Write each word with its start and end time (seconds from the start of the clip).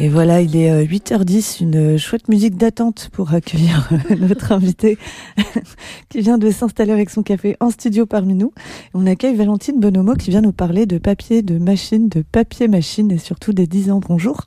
Et 0.00 0.08
voilà, 0.08 0.40
il 0.40 0.54
est 0.54 0.84
8h10, 0.84 1.60
une 1.60 1.98
chouette 1.98 2.28
musique 2.28 2.56
d'attente 2.56 3.08
pour 3.12 3.34
accueillir 3.34 3.90
notre 4.16 4.52
invité 4.52 4.96
qui 6.08 6.20
vient 6.20 6.38
de 6.38 6.52
s'installer 6.52 6.92
avec 6.92 7.10
son 7.10 7.24
café 7.24 7.56
en 7.58 7.70
studio 7.70 8.06
parmi 8.06 8.34
nous. 8.34 8.52
On 8.94 9.06
accueille 9.08 9.34
Valentine 9.34 9.80
Bonomo 9.80 10.14
qui 10.14 10.30
vient 10.30 10.40
nous 10.40 10.52
parler 10.52 10.86
de 10.86 10.98
papier, 10.98 11.42
de 11.42 11.58
machine, 11.58 12.08
de 12.08 12.22
papier-machine 12.22 13.10
et 13.10 13.18
surtout 13.18 13.52
des 13.52 13.66
10 13.66 13.90
ans. 13.90 14.00
Bonjour. 14.06 14.42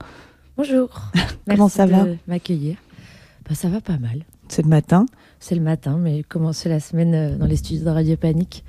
Bonjour. 0.55 1.11
Comment 1.49 1.67
ça 1.67 1.85
va 1.85 2.05
M'accueillir. 2.27 2.77
Bah, 3.49 3.53
ça 3.53 3.67
va 3.67 3.81
pas 3.81 3.97
mal. 3.97 4.23
C'est 4.47 4.61
le 4.61 4.69
matin 4.69 5.05
C'est 5.41 5.55
le 5.55 5.61
matin, 5.61 5.97
mais 5.99 6.23
commencer 6.23 6.69
la 6.69 6.79
semaine 6.79 7.13
euh, 7.13 7.35
dans 7.35 7.45
les 7.45 7.57
studios 7.57 7.83
de 7.83 7.89
Radio 7.89 8.15
Panique, 8.15 8.63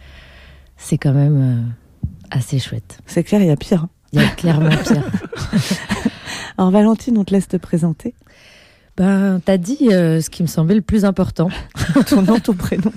c'est 0.77 0.99
quand 0.99 1.13
même 1.13 1.41
euh, 1.41 2.09
assez 2.33 2.59
chouette. 2.59 2.99
C'est 3.07 3.23
clair, 3.23 3.41
il 3.41 3.47
y 3.47 3.51
a 3.51 3.57
pire. 3.57 3.87
Il 4.13 4.21
y 4.21 4.25
a 4.25 4.29
clairement 4.29 4.69
pire. 4.69 5.05
Alors 6.63 6.71
Valentine, 6.71 7.19
on 7.19 7.25
te 7.25 7.35
laisse 7.35 7.49
te 7.49 7.57
présenter. 7.57 8.15
Ben, 8.97 9.41
t'as 9.45 9.57
dit 9.57 9.89
euh, 9.91 10.21
ce 10.21 10.31
qui 10.31 10.45
me 10.45 10.47
semblait 10.47 10.77
le 10.77 10.81
plus 10.81 11.05
important. 11.05 11.49
ton 12.09 12.23
nom, 12.23 12.39
ton 12.39 12.55
prénom. 12.55 12.93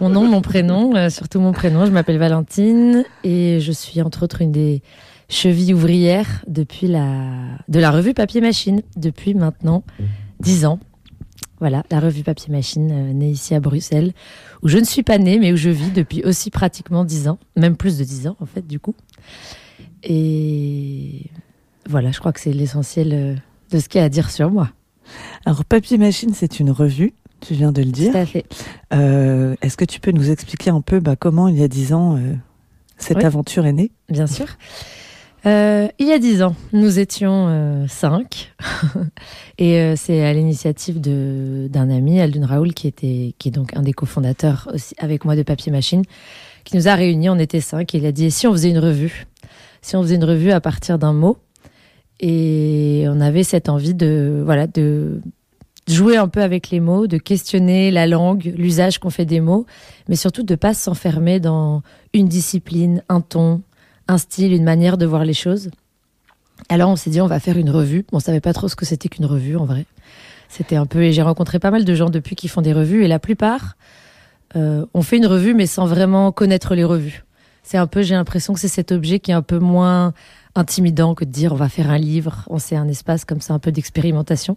mon 0.00 0.10
nom, 0.10 0.28
mon 0.28 0.42
prénom, 0.42 0.94
euh, 0.94 1.08
surtout 1.08 1.40
mon 1.40 1.52
prénom. 1.52 1.86
Je 1.86 1.92
m'appelle 1.92 2.18
Valentine 2.18 3.06
et 3.24 3.58
je 3.58 3.72
suis 3.72 4.02
entre 4.02 4.22
autres 4.24 4.42
une 4.42 4.52
des 4.52 4.82
chevilles 5.30 5.72
ouvrières 5.72 6.44
depuis 6.46 6.88
la 6.88 7.22
de 7.68 7.80
la 7.80 7.90
revue 7.90 8.12
Papier 8.12 8.42
Machine 8.42 8.82
depuis 8.98 9.32
maintenant 9.32 9.82
dix 10.40 10.66
ans. 10.66 10.78
Voilà, 11.58 11.84
la 11.90 12.00
revue 12.00 12.22
Papier 12.22 12.52
Machine 12.52 12.90
euh, 12.92 13.12
née 13.14 13.30
ici 13.30 13.54
à 13.54 13.60
Bruxelles, 13.60 14.12
où 14.60 14.68
je 14.68 14.76
ne 14.76 14.84
suis 14.84 15.02
pas 15.02 15.16
née, 15.16 15.38
mais 15.38 15.54
où 15.54 15.56
je 15.56 15.70
vis 15.70 15.90
depuis 15.90 16.22
aussi 16.22 16.50
pratiquement 16.50 17.06
dix 17.06 17.28
ans, 17.28 17.38
même 17.56 17.78
plus 17.78 17.96
de 17.96 18.04
dix 18.04 18.28
ans 18.28 18.36
en 18.40 18.46
fait 18.46 18.66
du 18.66 18.78
coup. 18.78 18.94
Et 20.02 21.30
voilà, 21.88 22.10
je 22.10 22.18
crois 22.18 22.32
que 22.32 22.40
c'est 22.40 22.52
l'essentiel 22.52 23.10
euh, 23.12 23.34
de 23.70 23.78
ce 23.78 23.88
qu'il 23.88 24.00
y 24.00 24.02
a 24.02 24.04
à 24.04 24.08
dire 24.08 24.30
sur 24.30 24.50
moi. 24.50 24.70
Alors, 25.44 25.64
Papier 25.64 25.98
Machine, 25.98 26.32
c'est 26.34 26.60
une 26.60 26.70
revue, 26.70 27.14
tu 27.40 27.54
viens 27.54 27.72
de 27.72 27.82
le 27.82 27.90
dire. 27.90 28.12
Tout 28.12 28.18
à 28.18 28.26
fait. 28.26 28.44
Euh, 28.92 29.56
est-ce 29.62 29.76
que 29.76 29.84
tu 29.84 30.00
peux 30.00 30.12
nous 30.12 30.30
expliquer 30.30 30.70
un 30.70 30.80
peu 30.80 31.00
bah, 31.00 31.16
comment, 31.16 31.48
il 31.48 31.58
y 31.58 31.62
a 31.62 31.68
dix 31.68 31.92
ans, 31.92 32.16
euh, 32.16 32.34
cette 32.98 33.24
aventure 33.24 33.66
est 33.66 33.72
née? 33.72 33.90
Bien 34.08 34.26
sûr. 34.26 34.46
il 35.44 36.06
y 36.06 36.12
a 36.12 36.18
dix 36.18 36.42
ans, 36.42 36.54
nous 36.72 36.98
étions 36.98 37.86
cinq, 37.88 38.52
et 39.58 39.94
c'est 39.96 40.22
à 40.22 40.32
l'initiative 40.34 41.00
d'un 41.00 41.90
ami, 41.90 42.20
Aldun 42.20 42.46
Raoul, 42.46 42.74
qui 42.74 42.86
était, 42.86 43.34
qui 43.38 43.48
est 43.48 43.52
donc 43.52 43.74
un 43.74 43.82
des 43.82 43.94
cofondateurs 43.94 44.68
aussi 44.74 44.94
avec 44.98 45.24
moi 45.24 45.34
de 45.34 45.42
Papier 45.42 45.72
Machine, 45.72 46.02
qui 46.64 46.76
nous 46.76 46.88
a 46.88 46.94
réunis. 46.94 47.30
On 47.30 47.38
était 47.38 47.60
cinq, 47.60 47.94
et 47.94 47.98
il 47.98 48.06
a 48.06 48.12
dit 48.12 48.30
si 48.30 48.46
on 48.46 48.52
faisait 48.52 48.70
une 48.70 48.78
revue, 48.78 49.26
si 49.80 49.96
on 49.96 50.02
faisait 50.02 50.16
une 50.16 50.24
revue 50.24 50.52
à 50.52 50.60
partir 50.60 50.98
d'un 50.98 51.14
mot, 51.14 51.38
et 52.20 53.06
on 53.08 53.20
avait 53.20 53.42
cette 53.42 53.68
envie 53.68 53.94
de, 53.94 54.42
voilà, 54.44 54.66
de 54.66 55.20
jouer 55.88 56.16
un 56.16 56.28
peu 56.28 56.42
avec 56.42 56.70
les 56.70 56.78
mots, 56.78 57.06
de 57.06 57.16
questionner 57.16 57.90
la 57.90 58.06
langue, 58.06 58.52
l'usage 58.56 58.98
qu'on 58.98 59.10
fait 59.10 59.24
des 59.24 59.40
mots, 59.40 59.66
mais 60.08 60.16
surtout 60.16 60.42
de 60.42 60.54
pas 60.54 60.74
s'enfermer 60.74 61.40
dans 61.40 61.82
une 62.12 62.28
discipline, 62.28 63.02
un 63.08 63.22
ton, 63.22 63.62
un 64.06 64.18
style, 64.18 64.52
une 64.52 64.64
manière 64.64 64.98
de 64.98 65.06
voir 65.06 65.24
les 65.24 65.32
choses. 65.32 65.70
Alors 66.68 66.90
on 66.90 66.96
s'est 66.96 67.10
dit 67.10 67.22
on 67.22 67.26
va 67.26 67.40
faire 67.40 67.56
une 67.56 67.70
revue. 67.70 68.04
On 68.12 68.20
savait 68.20 68.40
pas 68.40 68.52
trop 68.52 68.68
ce 68.68 68.76
que 68.76 68.84
c'était 68.84 69.08
qu'une 69.08 69.24
revue 69.24 69.56
en 69.56 69.64
vrai. 69.64 69.86
C'était 70.48 70.76
un 70.76 70.86
peu 70.86 71.02
et 71.02 71.12
j'ai 71.12 71.22
rencontré 71.22 71.58
pas 71.58 71.70
mal 71.70 71.84
de 71.84 71.94
gens 71.94 72.10
depuis 72.10 72.36
qui 72.36 72.48
font 72.48 72.60
des 72.60 72.72
revues 72.72 73.04
et 73.04 73.08
la 73.08 73.18
plupart 73.18 73.76
euh, 74.56 74.84
ont 74.92 75.02
fait 75.02 75.16
une 75.16 75.26
revue 75.26 75.54
mais 75.54 75.66
sans 75.66 75.86
vraiment 75.86 76.32
connaître 76.32 76.74
les 76.74 76.84
revues. 76.84 77.24
C'est 77.62 77.78
un 77.78 77.86
peu 77.86 78.02
j'ai 78.02 78.14
l'impression 78.14 78.52
que 78.52 78.60
c'est 78.60 78.68
cet 78.68 78.92
objet 78.92 79.20
qui 79.20 79.30
est 79.30 79.34
un 79.34 79.42
peu 79.42 79.58
moins 79.58 80.12
intimidant 80.54 81.14
que 81.14 81.24
de 81.24 81.30
dire 81.30 81.52
on 81.52 81.56
va 81.56 81.68
faire 81.68 81.90
un 81.90 81.98
livre. 81.98 82.44
On 82.48 82.58
sait 82.58 82.76
un 82.76 82.88
espace 82.88 83.24
comme 83.24 83.40
ça, 83.40 83.54
un 83.54 83.58
peu 83.58 83.72
d'expérimentation. 83.72 84.56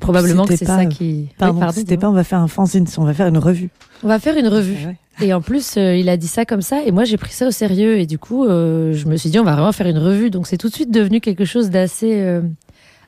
Probablement 0.00 0.44
que 0.44 0.56
c'est 0.56 0.64
ça 0.64 0.86
qui. 0.86 1.28
Pardon, 1.38 1.70
c'était 1.72 1.96
pas 1.96 2.08
on 2.08 2.12
va 2.12 2.24
faire 2.24 2.38
un 2.38 2.48
fanzine, 2.48 2.86
on 2.98 3.04
va 3.04 3.14
faire 3.14 3.26
une 3.26 3.38
revue. 3.38 3.70
On 4.02 4.08
va 4.08 4.18
faire 4.18 4.36
une 4.36 4.48
revue. 4.48 4.96
Et 5.20 5.32
en 5.32 5.40
plus, 5.40 5.76
euh, 5.76 5.94
il 5.96 6.08
a 6.08 6.16
dit 6.16 6.26
ça 6.26 6.44
comme 6.44 6.62
ça, 6.62 6.82
et 6.84 6.90
moi 6.90 7.04
j'ai 7.04 7.16
pris 7.16 7.32
ça 7.32 7.46
au 7.46 7.50
sérieux. 7.50 7.98
Et 7.98 8.06
du 8.06 8.18
coup, 8.18 8.44
euh, 8.44 8.92
je 8.92 9.06
me 9.06 9.16
suis 9.16 9.30
dit 9.30 9.38
on 9.38 9.44
va 9.44 9.52
vraiment 9.52 9.72
faire 9.72 9.86
une 9.86 9.98
revue. 9.98 10.30
Donc 10.30 10.46
c'est 10.46 10.56
tout 10.56 10.68
de 10.68 10.74
suite 10.74 10.90
devenu 10.90 11.20
quelque 11.20 11.44
chose 11.44 11.70
d'assez 11.70 12.20
euh, 12.20 12.42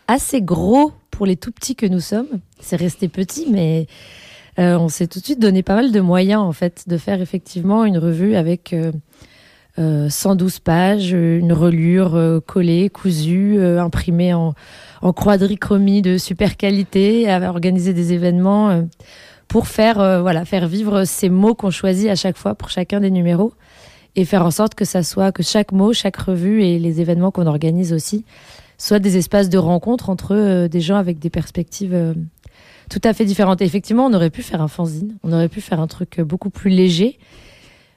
assez 0.08 0.42
gros 0.42 0.92
pour 1.10 1.26
les 1.26 1.36
tout 1.36 1.52
petits 1.52 1.74
que 1.74 1.86
nous 1.86 2.00
sommes. 2.00 2.28
C'est 2.60 2.76
resté 2.76 3.08
petit, 3.08 3.46
mais 3.50 3.86
on 4.58 4.88
s'est 4.88 5.06
tout 5.06 5.20
de 5.20 5.24
suite 5.24 5.38
donné 5.38 5.62
pas 5.62 5.74
mal 5.74 5.92
de 5.92 6.00
moyens 6.00 6.40
en 6.40 6.52
fait 6.52 6.84
de 6.86 6.96
faire 6.96 7.20
effectivement 7.20 7.84
une 7.84 7.98
revue 7.98 8.36
avec 8.36 8.74
112 9.78 10.56
euh, 10.56 10.58
pages, 10.64 11.12
une 11.12 11.52
relure 11.52 12.14
euh, 12.14 12.40
collée, 12.40 12.88
cousue, 12.88 13.56
euh, 13.58 13.82
imprimée 13.82 14.32
en, 14.32 14.54
en 15.02 15.12
quadrichromie 15.12 16.02
de 16.02 16.18
super 16.18 16.56
qualité, 16.56 17.30
organiser 17.46 17.92
des 17.92 18.12
événements 18.12 18.86
pour 19.48 19.68
faire 19.68 19.96
voilà 20.22 20.44
faire 20.44 20.66
vivre 20.66 21.04
ces 21.04 21.28
mots 21.28 21.54
qu'on 21.54 21.70
choisit 21.70 22.08
à 22.08 22.16
chaque 22.16 22.36
fois 22.36 22.54
pour 22.54 22.70
chacun 22.70 23.00
des 23.00 23.10
numéros 23.10 23.52
et 24.16 24.24
faire 24.24 24.44
en 24.44 24.50
sorte 24.50 24.74
que 24.74 24.84
ça 24.84 25.02
soit 25.02 25.30
que 25.30 25.42
chaque 25.42 25.72
mot, 25.72 25.92
chaque 25.92 26.16
revue 26.16 26.62
et 26.64 26.78
les 26.78 27.00
événements 27.00 27.30
qu'on 27.30 27.46
organise 27.46 27.92
aussi 27.92 28.24
soient 28.78 28.98
des 28.98 29.16
espaces 29.16 29.48
de 29.48 29.58
rencontre 29.58 30.10
entre 30.10 30.66
des 30.66 30.80
gens 30.80 30.96
avec 30.96 31.18
des 31.18 31.30
perspectives 31.30 32.14
tout 32.88 33.00
à 33.04 33.12
fait 33.12 33.24
différentes. 33.24 33.60
effectivement, 33.62 34.06
on 34.06 34.14
aurait 34.14 34.30
pu 34.30 34.42
faire 34.42 34.62
un 34.62 34.68
fanzine, 34.68 35.16
on 35.22 35.32
aurait 35.32 35.48
pu 35.48 35.60
faire 35.60 35.80
un 35.80 35.86
truc 35.86 36.20
beaucoup 36.20 36.50
plus 36.50 36.70
léger 36.70 37.18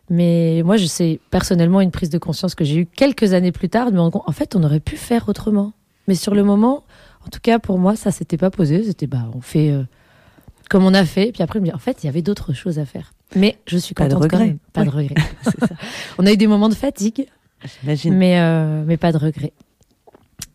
mais 0.10 0.62
moi, 0.66 0.78
je 0.78 0.86
sais 0.86 1.20
personnellement 1.30 1.82
une 1.82 1.92
prise 1.92 2.10
de 2.10 2.18
conscience 2.18 2.56
que 2.56 2.64
j'ai 2.64 2.78
eue 2.78 2.86
quelques 2.86 3.34
années 3.34 3.52
plus 3.52 3.70
tard. 3.70 3.92
Mais 3.92 4.00
en 4.00 4.32
fait, 4.32 4.56
on 4.56 4.64
aurait 4.64 4.80
pu 4.80 4.98
faire 4.98 5.30
autrement. 5.30 5.74
Mais 6.08 6.16
sur 6.16 6.34
le 6.34 6.44
moment, 6.44 6.84
en 7.26 7.30
tout 7.30 7.40
cas 7.42 7.60
pour 7.60 7.78
moi, 7.78 7.96
ça 7.96 8.12
s'était 8.12 8.38
pas 8.38 8.50
posé. 8.50 8.84
C'était 8.84 9.08
bah, 9.08 9.30
on 9.36 9.42
fait 9.42 9.72
euh, 9.72 9.84
comme 10.70 10.84
on 10.86 10.94
a 10.94 11.06
fait. 11.06 11.32
Puis 11.32 11.44
après, 11.44 11.60
en 11.74 11.78
fait, 11.78 12.04
il 12.04 12.08
y 12.08 12.10
avait 12.10 12.22
d'autres 12.22 12.54
choses 12.54 12.80
à 12.80 12.86
faire. 12.86 13.14
Mais 13.36 13.58
je 13.68 13.78
suis 13.78 13.94
contente 13.94 14.22
pas 14.22 14.28
de 14.28 14.36
regret. 14.36 14.58
Pas 14.74 14.86
de 14.86 14.90
regret. 14.90 15.16
On 16.18 16.26
a 16.26 16.32
eu 16.32 16.38
des 16.38 16.48
moments 16.48 16.70
de 16.70 16.74
fatigue, 16.74 17.28
mais 18.06 18.40
euh, 18.40 18.84
mais 18.88 18.98
pas 18.98 19.12
de 19.12 19.18
regret. 19.18 19.54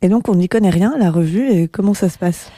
Et 0.02 0.08
donc, 0.08 0.28
on 0.28 0.34
n'y 0.34 0.48
connaît 0.48 0.70
rien 0.70 0.96
la 0.98 1.10
revue. 1.10 1.48
Et 1.50 1.68
comment 1.68 1.94
ça 1.94 2.08
se 2.08 2.18
passe? 2.18 2.50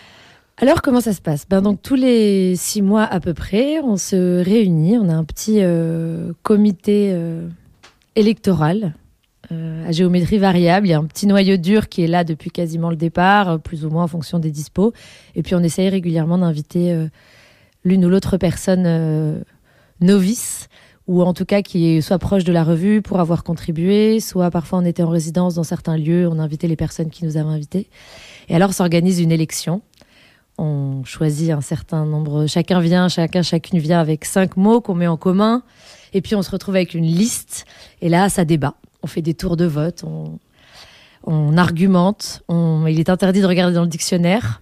Alors 0.59 0.81
comment 0.81 1.03
ça 1.03 1.12
se 1.12 1.21
passe? 1.21 1.47
Ben 1.47 1.61
donc 1.61 1.83
tous 1.83 1.97
les 1.97 2.56
six 2.56 2.81
mois 2.81 3.03
à 3.03 3.21
peu 3.21 3.34
près, 3.34 3.78
on 3.81 3.99
se 3.99 4.43
réunit, 4.43 4.97
on 4.97 5.11
a 5.11 5.15
un 5.15 5.25
petit 5.25 5.59
euh, 5.61 6.33
comité 6.43 7.11
euh, 7.12 7.47
électoral 8.15 8.95
euh, 9.53 9.87
à 9.87 9.93
géométrie 9.93 10.39
variable. 10.39 10.87
Il 10.87 10.91
y 10.91 10.95
a 10.95 10.99
un 10.99 11.05
petit 11.05 11.27
noyau 11.27 11.59
dur 11.59 11.91
qui 11.91 12.05
est 12.05 12.06
là 12.06 12.25
depuis 12.25 12.50
quasiment 12.50 12.89
le 12.89 12.97
départ, 12.97 13.61
plus 13.61 13.84
ou 13.84 13.91
moins 13.91 14.05
en 14.05 14.09
fonction 14.09 14.39
des 14.39 14.50
dispos. 14.50 14.95
Et 15.34 15.43
puis 15.43 15.55
on 15.55 15.62
essaye 15.62 15.91
régulièrement 15.91 16.39
d'inviter 16.39 17.06
l'une 17.84 18.06
ou 18.06 18.09
l'autre 18.09 18.39
personne 18.39 19.45
novice 20.00 20.69
ou 21.06 21.22
en 21.22 21.34
tout 21.34 21.45
cas 21.45 21.62
qui 21.62 21.87
est 21.87 22.00
soit 22.00 22.19
proche 22.19 22.45
de 22.45 22.53
la 22.53 22.65
revue 22.65 23.03
pour 23.03 23.21
avoir 23.21 23.45
contribué, 23.45 24.21
soit 24.21 24.50
parfois 24.50 24.78
on 24.78 24.84
était 24.84 25.03
en 25.03 25.11
résidence 25.11 25.55
dans 25.55 25.65
certains 25.65 25.97
lieux, 25.97 26.27
on 26.28 26.39
invitait 26.39 26.66
les 26.66 26.77
personnes 26.77 27.11
qui 27.11 27.25
nous 27.25 27.37
avaient 27.37 27.49
invités. 27.49 27.89
Et 28.49 28.56
alors 28.56 28.72
s'organise 28.72 29.21
une 29.21 29.33
élection 29.33 29.83
on 30.59 31.05
choisit 31.05 31.50
un 31.50 31.61
certain 31.61 32.05
nombre, 32.05 32.47
chacun 32.47 32.81
vient, 32.81 33.09
chacun, 33.09 33.43
chacune 33.43 33.78
vient 33.78 34.00
avec 34.00 34.25
cinq 34.25 34.56
mots 34.56 34.81
qu'on 34.81 34.94
met 34.94 35.06
en 35.06 35.17
commun, 35.17 35.62
et 36.12 36.21
puis 36.21 36.34
on 36.34 36.43
se 36.43 36.50
retrouve 36.50 36.77
avec 36.77 36.94
une 36.94 37.05
liste, 37.05 37.67
et 38.00 38.09
là, 38.09 38.28
ça 38.28 38.44
débat. 38.44 38.75
On 39.03 39.06
fait 39.06 39.22
des 39.22 39.34
tours 39.34 39.56
de 39.56 39.66
vote, 39.66 40.05
on, 40.05 40.39
argumente, 41.56 42.43
il 42.49 43.00
est 43.00 43.11
interdit 43.11 43.41
de 43.41 43.47
regarder 43.47 43.75
dans 43.75 43.83
le 43.83 43.89
dictionnaire. 43.89 44.61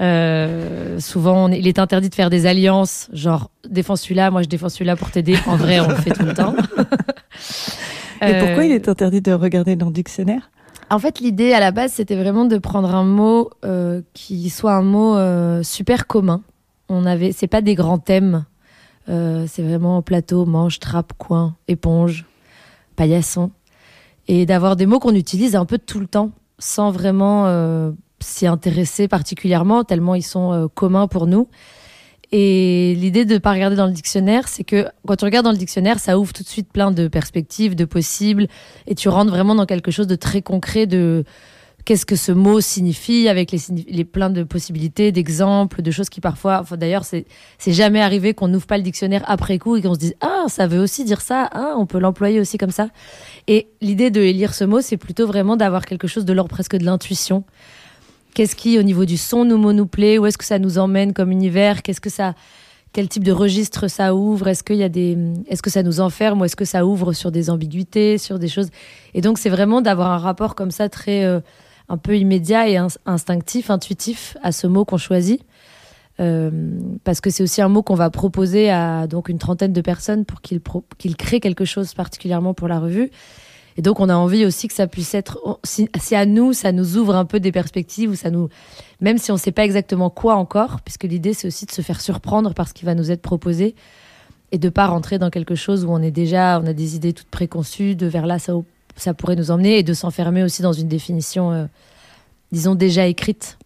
Euh, 0.00 0.98
souvent, 0.98 1.48
il 1.48 1.68
est 1.68 1.78
interdit 1.78 2.08
de 2.08 2.14
faire 2.14 2.30
des 2.30 2.46
alliances, 2.46 3.08
genre 3.12 3.50
défends 3.68 3.94
celui-là, 3.94 4.32
moi 4.32 4.42
je 4.42 4.48
défends 4.48 4.68
celui-là 4.68 4.96
pour 4.96 5.10
t'aider. 5.12 5.36
En 5.46 5.56
vrai, 5.56 5.78
on 5.78 5.88
le 5.88 5.94
fait 5.94 6.10
tout 6.10 6.24
le 6.24 6.34
temps. 6.34 6.56
Et 8.26 8.38
pourquoi 8.38 8.64
il 8.64 8.72
est 8.72 8.88
interdit 8.88 9.20
de 9.20 9.32
regarder 9.32 9.76
dans 9.76 9.86
le 9.86 9.92
dictionnaire? 9.92 10.50
En 10.90 10.98
fait, 10.98 11.20
l'idée 11.20 11.52
à 11.52 11.60
la 11.60 11.70
base, 11.70 11.92
c'était 11.92 12.16
vraiment 12.16 12.44
de 12.44 12.58
prendre 12.58 12.94
un 12.94 13.04
mot 13.04 13.50
euh, 13.64 14.02
qui 14.12 14.50
soit 14.50 14.74
un 14.74 14.82
mot 14.82 15.16
euh, 15.16 15.62
super 15.62 16.06
commun. 16.06 16.42
On 16.88 17.06
avait, 17.06 17.32
c'est 17.32 17.46
pas 17.46 17.62
des 17.62 17.74
grands 17.74 17.98
thèmes. 17.98 18.44
Euh, 19.08 19.46
c'est 19.48 19.62
vraiment 19.62 20.02
plateau, 20.02 20.46
manche, 20.46 20.80
trappe, 20.80 21.12
coin, 21.18 21.56
éponge, 21.68 22.24
paillasson, 22.96 23.50
et 24.28 24.46
d'avoir 24.46 24.76
des 24.76 24.86
mots 24.86 24.98
qu'on 24.98 25.14
utilise 25.14 25.56
un 25.56 25.66
peu 25.66 25.78
tout 25.78 26.00
le 26.00 26.06
temps, 26.06 26.30
sans 26.58 26.90
vraiment 26.90 27.92
s'y 28.20 28.46
intéresser 28.46 29.06
particulièrement, 29.08 29.84
tellement 29.84 30.14
ils 30.14 30.22
sont 30.22 30.70
communs 30.74 31.06
pour 31.06 31.26
nous. 31.26 31.48
Et 32.36 32.96
l'idée 32.96 33.24
de 33.24 33.34
ne 33.34 33.38
pas 33.38 33.52
regarder 33.52 33.76
dans 33.76 33.86
le 33.86 33.92
dictionnaire, 33.92 34.48
c'est 34.48 34.64
que 34.64 34.88
quand 35.06 35.14
tu 35.14 35.24
regardes 35.24 35.44
dans 35.44 35.52
le 35.52 35.56
dictionnaire, 35.56 36.00
ça 36.00 36.18
ouvre 36.18 36.32
tout 36.32 36.42
de 36.42 36.48
suite 36.48 36.66
plein 36.72 36.90
de 36.90 37.06
perspectives, 37.06 37.76
de 37.76 37.84
possibles, 37.84 38.48
et 38.88 38.96
tu 38.96 39.08
rentres 39.08 39.30
vraiment 39.30 39.54
dans 39.54 39.66
quelque 39.66 39.92
chose 39.92 40.08
de 40.08 40.16
très 40.16 40.42
concret 40.42 40.86
de 40.86 41.22
qu'est-ce 41.84 42.04
que 42.04 42.16
ce 42.16 42.32
mot 42.32 42.60
signifie, 42.60 43.28
avec 43.28 43.52
les, 43.52 43.60
les 43.86 44.04
plein 44.04 44.30
de 44.30 44.42
possibilités, 44.42 45.12
d'exemples, 45.12 45.80
de 45.80 45.92
choses 45.92 46.08
qui 46.08 46.20
parfois, 46.20 46.58
enfin, 46.60 46.76
d'ailleurs, 46.76 47.04
c'est, 47.04 47.24
jamais 47.68 48.00
arrivé 48.00 48.34
qu'on 48.34 48.48
n'ouvre 48.48 48.66
pas 48.66 48.78
le 48.78 48.82
dictionnaire 48.82 49.22
après 49.28 49.60
coup 49.60 49.76
et 49.76 49.82
qu'on 49.82 49.94
se 49.94 50.00
dise, 50.00 50.16
ah, 50.20 50.46
ça 50.48 50.66
veut 50.66 50.80
aussi 50.80 51.04
dire 51.04 51.20
ça, 51.20 51.48
ah, 51.52 51.74
on 51.76 51.86
peut 51.86 52.00
l'employer 52.00 52.40
aussi 52.40 52.58
comme 52.58 52.72
ça. 52.72 52.88
Et 53.46 53.68
l'idée 53.80 54.10
de 54.10 54.20
lire 54.20 54.54
ce 54.54 54.64
mot, 54.64 54.80
c'est 54.80 54.96
plutôt 54.96 55.28
vraiment 55.28 55.56
d'avoir 55.56 55.86
quelque 55.86 56.08
chose 56.08 56.24
de 56.24 56.32
l'ordre 56.32 56.50
presque 56.50 56.74
de 56.74 56.84
l'intuition 56.84 57.44
qu'est-ce 58.34 58.56
qui, 58.56 58.78
au 58.78 58.82
niveau 58.82 59.04
du 59.04 59.16
son, 59.16 59.44
nous, 59.44 59.72
nous 59.72 59.86
plaît, 59.86 60.18
où 60.18 60.26
est-ce 60.26 60.38
que 60.38 60.44
ça 60.44 60.58
nous 60.58 60.78
emmène 60.78 61.12
comme 61.12 61.30
univers, 61.30 61.82
qu'est-ce 61.82 62.00
que 62.00 62.10
ça, 62.10 62.34
quel 62.92 63.08
type 63.08 63.24
de 63.24 63.32
registre 63.32 63.88
ça 63.88 64.14
ouvre, 64.14 64.48
est-ce 64.48 64.62
qu'il 64.62 64.76
y 64.76 64.82
a 64.82 64.88
des, 64.88 65.16
est-ce 65.48 65.62
que 65.62 65.70
ça 65.70 65.82
nous 65.82 66.00
enferme 66.00 66.40
ou 66.40 66.44
est-ce 66.44 66.56
que 66.56 66.64
ça 66.64 66.84
ouvre 66.84 67.12
sur 67.12 67.32
des 67.32 67.50
ambiguïtés, 67.50 68.18
sur 68.18 68.38
des 68.38 68.48
choses? 68.48 68.68
Et 69.14 69.20
donc 69.20 69.38
c'est 69.38 69.50
vraiment 69.50 69.80
d'avoir 69.80 70.12
un 70.12 70.18
rapport 70.18 70.54
comme 70.54 70.70
ça 70.70 70.88
très 70.88 71.24
euh, 71.24 71.40
un 71.88 71.96
peu 71.96 72.16
immédiat 72.16 72.68
et 72.68 72.78
instinctif, 73.06 73.70
intuitif 73.70 74.36
à 74.42 74.52
ce 74.52 74.66
mot 74.66 74.84
qu'on 74.84 74.98
choisit. 74.98 75.42
Euh, 76.20 76.50
parce 77.02 77.20
que 77.20 77.28
c'est 77.30 77.42
aussi 77.42 77.60
un 77.60 77.68
mot 77.68 77.82
qu'on 77.82 77.96
va 77.96 78.08
proposer 78.08 78.70
à 78.70 79.08
donc 79.08 79.28
une 79.28 79.38
trentaine 79.38 79.72
de 79.72 79.80
personnes 79.80 80.24
pour 80.24 80.40
qu'ils 80.40 80.60
qu'ils 80.96 81.16
créent 81.16 81.40
quelque 81.40 81.64
chose 81.64 81.92
particulièrement 81.94 82.54
pour 82.54 82.68
la 82.68 82.78
revue. 82.78 83.10
Et 83.76 83.82
donc, 83.82 83.98
on 84.00 84.08
a 84.08 84.14
envie 84.14 84.46
aussi 84.46 84.68
que 84.68 84.74
ça 84.74 84.86
puisse 84.86 85.14
être, 85.14 85.58
si, 85.64 85.88
à 86.14 86.26
nous, 86.26 86.52
ça 86.52 86.70
nous 86.70 86.96
ouvre 86.96 87.16
un 87.16 87.24
peu 87.24 87.40
des 87.40 87.50
perspectives, 87.50 88.10
ou 88.10 88.14
ça 88.14 88.30
nous, 88.30 88.48
même 89.00 89.18
si 89.18 89.32
on 89.32 89.34
ne 89.34 89.40
sait 89.40 89.52
pas 89.52 89.64
exactement 89.64 90.10
quoi 90.10 90.36
encore, 90.36 90.80
puisque 90.82 91.04
l'idée, 91.04 91.34
c'est 91.34 91.48
aussi 91.48 91.66
de 91.66 91.72
se 91.72 91.82
faire 91.82 92.00
surprendre 92.00 92.54
par 92.54 92.68
ce 92.68 92.74
qui 92.74 92.84
va 92.84 92.94
nous 92.94 93.10
être 93.10 93.22
proposé 93.22 93.74
et 94.52 94.58
de 94.58 94.68
pas 94.68 94.86
rentrer 94.86 95.18
dans 95.18 95.30
quelque 95.30 95.56
chose 95.56 95.84
où 95.84 95.90
on 95.90 96.00
est 96.00 96.12
déjà, 96.12 96.60
on 96.62 96.66
a 96.66 96.72
des 96.72 96.94
idées 96.94 97.12
toutes 97.12 97.28
préconçues, 97.28 97.96
de 97.96 98.06
vers 98.06 98.26
là, 98.26 98.38
ça, 98.38 98.52
ça 98.94 99.12
pourrait 99.12 99.34
nous 99.34 99.50
emmener, 99.50 99.78
et 99.78 99.82
de 99.82 99.92
s'enfermer 99.94 100.44
aussi 100.44 100.62
dans 100.62 100.72
une 100.72 100.86
définition, 100.86 101.50
euh, 101.50 101.66
disons, 102.52 102.76
déjà 102.76 103.06
écrite. 103.06 103.58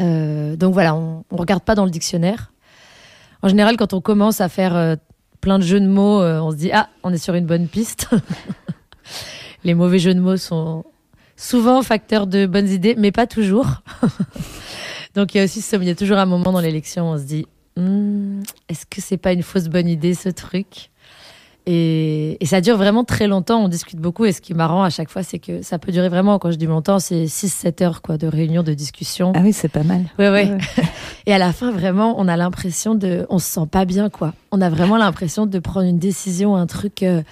Euh, 0.00 0.56
donc 0.56 0.72
voilà, 0.72 0.94
on 0.94 1.24
ne 1.30 1.36
regarde 1.36 1.62
pas 1.62 1.74
dans 1.74 1.84
le 1.84 1.90
dictionnaire. 1.90 2.52
En 3.42 3.48
général, 3.48 3.76
quand 3.76 3.92
on 3.92 4.00
commence 4.00 4.40
à 4.40 4.48
faire 4.48 4.74
euh, 4.74 4.96
plein 5.42 5.58
de 5.58 5.64
jeux 5.64 5.80
de 5.80 5.88
mots, 5.88 6.22
on 6.22 6.50
se 6.50 6.56
dit, 6.56 6.70
ah, 6.72 6.88
on 7.02 7.12
est 7.12 7.18
sur 7.18 7.34
une 7.34 7.46
bonne 7.46 7.68
piste. 7.68 8.08
les 9.64 9.74
mauvais 9.74 9.98
jeux 9.98 10.14
de 10.14 10.20
mots 10.20 10.36
sont 10.36 10.84
souvent 11.36 11.82
facteurs 11.82 12.26
de 12.26 12.46
bonnes 12.46 12.68
idées, 12.68 12.94
mais 12.98 13.12
pas 13.12 13.26
toujours. 13.26 13.82
Donc 15.14 15.34
il 15.34 15.38
y 15.38 15.40
a 15.40 15.44
aussi 15.44 15.64
il 15.72 15.84
y 15.84 15.90
a 15.90 15.94
toujours 15.94 16.18
un 16.18 16.26
moment 16.26 16.52
dans 16.52 16.60
l'élection 16.60 17.10
où 17.10 17.14
on 17.14 17.18
se 17.18 17.24
dit 17.24 17.46
hmm, 17.76 18.42
est-ce 18.68 18.86
que 18.86 19.00
c'est 19.00 19.16
pas 19.16 19.32
une 19.32 19.42
fausse 19.42 19.68
bonne 19.68 19.88
idée 19.88 20.14
ce 20.14 20.28
truc? 20.28 20.90
Et, 21.66 22.38
ça 22.46 22.60
dure 22.60 22.76
vraiment 22.76 23.04
très 23.04 23.28
longtemps, 23.28 23.62
on 23.62 23.68
discute 23.68 23.98
beaucoup. 23.98 24.24
Et 24.24 24.32
ce 24.32 24.40
qui 24.40 24.52
est 24.52 24.56
marrant 24.56 24.82
à 24.82 24.90
chaque 24.90 25.10
fois, 25.10 25.22
c'est 25.22 25.38
que 25.38 25.62
ça 25.62 25.78
peut 25.78 25.92
durer 25.92 26.08
vraiment, 26.08 26.38
quand 26.38 26.50
je 26.50 26.56
dis 26.56 26.66
longtemps, 26.66 26.98
c'est 26.98 27.26
6-7 27.26 27.84
heures 27.84 28.02
quoi, 28.02 28.16
de 28.16 28.26
réunion, 28.26 28.62
de 28.62 28.74
discussion. 28.74 29.32
Ah 29.36 29.40
oui, 29.42 29.52
c'est 29.52 29.68
pas 29.68 29.84
mal. 29.84 30.04
Ouais, 30.18 30.30
ouais. 30.30 30.58
et 31.26 31.34
à 31.34 31.38
la 31.38 31.52
fin, 31.52 31.70
vraiment, 31.70 32.18
on 32.18 32.28
a 32.28 32.36
l'impression 32.36 32.94
de. 32.94 33.26
On 33.28 33.38
se 33.38 33.46
sent 33.46 33.66
pas 33.70 33.84
bien, 33.84 34.10
quoi. 34.10 34.34
On 34.50 34.60
a 34.60 34.70
vraiment 34.70 34.96
l'impression 34.96 35.46
de 35.46 35.58
prendre 35.58 35.86
une 35.86 35.98
décision, 35.98 36.56
un 36.56 36.66
truc. 36.66 37.02
Euh, 37.02 37.22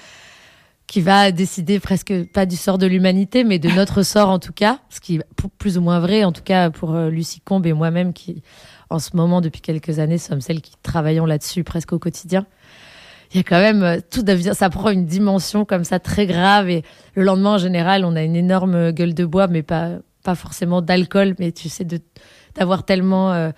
qui 0.88 1.02
va 1.02 1.30
décider 1.30 1.78
presque 1.78 2.24
pas 2.32 2.46
du 2.46 2.56
sort 2.56 2.78
de 2.78 2.86
l'humanité, 2.86 3.44
mais 3.44 3.58
de 3.58 3.68
notre 3.68 4.02
sort 4.02 4.30
en 4.30 4.38
tout 4.38 4.54
cas, 4.54 4.80
ce 4.88 5.00
qui 5.00 5.16
est 5.16 5.22
plus 5.58 5.76
ou 5.76 5.82
moins 5.82 6.00
vrai, 6.00 6.24
en 6.24 6.32
tout 6.32 6.42
cas 6.42 6.70
pour 6.70 6.94
euh, 6.94 7.10
Lucie 7.10 7.40
Combe 7.40 7.66
et 7.66 7.74
moi-même 7.74 8.14
qui, 8.14 8.42
en 8.88 8.98
ce 8.98 9.14
moment, 9.14 9.42
depuis 9.42 9.60
quelques 9.60 9.98
années, 9.98 10.16
sommes 10.16 10.40
celles 10.40 10.62
qui 10.62 10.72
travaillons 10.82 11.26
là-dessus 11.26 11.62
presque 11.62 11.92
au 11.92 11.98
quotidien. 11.98 12.46
Il 13.32 13.36
y 13.36 13.40
a 13.40 13.42
quand 13.42 13.60
même, 13.60 13.82
euh, 13.82 13.98
tout 14.10 14.22
devient, 14.22 14.52
ça 14.54 14.70
prend 14.70 14.88
une 14.88 15.04
dimension 15.04 15.66
comme 15.66 15.84
ça 15.84 15.98
très 15.98 16.26
grave 16.26 16.70
et 16.70 16.82
le 17.14 17.22
lendemain, 17.22 17.54
en 17.54 17.58
général, 17.58 18.06
on 18.06 18.16
a 18.16 18.22
une 18.22 18.36
énorme 18.36 18.90
gueule 18.92 19.12
de 19.12 19.26
bois, 19.26 19.46
mais 19.46 19.62
pas, 19.62 19.90
pas 20.24 20.34
forcément 20.34 20.80
d'alcool, 20.80 21.34
mais 21.38 21.52
tu 21.52 21.68
sais, 21.68 21.86
d'avoir 22.54 22.84
tellement, 22.84 23.34
euh, 23.34 23.50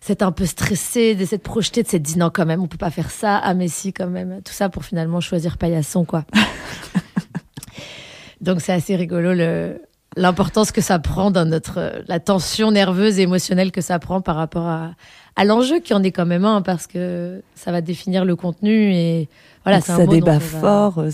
c'est 0.00 0.22
un 0.22 0.32
peu 0.32 0.46
stressé, 0.46 1.14
de 1.14 1.36
projeter, 1.36 1.82
de 1.82 1.88
s'être 1.88 2.02
dit 2.02 2.18
non 2.18 2.30
quand 2.32 2.46
même, 2.46 2.62
on 2.62 2.66
peut 2.66 2.78
pas 2.78 2.90
faire 2.90 3.10
ça, 3.10 3.38
ah 3.38 3.54
mais 3.54 3.68
si 3.68 3.92
quand 3.92 4.08
même, 4.08 4.40
tout 4.44 4.52
ça 4.52 4.68
pour 4.68 4.84
finalement 4.84 5.20
choisir 5.20 5.58
paillasson 5.58 6.04
quoi. 6.04 6.24
Donc 8.40 8.60
c'est 8.60 8.72
assez 8.72 8.96
rigolo 8.96 9.34
le 9.34 9.82
l'importance 10.16 10.72
que 10.72 10.80
ça 10.80 10.98
prend 10.98 11.30
dans 11.30 11.44
notre 11.44 12.02
la 12.08 12.18
tension 12.18 12.72
nerveuse 12.72 13.20
et 13.20 13.22
émotionnelle 13.22 13.70
que 13.70 13.80
ça 13.80 14.00
prend 14.00 14.20
par 14.20 14.34
rapport 14.34 14.66
à, 14.66 14.90
à 15.36 15.44
l'enjeu 15.44 15.78
qui 15.78 15.94
en 15.94 16.02
est 16.02 16.10
quand 16.10 16.26
même 16.26 16.44
un 16.44 16.62
parce 16.62 16.88
que 16.88 17.42
ça 17.54 17.70
va 17.70 17.80
définir 17.80 18.24
le 18.24 18.34
contenu 18.34 18.92
et 18.92 19.28
voilà 19.64 19.80
c'est 19.80 19.92
un 19.92 20.06
débat 20.06 20.40
fort. 20.40 21.04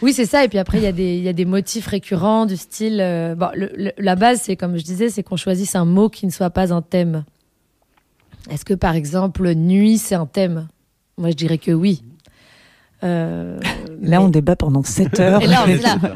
Oui, 0.00 0.12
c'est 0.12 0.26
ça. 0.26 0.44
Et 0.44 0.48
puis 0.48 0.58
après, 0.58 0.78
il 0.78 0.84
y, 0.84 0.86
a 0.86 0.92
des, 0.92 1.16
il 1.16 1.24
y 1.24 1.28
a 1.28 1.32
des 1.32 1.44
motifs 1.44 1.86
récurrents 1.86 2.46
du 2.46 2.56
style. 2.56 3.00
Euh, 3.00 3.34
bon, 3.34 3.48
la 3.98 4.14
base, 4.14 4.42
c'est 4.42 4.54
comme 4.54 4.76
je 4.76 4.84
disais, 4.84 5.08
c'est 5.08 5.24
qu'on 5.24 5.36
choisisse 5.36 5.74
un 5.74 5.84
mot 5.84 6.08
qui 6.08 6.26
ne 6.26 6.30
soit 6.30 6.50
pas 6.50 6.72
un 6.72 6.82
thème. 6.82 7.24
Est-ce 8.48 8.64
que 8.64 8.74
par 8.74 8.94
exemple, 8.94 9.54
nuit, 9.54 9.98
c'est 9.98 10.14
un 10.14 10.26
thème? 10.26 10.68
Moi, 11.16 11.30
je 11.30 11.34
dirais 11.34 11.58
que 11.58 11.72
oui. 11.72 12.02
Euh, 13.04 13.60
là, 14.00 14.20
on 14.20 14.28
débat 14.28 14.56
pendant 14.56 14.82
7 14.82 15.20
heures. 15.20 15.42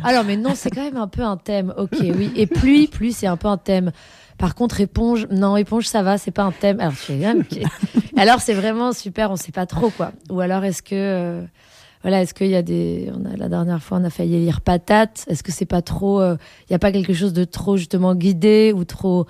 alors, 0.05 0.25
mais 0.26 0.37
non, 0.37 0.52
c'est 0.55 0.70
quand 0.70 0.82
même 0.82 0.96
un 0.96 1.08
peu 1.08 1.23
un 1.23 1.37
thème. 1.37 1.73
Ok, 1.76 1.96
oui. 2.00 2.32
Et 2.37 2.46
pluie, 2.46 2.88
pluie, 2.88 3.12
c'est 3.12 3.26
un 3.26 3.37
peu 3.37 3.49
un 3.49 3.58
thème. 3.58 3.93
Par 4.38 4.55
contre, 4.55 4.81
éponge, 4.81 5.29
non, 5.31 5.56
éponge, 5.56 5.87
ça 5.87 6.02
va, 6.02 6.19
c'est 6.19 6.31
pas 6.31 6.43
un 6.43 6.52
thème. 6.52 6.81
Alors, 6.81 6.94
alors 8.17 8.40
c'est 8.40 8.55
vraiment 8.55 8.93
super, 8.93 9.31
on 9.31 9.37
sait 9.37 9.52
pas 9.52 9.67
trop, 9.67 9.90
quoi. 9.90 10.12
Ou 10.31 10.40
alors, 10.40 10.64
est-ce 10.64 10.82
que, 10.82 10.94
euh, 10.94 11.43
voilà, 12.02 12.23
est-ce 12.23 12.34
qu'il 12.34 12.49
y 12.49 12.56
a 12.56 12.62
des, 12.62 13.12
on 13.14 13.25
a, 13.25 13.37
la 13.37 13.49
dernière 13.49 13.81
fois, 13.82 13.99
on 13.99 14.05
a 14.05 14.11
failli 14.11 14.38
lire 14.40 14.61
patate. 14.61 15.25
Est-ce 15.29 15.44
que 15.44 15.52
c'est 15.52 15.67
pas 15.67 15.82
trop, 15.82 16.20
euh, 16.20 16.37
il 16.62 16.73
n'y 16.73 16.76
a 16.76 16.81
pas 16.81 16.90
quelque 16.90 17.12
chose 17.12 17.32
de 17.32 17.44
trop, 17.44 17.76
justement, 17.76 18.14
guidé 18.17 18.73
ou 18.75 18.84
trop, 18.84 19.26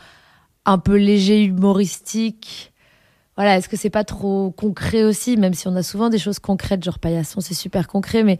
un 0.65 0.79
peu 0.79 0.97
léger, 0.97 1.43
humoristique? 1.45 2.72
Voilà, 3.37 3.56
est-ce 3.56 3.69
que 3.69 3.76
c'est 3.76 3.90
pas 3.90 4.05
trop 4.05 4.50
concret 4.50 5.05
aussi, 5.05 5.37
même 5.37 5.55
si 5.55 5.67
on 5.69 5.76
a 5.76 5.82
souvent 5.82 6.11
des 6.11 6.19
choses 6.19 6.38
concrètes, 6.38 6.84
genre 6.84 6.99
paillasson, 6.99 7.40
c'est 7.40 7.55
super 7.55 7.88
concret, 7.88 8.25
mais 8.25 8.38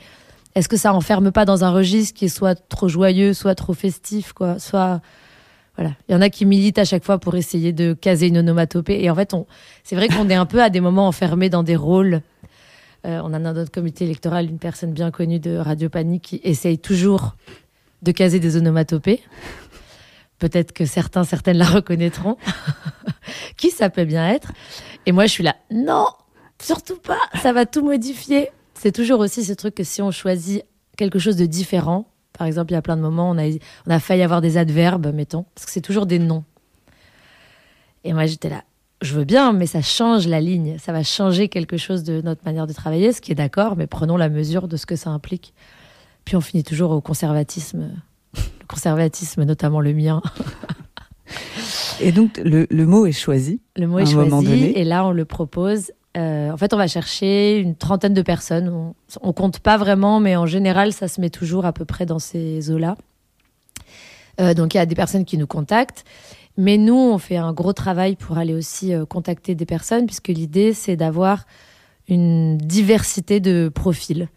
est-ce 0.54 0.68
que 0.68 0.76
ça 0.76 0.92
enferme 0.92 1.32
pas 1.32 1.44
dans 1.44 1.64
un 1.64 1.70
registre 1.70 2.14
qui 2.14 2.26
est 2.26 2.28
soit 2.28 2.54
trop 2.68 2.88
joyeux, 2.88 3.32
soit 3.32 3.54
trop 3.54 3.72
festif, 3.72 4.32
quoi, 4.32 4.58
soit 4.58 5.00
voilà, 5.76 5.92
il 6.06 6.12
y 6.12 6.14
en 6.14 6.20
a 6.20 6.28
qui 6.28 6.44
militent 6.44 6.78
à 6.78 6.84
chaque 6.84 7.04
fois 7.04 7.18
pour 7.18 7.34
essayer 7.34 7.72
de 7.72 7.94
caser 7.94 8.26
une 8.28 8.38
onomatopée, 8.38 9.02
et 9.02 9.08
en 9.08 9.14
fait, 9.14 9.32
on, 9.32 9.46
c'est 9.82 9.96
vrai 9.96 10.08
qu'on 10.08 10.28
est 10.28 10.34
un 10.34 10.46
peu 10.46 10.62
à 10.62 10.68
des 10.68 10.80
moments 10.80 11.08
enfermés 11.08 11.48
dans 11.48 11.62
des 11.62 11.76
rôles. 11.76 12.20
Euh, 13.04 13.20
on 13.24 13.32
a 13.32 13.38
dans 13.38 13.54
notre 13.54 13.72
comité 13.72 14.04
électoral 14.04 14.48
une 14.48 14.58
personne 14.58 14.92
bien 14.92 15.10
connue 15.10 15.40
de 15.40 15.56
Radio 15.56 15.88
Panique 15.88 16.22
qui 16.22 16.40
essaye 16.44 16.78
toujours 16.78 17.34
de 18.02 18.12
caser 18.12 18.38
des 18.38 18.56
onomatopées. 18.56 19.20
Peut-être 20.42 20.72
que 20.72 20.86
certains, 20.86 21.22
certaines 21.22 21.56
la 21.56 21.66
reconnaîtront. 21.66 22.36
qui 23.56 23.70
ça 23.70 23.90
peut 23.90 24.04
bien 24.04 24.28
être? 24.28 24.50
Et 25.06 25.12
moi, 25.12 25.26
je 25.26 25.30
suis 25.30 25.44
là, 25.44 25.54
non, 25.70 26.08
surtout 26.60 26.96
pas, 26.96 27.20
ça 27.40 27.52
va 27.52 27.64
tout 27.64 27.84
modifier. 27.84 28.50
C'est 28.74 28.90
toujours 28.90 29.20
aussi 29.20 29.44
ce 29.44 29.52
truc 29.52 29.76
que 29.76 29.84
si 29.84 30.02
on 30.02 30.10
choisit 30.10 30.64
quelque 30.96 31.20
chose 31.20 31.36
de 31.36 31.46
différent, 31.46 32.08
par 32.32 32.48
exemple, 32.48 32.72
il 32.72 32.74
y 32.74 32.76
a 32.76 32.82
plein 32.82 32.96
de 32.96 33.02
moments, 33.02 33.30
on 33.30 33.38
a, 33.38 33.48
on 33.86 33.90
a 33.92 34.00
failli 34.00 34.22
avoir 34.22 34.40
des 34.40 34.56
adverbes, 34.56 35.14
mettons, 35.14 35.44
parce 35.54 35.64
que 35.64 35.70
c'est 35.70 35.80
toujours 35.80 36.06
des 36.06 36.18
noms. 36.18 36.42
Et 38.02 38.12
moi, 38.12 38.26
j'étais 38.26 38.50
là, 38.50 38.64
je 39.00 39.14
veux 39.14 39.25
bien, 39.25 39.52
mais 39.52 39.66
ça 39.66 39.80
change 39.80 40.26
la 40.26 40.40
ligne, 40.40 40.76
ça 40.80 40.90
va 40.90 41.04
changer 41.04 41.49
quelque 41.49 41.76
chose 41.76 42.02
de 42.02 42.20
notre 42.20 42.44
manière 42.44 42.66
de 42.66 42.72
travailler, 42.72 43.12
ce 43.12 43.20
qui 43.20 43.30
est 43.30 43.37
d'accord, 43.37 43.76
mais 43.76 43.87
prenons 43.87 44.16
la 44.16 44.28
mesure 44.28 44.66
de 44.66 44.76
ce 44.76 44.87
que 44.87 44.96
ça 44.96 45.11
implique. 45.11 45.54
Puis 46.25 46.34
on 46.34 46.40
finit 46.40 46.64
toujours 46.64 46.90
au 46.90 47.00
conservatisme 47.00 47.92
conservatisme, 48.73 49.45
notamment 49.45 49.81
le 49.81 49.93
mien. 49.93 50.23
et 52.00 52.12
donc, 52.12 52.41
le, 52.45 52.67
mot 52.87 53.07
est 53.07 53.12
choisi. 53.12 53.61
Le 53.76 53.87
mot 53.87 53.99
est 53.99 54.07
choisi, 54.07 54.73
et 54.75 54.85
là, 54.85 55.07
on 55.07 55.12
le 55.12 55.25
propose. 55.25 55.93
Euh, 56.17 56.50
en 56.50 56.57
fait, 56.57 56.75
on 56.75 56.76
va 56.76 56.88
chercher 56.88 57.59
une 57.59 57.75
trentaine 57.75 58.14
de 58.14 58.23
personnes. 58.23 58.69
On, 58.69 58.95
on, 59.21 59.33
compte 59.33 59.61
pas 59.61 59.76
vraiment, 59.76 60.21
mais 60.21 60.37
en 60.37 60.47
général, 60.47 60.93
ça 60.93 61.09
se 61.09 61.21
met 61.21 61.31
toujours 61.31 61.64
à 61.64 61.73
peu 61.73 61.85
près 61.85 62.07
dans 62.07 62.19
ces 62.19 62.71
eaux-là. 62.71 62.97
Euh, 64.41 64.55
donc, 64.55 64.75
il 64.75 64.79
y 64.79 64.81
a 64.81 64.87
des 64.87 64.95
personnes 64.95 65.25
qui 65.25 65.38
nous 65.38 65.47
contactent. 65.47 66.05
Mais 66.59 66.76
nous, 66.76 66.95
on 66.97 67.19
fait 67.19 67.38
un 67.38 67.52
gros 67.52 67.73
travail 67.73 68.17
pour 68.17 68.37
aller 68.37 68.55
aussi 68.55 68.93
euh, 68.93 69.07
contacter 69.07 69.55
des 69.55 69.64
personnes, 69.67 70.07
puisque 70.07 70.29
l'idée, 70.29 70.75
c'est 70.75 70.97
d'avoir 70.97 71.47
une 72.09 72.59
diversité 72.59 73.41
de 73.41 73.71
profils. 73.75 74.29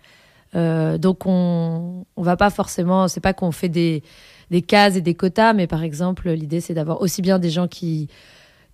Euh, 0.56 0.98
donc 0.98 1.26
on 1.26 2.06
on 2.16 2.22
va 2.22 2.38
pas 2.38 2.50
forcément, 2.50 3.08
c'est 3.08 3.20
pas 3.20 3.34
qu'on 3.34 3.52
fait 3.52 3.70
des 3.70 4.04
des 4.52 4.62
cases 4.62 4.96
et 4.96 5.02
des 5.02 5.16
quotas, 5.16 5.54
mais 5.54 5.68
par 5.68 5.84
exemple 5.84 6.30
l'idée 6.30 6.62
c'est 6.62 6.74
d'avoir 6.74 7.02
aussi 7.02 7.22
bien 7.22 7.40
des 7.40 7.50
gens 7.50 7.68
qui 7.68 8.08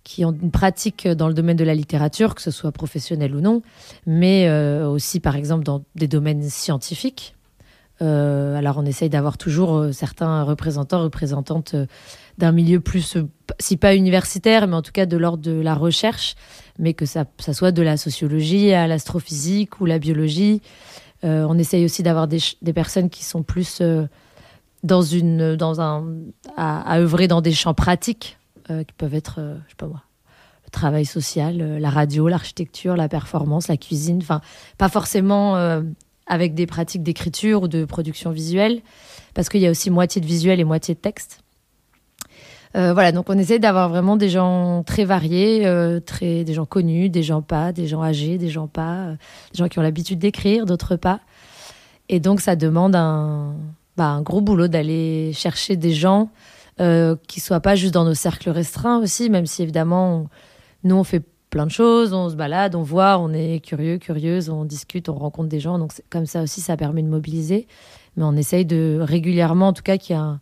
qui 0.04 0.24
ont 0.24 0.32
une 0.32 0.50
pratique 0.50 1.06
dans 1.06 1.28
le 1.28 1.34
domaine 1.34 1.56
de 1.56 1.64
la 1.64 1.74
littérature, 1.74 2.34
que 2.34 2.42
ce 2.42 2.50
soit 2.50 2.72
professionnel 2.72 3.34
ou 3.36 3.40
non, 3.40 3.62
mais 4.06 4.48
euh, 4.48 4.88
aussi 4.88 5.20
par 5.20 5.36
exemple 5.36 5.64
dans 5.64 5.82
des 5.94 6.08
domaines 6.08 6.42
scientifiques. 6.42 7.34
Euh, 8.00 8.56
alors 8.56 8.78
on 8.78 8.84
essaye 8.84 9.08
d'avoir 9.08 9.38
toujours 9.38 9.86
certains 9.92 10.42
représentants, 10.42 11.02
représentantes 11.02 11.76
d'un 12.38 12.50
milieu 12.50 12.80
plus, 12.80 13.16
si 13.60 13.76
pas 13.76 13.94
universitaire, 13.94 14.66
mais 14.66 14.74
en 14.74 14.82
tout 14.82 14.92
cas 14.92 15.06
de 15.06 15.16
l'ordre 15.16 15.42
de 15.42 15.60
la 15.60 15.74
recherche, 15.74 16.34
mais 16.78 16.94
que 16.94 17.06
ça, 17.06 17.24
ça 17.38 17.52
soit 17.52 17.70
de 17.70 17.82
la 17.82 17.96
sociologie 17.96 18.72
à 18.72 18.86
l'astrophysique 18.86 19.80
ou 19.80 19.86
la 19.86 19.98
biologie, 19.98 20.62
euh, 21.24 21.46
on 21.48 21.58
essaye 21.58 21.84
aussi 21.84 22.02
d'avoir 22.02 22.26
des, 22.26 22.40
personnes 22.74 23.08
qui 23.08 23.24
sont 23.24 23.42
plus 23.42 23.80
euh, 23.80 24.06
dans 24.82 25.02
dans 25.56 25.80
un, 25.80 26.04
à, 26.56 26.98
œuvrer 26.98 27.28
dans 27.28 27.40
des 27.40 27.52
champs 27.52 27.74
pratiques 27.74 28.38
euh, 28.70 28.82
qui 28.82 28.92
peuvent 28.94 29.14
être, 29.14 29.40
je 29.66 29.70
sais 29.70 29.76
pas 29.76 29.86
moi, 29.86 30.02
le 30.64 30.70
travail 30.70 31.04
social, 31.04 31.78
la 31.78 31.90
radio, 31.90 32.28
l'architecture, 32.28 32.96
la 32.96 33.08
performance, 33.08 33.68
la 33.68 33.76
cuisine. 33.76 34.18
Enfin, 34.20 34.40
pas 34.78 34.88
forcément 34.88 35.54
avec 36.26 36.54
des 36.54 36.66
pratiques 36.66 37.02
d'écriture 37.02 37.62
ou 37.62 37.68
de 37.68 37.84
production 37.84 38.30
visuelle, 38.30 38.80
parce 39.34 39.48
qu'il 39.48 39.60
y 39.60 39.66
a 39.66 39.70
aussi 39.70 39.90
moitié 39.90 40.20
de 40.20 40.26
visuel 40.26 40.60
et 40.60 40.64
moitié 40.64 40.94
de 40.94 41.00
texte. 41.00 41.41
Voilà, 42.74 43.12
donc 43.12 43.28
on 43.28 43.38
essaie 43.38 43.58
d'avoir 43.58 43.88
vraiment 43.88 44.16
des 44.16 44.28
gens 44.28 44.82
très 44.82 45.04
variés, 45.04 45.66
très, 46.06 46.44
des 46.44 46.54
gens 46.54 46.66
connus, 46.66 47.10
des 47.10 47.22
gens 47.22 47.42
pas, 47.42 47.72
des 47.72 47.86
gens 47.86 48.02
âgés, 48.02 48.38
des 48.38 48.48
gens 48.48 48.66
pas, 48.66 49.08
des 49.52 49.58
gens 49.58 49.68
qui 49.68 49.78
ont 49.78 49.82
l'habitude 49.82 50.18
d'écrire, 50.18 50.66
d'autres 50.66 50.96
pas. 50.96 51.20
Et 52.08 52.20
donc 52.20 52.40
ça 52.40 52.56
demande 52.56 52.94
un, 52.96 53.54
bah, 53.96 54.06
un 54.06 54.22
gros 54.22 54.40
boulot 54.40 54.68
d'aller 54.68 55.32
chercher 55.34 55.76
des 55.76 55.92
gens 55.92 56.30
euh, 56.80 57.16
qui 57.28 57.40
soient 57.40 57.60
pas 57.60 57.74
juste 57.74 57.92
dans 57.92 58.04
nos 58.04 58.14
cercles 58.14 58.48
restreints 58.50 58.98
aussi, 58.98 59.28
même 59.28 59.44
si 59.44 59.62
évidemment, 59.62 60.28
nous, 60.84 60.96
on 60.96 61.04
fait 61.04 61.22
plein 61.50 61.66
de 61.66 61.70
choses, 61.70 62.14
on 62.14 62.30
se 62.30 62.34
balade, 62.34 62.74
on 62.74 62.82
voit, 62.82 63.18
on 63.18 63.32
est 63.34 63.60
curieux, 63.60 63.98
curieuse, 63.98 64.48
on 64.48 64.64
discute, 64.64 65.10
on 65.10 65.14
rencontre 65.14 65.50
des 65.50 65.60
gens. 65.60 65.78
Donc, 65.78 65.92
comme 66.08 66.24
ça 66.24 66.42
aussi, 66.42 66.62
ça 66.62 66.78
permet 66.78 67.02
de 67.02 67.08
mobiliser. 67.08 67.66
Mais 68.16 68.24
on 68.24 68.34
essaye 68.34 68.64
de 68.64 68.98
régulièrement, 69.02 69.68
en 69.68 69.72
tout 69.74 69.82
cas, 69.82 69.98
qu'il 69.98 70.16
y 70.16 70.18
a 70.18 70.40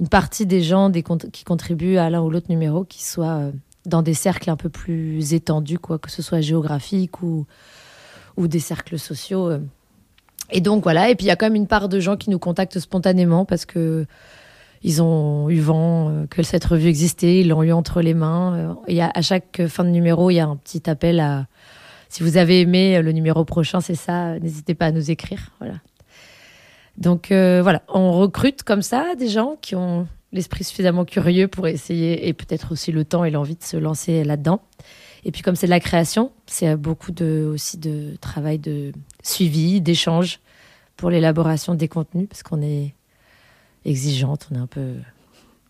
une 0.00 0.08
partie 0.08 0.46
des 0.46 0.62
gens 0.62 0.90
qui 0.90 1.44
contribuent 1.44 1.98
à 1.98 2.08
l'un 2.08 2.22
ou 2.22 2.30
l'autre 2.30 2.48
numéro 2.48 2.84
qui 2.84 3.04
soient 3.04 3.36
euh, 3.36 3.52
dans 3.84 4.02
des 4.02 4.14
cercles 4.14 4.50
un 4.50 4.56
peu 4.56 4.70
plus 4.70 5.34
étendus, 5.34 5.78
quoi, 5.78 5.98
que 5.98 6.10
ce 6.10 6.22
soit 6.22 6.40
géographique 6.40 7.22
ou, 7.22 7.46
ou 8.38 8.48
des 8.48 8.60
cercles 8.60 8.98
sociaux. 8.98 9.50
Euh. 9.50 9.58
Et 10.50 10.62
donc 10.62 10.82
voilà, 10.82 11.10
et 11.10 11.14
puis 11.14 11.26
il 11.26 11.28
y 11.28 11.30
a 11.30 11.36
quand 11.36 11.46
même 11.46 11.54
une 11.54 11.66
part 11.66 11.88
de 11.88 12.00
gens 12.00 12.16
qui 12.16 12.30
nous 12.30 12.38
contactent 12.38 12.80
spontanément 12.80 13.44
parce 13.44 13.66
que 13.66 14.06
ils 14.82 15.02
ont 15.02 15.50
eu 15.50 15.60
vent 15.60 16.08
euh, 16.08 16.26
que 16.26 16.42
cette 16.42 16.64
revue 16.64 16.88
existait, 16.88 17.40
ils 17.40 17.48
l'ont 17.48 17.62
eu 17.62 17.72
entre 17.72 18.00
les 18.00 18.14
mains. 18.14 18.78
Et 18.88 19.02
à, 19.02 19.20
chaque 19.20 19.66
fin 19.66 19.84
de 19.84 19.90
numéro, 19.90 20.30
il 20.30 20.36
y 20.36 20.40
a 20.40 20.46
un 20.46 20.56
petit 20.56 20.88
appel 20.88 21.20
à 21.20 21.46
si 22.08 22.22
vous 22.22 22.38
avez 22.38 22.62
aimé 22.62 23.00
le 23.02 23.12
numéro 23.12 23.44
prochain, 23.44 23.80
c'est 23.80 23.94
ça, 23.94 24.38
n'hésitez 24.40 24.74
pas 24.74 24.86
à 24.86 24.92
nous 24.92 25.10
écrire. 25.10 25.50
Voilà. 25.60 25.74
Donc 26.98 27.28
voilà, 27.30 27.82
on 27.88 28.12
recrute 28.12 28.62
comme 28.62 28.82
ça 28.82 29.14
des 29.14 29.28
gens 29.28 29.56
qui 29.60 29.74
ont 29.74 30.06
l'esprit 30.32 30.64
suffisamment 30.64 31.04
curieux 31.04 31.48
pour 31.48 31.66
essayer 31.66 32.28
et 32.28 32.32
peut-être 32.32 32.72
aussi 32.72 32.92
le 32.92 33.04
temps 33.04 33.24
et 33.24 33.30
l'envie 33.30 33.56
de 33.56 33.62
se 33.62 33.76
lancer 33.76 34.22
là-dedans. 34.24 34.60
Et 35.24 35.32
puis 35.32 35.42
comme 35.42 35.56
c'est 35.56 35.66
de 35.66 35.70
la 35.70 35.80
création, 35.80 36.32
c'est 36.46 36.76
beaucoup 36.76 37.12
de, 37.12 37.50
aussi 37.52 37.78
de 37.78 38.16
travail 38.20 38.58
de 38.58 38.92
suivi, 39.22 39.80
d'échange 39.80 40.40
pour 40.96 41.10
l'élaboration 41.10 41.74
des 41.74 41.88
contenus, 41.88 42.28
parce 42.28 42.42
qu'on 42.42 42.62
est 42.62 42.94
exigeante, 43.84 44.48
on 44.50 44.56
est 44.56 44.58
un 44.58 44.66
peu, 44.66 44.94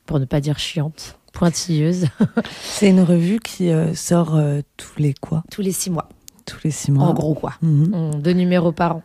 pour 0.07 0.19
ne 0.19 0.25
pas 0.25 0.41
dire 0.41 0.59
chiante, 0.59 1.19
pointilleuse. 1.33 2.07
c'est 2.63 2.89
une 2.89 3.03
revue 3.03 3.39
qui 3.41 3.71
euh, 3.71 3.95
sort 3.95 4.35
euh, 4.35 4.61
tous 4.77 4.99
les 4.99 5.15
quoi? 5.15 5.45
Tous 5.51 5.63
les 5.63 5.73
six 5.73 5.91
mois. 5.91 6.09
Tous 6.47 6.59
les 6.65 6.71
six 6.71 6.91
mois. 6.91 7.07
En 7.07 7.15
gros 7.15 7.35
quoi. 7.35 7.55
Mhm. 7.63 8.21
Deux 8.21 8.33
numéros 8.33 8.73
par 8.73 8.97
an. 8.97 9.03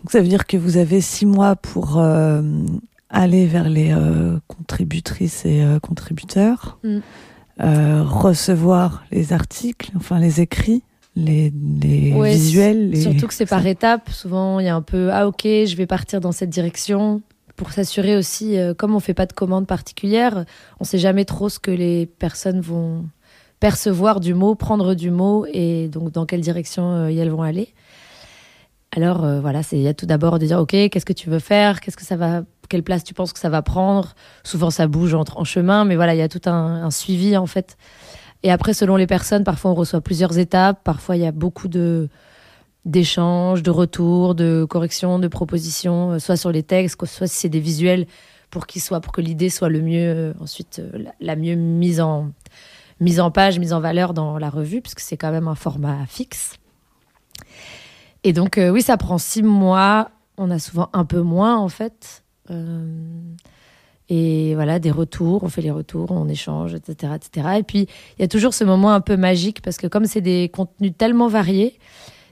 Donc 0.00 0.10
ça 0.10 0.20
veut 0.20 0.28
dire 0.28 0.46
que 0.46 0.56
vous 0.56 0.76
avez 0.76 1.00
six 1.00 1.26
mois 1.26 1.56
pour 1.56 1.98
euh, 1.98 2.42
aller 3.08 3.46
vers 3.46 3.68
les 3.68 3.94
contributrices 4.48 5.44
et 5.44 5.62
contributeurs. 5.82 6.78
Mm. 6.82 7.00
Euh, 7.62 8.02
recevoir 8.02 9.04
les 9.10 9.34
articles, 9.34 9.90
enfin 9.94 10.18
les 10.18 10.40
écrits, 10.40 10.82
les, 11.14 11.52
les 11.82 12.10
visuels. 12.30 12.96
Surtout 12.96 13.26
que 13.26 13.34
c'est 13.34 13.44
par 13.44 13.66
étapes. 13.66 14.08
Souvent, 14.08 14.60
il 14.60 14.66
y 14.66 14.68
a 14.70 14.74
un 14.74 14.80
peu 14.80 15.12
ah 15.12 15.28
ok, 15.28 15.42
je 15.42 15.76
vais 15.76 15.86
partir 15.86 16.22
dans 16.22 16.32
cette 16.32 16.48
direction 16.48 17.20
pour 17.56 17.72
s'assurer 17.72 18.16
aussi, 18.16 18.56
euh, 18.56 18.72
comme 18.72 18.94
on 18.94 19.00
fait 19.00 19.12
pas 19.12 19.26
de 19.26 19.34
commandes 19.34 19.66
particulières, 19.66 20.46
on 20.78 20.84
sait 20.84 20.98
jamais 20.98 21.26
trop 21.26 21.50
ce 21.50 21.58
que 21.58 21.70
les 21.70 22.06
personnes 22.06 22.62
vont 22.62 23.04
percevoir 23.58 24.20
du 24.20 24.32
mot, 24.32 24.54
prendre 24.54 24.94
du 24.94 25.10
mot 25.10 25.44
et 25.52 25.88
donc 25.88 26.10
dans 26.10 26.24
quelle 26.24 26.40
direction 26.40 26.92
euh, 26.92 27.08
elles 27.08 27.28
vont 27.28 27.42
aller. 27.42 27.68
Alors 28.92 29.24
voilà, 29.40 29.62
c'est 29.62 29.76
il 29.76 29.82
y 29.82 29.88
a 29.88 29.94
tout 29.94 30.06
d'abord 30.06 30.38
de 30.38 30.46
dire 30.46 30.58
ok, 30.58 30.70
qu'est-ce 30.70 31.04
que 31.04 31.12
tu 31.12 31.30
veux 31.30 31.38
faire, 31.38 31.80
qu'est-ce 31.80 31.96
que 31.96 32.04
ça 32.04 32.16
va 32.16 32.42
quelle 32.70 32.82
place 32.82 33.04
tu 33.04 33.12
penses 33.12 33.34
que 33.34 33.38
ça 33.38 33.50
va 33.50 33.60
prendre? 33.60 34.14
Souvent, 34.44 34.70
ça 34.70 34.86
bouge 34.86 35.12
en, 35.12 35.24
en 35.34 35.44
chemin, 35.44 35.84
mais 35.84 35.96
voilà, 35.96 36.14
il 36.14 36.18
y 36.18 36.22
a 36.22 36.28
tout 36.28 36.48
un, 36.48 36.90
suivi 36.90 37.36
en 37.36 37.46
fait. 37.46 37.76
Et 38.42 38.50
après, 38.50 38.72
selon 38.72 38.96
les 38.96 39.06
personnes, 39.06 39.44
parfois 39.44 39.72
on 39.72 39.74
reçoit 39.74 40.00
plusieurs 40.00 40.38
étapes, 40.38 40.80
parfois 40.82 41.16
il 41.16 41.22
y 41.22 41.26
a 41.26 41.32
beaucoup 41.32 41.68
de 41.68 42.08
d'échanges, 42.86 43.62
de 43.62 43.70
retours, 43.70 44.34
de 44.34 44.64
corrections, 44.64 45.18
de 45.18 45.28
propositions, 45.28 46.12
euh, 46.12 46.18
soit 46.18 46.36
sur 46.36 46.50
les 46.50 46.62
textes, 46.62 46.98
soit 47.04 47.26
si 47.26 47.36
c'est 47.36 47.50
des 47.50 47.60
visuels 47.60 48.06
pour 48.50 48.66
qu'ils 48.66 48.80
soient, 48.80 49.02
pour 49.02 49.12
que 49.12 49.20
l'idée 49.20 49.50
soit 49.50 49.68
le 49.68 49.82
mieux 49.82 50.08
euh, 50.08 50.32
ensuite 50.40 50.78
euh, 50.78 51.04
la, 51.20 51.36
mieux 51.36 51.56
mise 51.56 52.00
en 52.00 52.30
mise 52.98 53.20
en 53.20 53.30
page, 53.30 53.58
mise 53.58 53.74
en 53.74 53.80
valeur 53.80 54.14
dans 54.14 54.38
la 54.38 54.48
revue, 54.48 54.80
puisque 54.80 55.00
c'est 55.00 55.18
quand 55.18 55.30
même 55.30 55.46
un 55.46 55.54
format 55.54 56.06
fixe. 56.06 56.54
Et 58.24 58.32
donc 58.32 58.58
oui, 58.58 58.82
ça 58.82 58.96
prend 58.96 59.18
six 59.18 59.42
mois. 59.42 60.10
On 60.36 60.50
a 60.50 60.58
souvent 60.58 60.88
un 60.92 61.04
peu 61.04 61.20
moins 61.20 61.56
en 61.56 61.68
fait. 61.68 62.22
Euh, 62.50 62.84
et 64.08 64.54
voilà, 64.56 64.78
des 64.80 64.90
retours, 64.90 65.44
on 65.44 65.48
fait 65.48 65.62
les 65.62 65.70
retours, 65.70 66.10
on 66.10 66.28
échange, 66.28 66.74
etc. 66.74 67.12
etc. 67.14 67.48
Et 67.58 67.62
puis, 67.62 67.86
il 68.18 68.22
y 68.22 68.24
a 68.24 68.28
toujours 68.28 68.54
ce 68.54 68.64
moment 68.64 68.92
un 68.92 69.00
peu 69.00 69.16
magique 69.16 69.62
parce 69.62 69.76
que 69.76 69.86
comme 69.86 70.04
c'est 70.04 70.20
des 70.20 70.50
contenus 70.52 70.92
tellement 70.98 71.28
variés, 71.28 71.78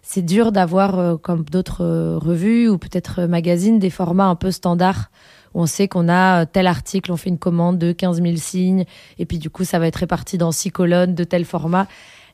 c'est 0.03 0.23
dur 0.23 0.51
d'avoir, 0.51 0.99
euh, 0.99 1.17
comme 1.17 1.45
d'autres 1.45 1.85
euh, 1.85 2.19
revues 2.19 2.69
ou 2.69 2.79
peut-être 2.79 3.27
magazines, 3.27 3.79
des 3.79 3.91
formats 3.91 4.27
un 4.27 4.35
peu 4.35 4.51
standards 4.51 5.11
on 5.55 5.67
sait 5.67 5.89
qu'on 5.89 6.09
a 6.09 6.47
tel 6.47 6.67
article, 6.67 7.13
on 7.13 7.17
fait 7.17 7.31
une 7.31 7.39
commande 7.39 7.79
de 7.79 7.93
15 7.93 8.23
000 8.23 8.37
signes, 8.37 8.85
et 9.19 9.27
puis 9.27 9.39
du 9.39 9.51
coup, 9.51 9.65
ça 9.65 9.79
va 9.79 9.87
être 9.87 9.97
réparti 9.97 10.39
dans 10.39 10.53
six 10.53 10.71
colonnes 10.71 11.15
de 11.15 11.25
tel 11.25 11.45
format. 11.45 11.87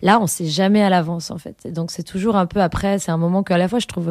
Là, 0.02 0.20
on 0.20 0.26
sait 0.26 0.46
jamais 0.46 0.82
à 0.82 0.90
l'avance, 0.90 1.30
en 1.30 1.38
fait. 1.38 1.72
donc, 1.72 1.90
c'est 1.90 2.02
toujours 2.02 2.36
un 2.36 2.46
peu 2.46 2.60
après, 2.60 2.98
c'est 2.98 3.10
un 3.10 3.16
moment 3.16 3.42
qu'à 3.42 3.58
la 3.58 3.68
fois, 3.68 3.78
je 3.78 3.86
trouve 3.86 4.10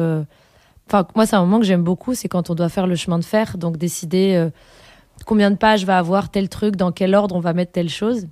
Enfin, 0.86 1.06
moi, 1.14 1.26
c'est 1.26 1.36
un 1.36 1.40
moment 1.40 1.60
que 1.60 1.66
j'aime 1.66 1.82
beaucoup, 1.82 2.14
c'est 2.14 2.28
quand 2.28 2.50
on 2.50 2.54
doit 2.54 2.68
faire 2.68 2.86
le 2.86 2.94
chemin 2.94 3.18
de 3.18 3.24
fer, 3.24 3.56
donc 3.56 3.76
décider 3.76 4.34
euh, 4.34 4.50
combien 5.24 5.50
de 5.50 5.56
pages 5.56 5.84
va 5.84 5.98
avoir 5.98 6.30
tel 6.30 6.48
truc, 6.48 6.76
dans 6.76 6.92
quel 6.92 7.14
ordre 7.14 7.34
on 7.36 7.40
va 7.40 7.52
mettre 7.52 7.72
telle 7.72 7.88
chose. 7.88 8.26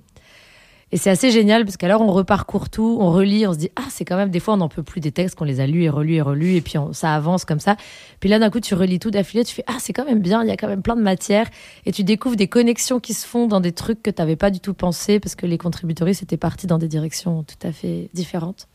Et 0.93 0.97
c'est 0.97 1.09
assez 1.09 1.31
génial 1.31 1.65
parce 1.65 1.75
qu'alors 1.75 2.01
on 2.01 2.11
reparcourt 2.11 2.69
tout, 2.69 2.99
on 3.01 3.11
relit, 3.11 3.47
on 3.47 3.53
se 3.53 3.57
dit 3.57 3.71
ah 3.75 3.85
c'est 3.89 4.05
quand 4.05 4.15
même 4.15 4.29
des 4.29 4.39
fois 4.39 4.53
on 4.53 4.57
n'en 4.57 4.69
peut 4.69 4.83
plus 4.83 5.01
des 5.01 5.11
textes 5.11 5.35
qu'on 5.35 5.43
les 5.43 5.59
a 5.59 5.65
lus 5.65 5.81
et 5.81 5.89
relus 5.89 6.13
et 6.13 6.21
relus 6.21 6.55
et 6.55 6.61
puis 6.61 6.75
ça 6.91 7.15
avance 7.15 7.45
comme 7.45 7.59
ça. 7.59 7.77
Puis 8.19 8.29
là 8.29 8.37
d'un 8.37 8.51
coup 8.51 8.59
tu 8.59 8.75
relis 8.75 8.99
tout 8.99 9.09
d'affilée, 9.09 9.43
tu 9.43 9.55
fais 9.55 9.63
ah 9.65 9.77
c'est 9.79 9.91
quand 9.91 10.05
même 10.05 10.19
bien, 10.19 10.43
il 10.43 10.49
y 10.49 10.51
a 10.51 10.55
quand 10.55 10.67
même 10.67 10.83
plein 10.83 10.95
de 10.95 11.01
matière 11.01 11.49
et 11.87 11.91
tu 11.91 12.03
découvres 12.03 12.35
des 12.35 12.47
connexions 12.47 12.99
qui 12.99 13.15
se 13.15 13.25
font 13.25 13.47
dans 13.47 13.59
des 13.59 13.71
trucs 13.71 14.03
que 14.03 14.11
tu 14.11 14.21
n'avais 14.21 14.35
pas 14.35 14.51
du 14.51 14.59
tout 14.59 14.75
pensé 14.75 15.19
parce 15.19 15.33
que 15.33 15.47
les 15.47 15.57
contributories 15.57 16.19
étaient 16.21 16.37
partis 16.37 16.67
dans 16.67 16.77
des 16.77 16.87
directions 16.87 17.41
tout 17.41 17.67
à 17.67 17.71
fait 17.71 18.11
différentes. 18.13 18.67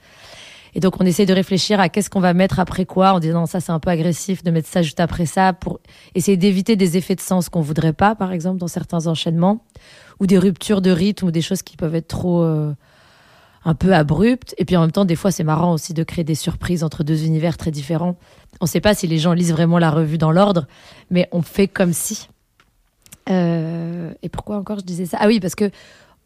Et 0.74 0.80
donc, 0.80 1.00
on 1.00 1.04
essaie 1.04 1.26
de 1.26 1.32
réfléchir 1.32 1.80
à 1.80 1.88
qu'est-ce 1.88 2.10
qu'on 2.10 2.20
va 2.20 2.34
mettre 2.34 2.60
après 2.60 2.84
quoi, 2.84 3.12
en 3.12 3.20
disant 3.20 3.46
ça, 3.46 3.60
c'est 3.60 3.72
un 3.72 3.80
peu 3.80 3.90
agressif 3.90 4.42
de 4.42 4.50
mettre 4.50 4.68
ça 4.68 4.82
juste 4.82 5.00
après 5.00 5.26
ça, 5.26 5.52
pour 5.52 5.80
essayer 6.14 6.36
d'éviter 6.36 6.76
des 6.76 6.96
effets 6.96 7.14
de 7.14 7.20
sens 7.20 7.48
qu'on 7.48 7.60
voudrait 7.60 7.92
pas, 7.92 8.14
par 8.14 8.32
exemple, 8.32 8.58
dans 8.58 8.68
certains 8.68 9.06
enchaînements, 9.06 9.64
ou 10.20 10.26
des 10.26 10.38
ruptures 10.38 10.80
de 10.80 10.90
rythme, 10.90 11.26
ou 11.26 11.30
des 11.30 11.42
choses 11.42 11.62
qui 11.62 11.76
peuvent 11.76 11.94
être 11.94 12.08
trop 12.08 12.42
euh, 12.42 12.74
un 13.64 13.74
peu 13.74 13.94
abruptes. 13.94 14.54
Et 14.58 14.64
puis 14.64 14.76
en 14.76 14.80
même 14.82 14.92
temps, 14.92 15.04
des 15.04 15.16
fois, 15.16 15.30
c'est 15.30 15.44
marrant 15.44 15.72
aussi 15.72 15.94
de 15.94 16.02
créer 16.02 16.24
des 16.24 16.34
surprises 16.34 16.84
entre 16.84 17.04
deux 17.04 17.24
univers 17.24 17.56
très 17.56 17.70
différents. 17.70 18.16
On 18.60 18.64
ne 18.64 18.68
sait 18.68 18.80
pas 18.80 18.94
si 18.94 19.06
les 19.06 19.18
gens 19.18 19.32
lisent 19.32 19.52
vraiment 19.52 19.78
la 19.78 19.90
revue 19.90 20.18
dans 20.18 20.32
l'ordre, 20.32 20.66
mais 21.10 21.28
on 21.32 21.42
fait 21.42 21.68
comme 21.68 21.92
si. 21.92 22.28
Euh, 23.30 24.12
et 24.22 24.28
pourquoi 24.28 24.56
encore 24.56 24.78
je 24.80 24.84
disais 24.84 25.06
ça? 25.06 25.18
Ah 25.20 25.26
oui, 25.26 25.38
parce 25.38 25.54
que 25.54 25.70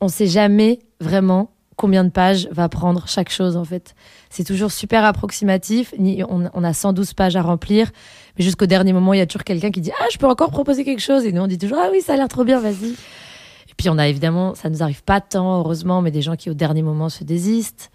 on 0.00 0.08
sait 0.08 0.26
jamais 0.26 0.80
vraiment 1.00 1.50
combien 1.76 2.04
de 2.04 2.10
pages 2.10 2.48
va 2.50 2.68
prendre 2.68 3.08
chaque 3.08 3.30
chose 3.30 3.56
en 3.56 3.64
fait. 3.64 3.94
C'est 4.30 4.44
toujours 4.44 4.72
super 4.72 5.04
approximatif. 5.04 5.94
On, 5.98 6.64
a 6.64 6.72
112 6.72 7.14
pages 7.14 7.36
à 7.36 7.42
remplir, 7.42 7.90
mais 8.38 8.44
jusqu'au 8.44 8.66
dernier 8.66 8.92
moment, 8.92 9.12
il 9.12 9.18
y 9.18 9.22
a 9.22 9.26
toujours 9.26 9.44
quelqu'un 9.44 9.70
qui 9.70 9.80
dit 9.80 9.92
ah 10.00 10.06
je 10.12 10.18
peux 10.18 10.26
encore 10.26 10.50
proposer 10.50 10.84
quelque 10.84 11.00
chose 11.02 11.24
et 11.24 11.32
nous 11.32 11.42
on 11.42 11.46
dit 11.46 11.58
toujours 11.58 11.78
ah 11.80 11.88
oui 11.90 12.00
ça 12.00 12.14
a 12.14 12.16
l'air 12.16 12.28
trop 12.28 12.44
bien 12.44 12.60
vas-y. 12.60 12.90
Et 12.90 13.74
puis 13.76 13.88
on 13.88 13.98
a 13.98 14.08
évidemment 14.08 14.54
ça 14.54 14.68
nous 14.70 14.82
arrive 14.82 15.02
pas 15.02 15.20
tant 15.20 15.58
heureusement, 15.58 16.02
mais 16.02 16.10
des 16.10 16.22
gens 16.22 16.36
qui 16.36 16.50
au 16.50 16.54
dernier 16.54 16.82
moment 16.82 17.08
se 17.08 17.24
désistent. 17.24 17.90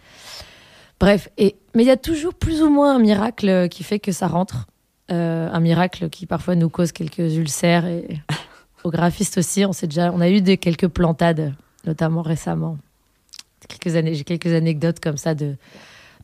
Bref, 1.00 1.30
et 1.38 1.56
mais 1.76 1.84
il 1.84 1.88
y 1.88 1.92
a 1.92 1.98
toujours 1.98 2.34
plus 2.34 2.64
ou 2.64 2.70
moins 2.70 2.96
un 2.96 3.00
miracle 3.00 3.70
qui 3.70 3.84
fait 3.84 4.00
que 4.00 4.12
ça 4.12 4.28
rentre. 4.28 4.66
Euh, 5.10 5.50
un 5.50 5.62
miracle 5.62 6.10
qui 6.10 6.26
parfois 6.26 6.56
nous 6.56 6.70
cause 6.70 6.92
quelques 6.92 7.36
ulcères 7.36 7.86
et 7.86 8.20
aux 8.84 8.92
graphistes 8.92 9.38
aussi. 9.38 9.64
On 9.66 9.72
sait 9.72 9.88
déjà, 9.88 10.12
on 10.12 10.20
a 10.20 10.30
eu 10.30 10.42
des 10.42 10.58
quelques 10.58 10.90
plantades, 10.90 11.54
notamment 11.86 12.22
récemment 12.22 12.78
quelques 13.68 13.96
années, 13.96 14.14
j'ai 14.14 14.24
quelques 14.24 14.54
anecdotes 14.54 15.00
comme 15.00 15.18
ça 15.18 15.36
de, 15.36 15.56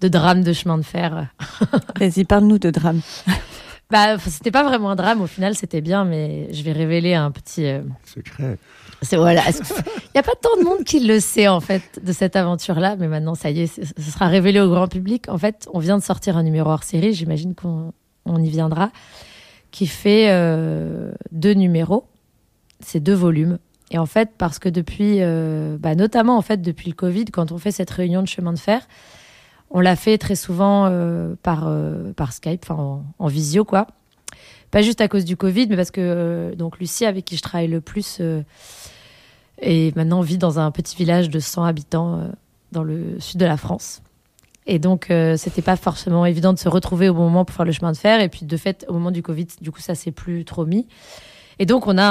de 0.01 0.07
drames 0.07 0.43
de 0.43 0.53
chemin 0.53 0.77
de 0.77 0.83
fer. 0.83 1.29
Vas-y, 1.99 2.25
parle-nous 2.25 2.59
de 2.59 2.69
drame. 2.69 3.01
Bah, 3.89 4.17
c'était 4.17 4.51
pas 4.51 4.63
vraiment 4.63 4.89
un 4.89 4.95
drame, 4.95 5.21
au 5.21 5.27
final, 5.27 5.55
c'était 5.55 5.81
bien, 5.81 6.03
mais 6.03 6.51
je 6.51 6.63
vais 6.63 6.71
révéler 6.71 7.13
un 7.13 7.29
petit. 7.31 7.65
Euh, 7.67 7.81
Secret. 8.05 8.57
C'est 9.03 9.17
voilà. 9.17 9.43
Il 9.49 10.11
n'y 10.15 10.19
a 10.19 10.23
pas 10.23 10.35
tant 10.41 10.57
de 10.57 10.63
monde 10.63 10.83
qui 10.83 10.99
le 11.01 11.19
sait, 11.19 11.47
en 11.47 11.59
fait, 11.59 11.99
de 12.01 12.11
cette 12.13 12.35
aventure-là, 12.35 12.95
mais 12.95 13.07
maintenant, 13.07 13.35
ça 13.35 13.51
y 13.51 13.61
est, 13.61 13.67
ce 13.67 14.11
sera 14.11 14.27
révélé 14.27 14.59
au 14.61 14.69
grand 14.69 14.87
public. 14.87 15.29
En 15.29 15.37
fait, 15.37 15.67
on 15.73 15.79
vient 15.79 15.97
de 15.97 16.03
sortir 16.03 16.37
un 16.37 16.43
numéro 16.43 16.69
hors 16.69 16.83
série, 16.83 17.13
j'imagine 17.13 17.53
qu'on 17.53 17.93
on 18.25 18.41
y 18.41 18.49
viendra, 18.49 18.91
qui 19.71 19.85
fait 19.85 20.29
euh, 20.29 21.11
deux 21.31 21.53
numéros. 21.53 22.07
C'est 22.79 22.99
deux 22.99 23.13
volumes. 23.13 23.59
Et 23.93 23.97
en 23.97 24.05
fait, 24.05 24.31
parce 24.37 24.59
que 24.59 24.67
depuis, 24.67 25.17
euh, 25.21 25.77
bah, 25.79 25.95
notamment 25.95 26.37
en 26.37 26.41
fait 26.41 26.61
depuis 26.61 26.89
le 26.89 26.95
Covid, 26.95 27.25
quand 27.25 27.51
on 27.51 27.57
fait 27.57 27.71
cette 27.71 27.91
réunion 27.91 28.21
de 28.21 28.27
chemin 28.27 28.51
de 28.51 28.59
fer, 28.59 28.87
on 29.69 29.79
l'a 29.79 29.95
fait 29.95 30.17
très 30.17 30.35
souvent 30.35 30.87
euh, 30.87 31.35
par 31.41 31.67
euh, 31.67 32.11
par 32.13 32.33
Skype, 32.33 32.69
en, 32.69 33.27
visio 33.27 33.63
quoi. 33.63 33.87
Pas 34.71 34.81
juste 34.81 35.01
à 35.01 35.07
cause 35.07 35.25
du 35.25 35.37
Covid, 35.37 35.67
mais 35.67 35.75
parce 35.75 35.91
que 35.91 36.53
donc 36.57 36.79
Lucie 36.79 37.05
avec 37.05 37.25
qui 37.25 37.37
je 37.37 37.43
travaille 37.43 37.67
le 37.67 37.79
plus 37.81 38.19
Et 39.61 39.93
maintenant, 39.95 40.21
vit 40.21 40.39
dans 40.39 40.59
un 40.59 40.71
petit 40.71 40.95
village 40.95 41.29
de 41.29 41.39
100 41.39 41.63
habitants 41.63 42.31
dans 42.71 42.83
le 42.83 43.19
sud 43.19 43.39
de 43.39 43.45
la 43.45 43.57
France. 43.57 44.01
Et 44.65 44.79
donc, 44.79 45.11
euh, 45.11 45.35
c'était 45.37 45.61
pas 45.61 45.75
forcément 45.75 46.25
évident 46.25 46.53
de 46.53 46.59
se 46.59 46.69
retrouver 46.69 47.09
au 47.09 47.13
bon 47.13 47.23
moment 47.23 47.45
pour 47.45 47.55
faire 47.55 47.65
le 47.65 47.71
chemin 47.71 47.91
de 47.91 47.97
fer. 47.97 48.21
Et 48.21 48.29
puis, 48.29 48.45
de 48.45 48.57
fait, 48.57 48.85
au 48.87 48.93
moment 48.93 49.11
du 49.11 49.21
Covid, 49.21 49.47
du 49.61 49.71
coup, 49.71 49.81
ça 49.81 49.95
s'est 49.95 50.11
plus 50.11 50.45
trop 50.45 50.65
mis. 50.65 50.87
Et 51.59 51.65
donc, 51.65 51.87
on 51.87 51.97
a 51.97 52.03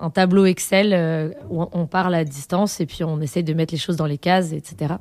un, 0.00 0.10
tableau 0.10 0.46
Excel 0.46 0.92
euh, 0.92 1.30
où 1.50 1.64
on 1.72 1.86
parle 1.86 2.14
à 2.14 2.24
distance 2.24 2.80
et 2.80 2.86
puis 2.86 3.04
on 3.04 3.20
essaye 3.20 3.44
de 3.44 3.52
mettre 3.54 3.74
les 3.74 3.78
choses 3.78 3.96
dans 3.96 4.06
les 4.06 4.18
cases, 4.18 4.52
etc. 4.52 4.94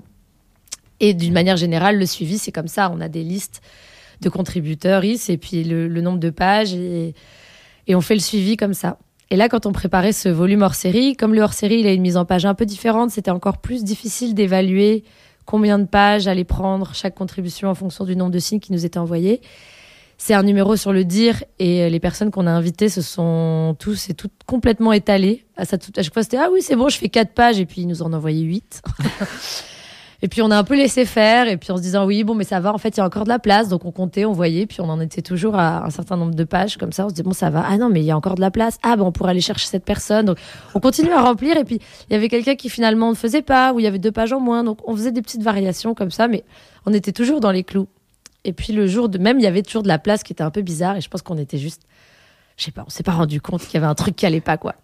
Et 0.99 1.13
d'une 1.13 1.33
manière 1.33 1.57
générale, 1.57 1.99
le 1.99 2.05
suivi, 2.05 2.37
c'est 2.37 2.51
comme 2.51 2.67
ça. 2.67 2.91
On 2.93 3.01
a 3.01 3.09
des 3.09 3.23
listes 3.23 3.61
de 4.21 4.29
contributeurs, 4.29 5.03
et 5.03 5.37
puis 5.37 5.63
le, 5.63 6.01
nombre 6.01 6.19
de 6.19 6.29
pages, 6.29 6.73
et, 6.73 7.13
et, 7.87 7.95
on 7.95 8.01
fait 8.01 8.13
le 8.13 8.21
suivi 8.21 8.57
comme 8.57 8.73
ça. 8.73 8.97
Et 9.29 9.35
là, 9.35 9.49
quand 9.49 9.65
on 9.65 9.71
préparait 9.71 10.13
ce 10.13 10.29
volume 10.29 10.61
hors 10.61 10.75
série, 10.75 11.15
comme 11.15 11.33
le 11.33 11.41
hors 11.41 11.53
série, 11.53 11.79
il 11.79 11.87
a 11.87 11.91
une 11.91 12.01
mise 12.01 12.17
en 12.17 12.25
page 12.25 12.45
un 12.45 12.53
peu 12.53 12.65
différente, 12.65 13.11
c'était 13.11 13.31
encore 13.31 13.57
plus 13.57 13.83
difficile 13.83 14.33
d'évaluer 14.33 15.03
combien 15.45 15.79
de 15.79 15.85
pages 15.85 16.27
allait 16.27 16.43
prendre 16.43 16.93
chaque 16.93 17.15
contribution 17.15 17.69
en 17.69 17.75
fonction 17.75 18.05
du 18.05 18.15
nombre 18.15 18.31
de 18.31 18.39
signes 18.39 18.59
qui 18.59 18.71
nous 18.71 18.85
étaient 18.85 18.99
envoyés. 18.99 19.41
C'est 20.25 20.35
un 20.35 20.43
numéro 20.43 20.77
sur 20.77 20.93
le 20.93 21.03
dire 21.03 21.43
et 21.59 21.89
les 21.89 21.99
personnes 21.99 22.31
qu'on 22.31 22.47
a 22.47 22.51
invitées 22.51 22.87
se 22.87 23.01
sont 23.01 23.75
tous 23.77 24.09
et 24.09 24.13
toutes 24.13 24.31
complètement 24.45 24.93
étalées. 24.93 25.43
À, 25.57 25.65
ça, 25.65 25.75
à 25.97 26.01
chaque 26.01 26.13
fois, 26.13 26.23
c'était 26.23 26.37
Ah 26.37 26.47
oui, 26.49 26.61
c'est 26.61 26.77
bon, 26.77 26.87
je 26.87 26.97
fais 26.97 27.09
quatre 27.09 27.33
pages 27.33 27.59
et 27.59 27.65
puis 27.65 27.81
ils 27.81 27.87
nous 27.87 28.03
en 28.03 28.13
envoyaient 28.13 28.39
huit. 28.39 28.81
Et 30.21 30.29
puis 30.29 30.41
on 30.41 30.49
a 30.51 30.57
un 30.57 30.63
peu 30.63 30.77
laissé 30.77 31.03
faire, 31.03 31.49
et 31.49 31.57
puis 31.57 31.73
en 31.73 31.75
se 31.75 31.81
disant 31.81 32.05
oui, 32.05 32.23
bon, 32.23 32.33
mais 32.33 32.45
ça 32.45 32.61
va, 32.61 32.73
en 32.73 32.77
fait, 32.77 32.95
il 32.95 33.01
y 33.01 33.03
a 33.03 33.05
encore 33.05 33.25
de 33.25 33.29
la 33.29 33.39
place. 33.39 33.67
Donc 33.67 33.83
on 33.83 33.91
comptait, 33.91 34.23
on 34.23 34.31
voyait, 34.31 34.65
puis 34.65 34.79
on 34.79 34.87
en 34.87 35.01
était 35.01 35.21
toujours 35.21 35.57
à 35.57 35.85
un 35.85 35.89
certain 35.89 36.15
nombre 36.15 36.33
de 36.33 36.43
pages, 36.45 36.77
comme 36.77 36.93
ça, 36.93 37.05
on 37.05 37.09
se 37.09 37.13
dit 37.13 37.23
bon, 37.23 37.33
ça 37.33 37.49
va. 37.49 37.65
Ah 37.67 37.77
non, 37.77 37.89
mais 37.89 37.99
il 37.99 38.05
y 38.05 38.11
a 38.11 38.15
encore 38.15 38.35
de 38.35 38.39
la 38.39 38.49
place. 38.49 38.77
Ah 38.83 38.95
bon, 38.95 39.07
on 39.07 39.11
pourrait 39.11 39.31
aller 39.31 39.41
chercher 39.41 39.67
cette 39.67 39.83
personne. 39.83 40.27
Donc 40.27 40.37
on 40.73 40.79
continue 40.79 41.11
à 41.11 41.21
remplir, 41.21 41.57
et 41.57 41.65
puis 41.65 41.81
il 42.09 42.13
y 42.13 42.15
avait 42.15 42.29
quelqu'un 42.29 42.55
qui 42.55 42.69
finalement 42.69 43.09
ne 43.09 43.15
faisait 43.15 43.41
pas, 43.41 43.73
ou 43.73 43.81
il 43.81 43.83
y 43.83 43.87
avait 43.87 43.99
deux 43.99 44.13
pages 44.13 44.31
en 44.31 44.39
moins. 44.39 44.63
Donc 44.63 44.77
on 44.87 44.95
faisait 44.95 45.11
des 45.11 45.21
petites 45.21 45.43
variations 45.43 45.93
comme 45.93 46.11
ça, 46.11 46.29
mais 46.29 46.45
on 46.85 46.93
était 46.93 47.11
toujours 47.11 47.41
dans 47.41 47.51
les 47.51 47.65
clous. 47.65 47.89
Et 48.45 48.53
puis 48.53 48.73
le 48.73 48.87
jour 48.87 49.09
de 49.09 49.17
même, 49.17 49.39
il 49.39 49.43
y 49.43 49.47
avait 49.47 49.63
toujours 49.63 49.83
de 49.83 49.87
la 49.87 49.99
place 49.99 50.23
qui 50.23 50.33
était 50.33 50.43
un 50.43 50.51
peu 50.51 50.61
bizarre, 50.61 50.95
et 50.97 51.01
je 51.01 51.09
pense 51.09 51.21
qu'on 51.21 51.37
était 51.37 51.57
juste 51.57 51.83
je 52.57 52.65
sais 52.65 52.71
pas, 52.71 52.83
on 52.85 52.89
s'est 52.89 53.03
pas 53.03 53.13
rendu 53.13 53.41
compte 53.41 53.61
qu'il 53.61 53.73
y 53.73 53.77
avait 53.77 53.87
un 53.87 53.95
truc 53.95 54.15
qui 54.15 54.25
allait 54.25 54.41
pas, 54.41 54.57
quoi. 54.57 54.75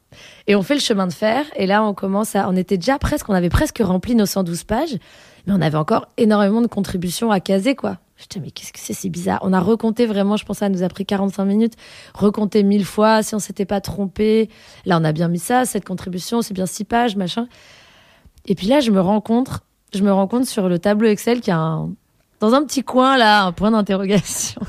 Et 0.48 0.56
on 0.56 0.64
fait 0.64 0.74
le 0.74 0.80
chemin 0.80 1.08
de 1.08 1.14
fer, 1.14 1.46
et 1.56 1.68
là, 1.68 1.84
on 1.84 1.94
commence 1.94 2.36
à, 2.36 2.50
on 2.50 2.56
était 2.56 2.78
déjà 2.78 2.98
presque, 2.98 3.30
on 3.30 3.34
avait 3.34 3.50
presque 3.50 3.80
rempli 3.80 4.16
nos 4.16 4.26
112 4.26 4.64
pages, 4.64 4.98
mais 5.46 5.54
on 5.54 5.62
avait 5.62 5.78
encore 5.78 6.08
énormément 6.18 6.62
de 6.62 6.68
contributions 6.68 7.32
à 7.32 7.40
caser, 7.40 7.76
quoi. 7.76 7.98
Je 8.18 8.26
disais, 8.28 8.44
mais 8.44 8.52
qu'est-ce 8.52 8.74
que 8.74 8.80
c'est, 8.80 8.94
c'est 8.94 9.10
bizarre. 9.10 9.40
On 9.44 9.54
a 9.54 9.60
recompté 9.60 10.06
vraiment, 10.06 10.36
je 10.36 10.46
pense, 10.46 10.58
ça 10.58 10.68
nous 10.68 10.84
a 10.84 10.90
pris 10.90 11.06
45 11.06 11.46
minutes, 11.46 11.74
recompté 12.14 12.64
mille 12.64 12.86
fois, 12.86 13.24
si 13.24 13.36
on 13.36 13.40
s'était 13.40 13.66
pas 13.66 13.80
trompé. 13.80 14.50
Là, 14.86 14.98
on 15.00 15.04
a 15.06 15.12
bien 15.14 15.30
mis 15.30 15.40
ça, 15.40 15.66
cette 15.66 15.86
contribution, 15.86 16.42
c'est 16.42 16.54
bien 16.54 16.66
six 16.66 16.84
pages, 16.84 17.16
machin. 17.16 17.48
Et 18.46 18.56
puis 18.56 18.68
là, 18.68 18.80
je 18.82 18.92
me 18.92 19.00
rends 19.00 19.22
compte, 19.22 19.50
je 19.94 20.04
me 20.04 20.12
rends 20.12 20.44
sur 20.44 20.68
le 20.68 20.80
tableau 20.80 21.08
Excel 21.08 21.40
qu'il 21.40 21.52
y 21.52 21.56
a 21.56 21.60
un, 21.60 21.92
dans 22.40 22.54
un 22.54 22.64
petit 22.64 22.84
coin, 22.84 23.18
là, 23.18 23.44
un 23.46 23.52
point 23.52 23.72
d'interrogation. 23.72 24.62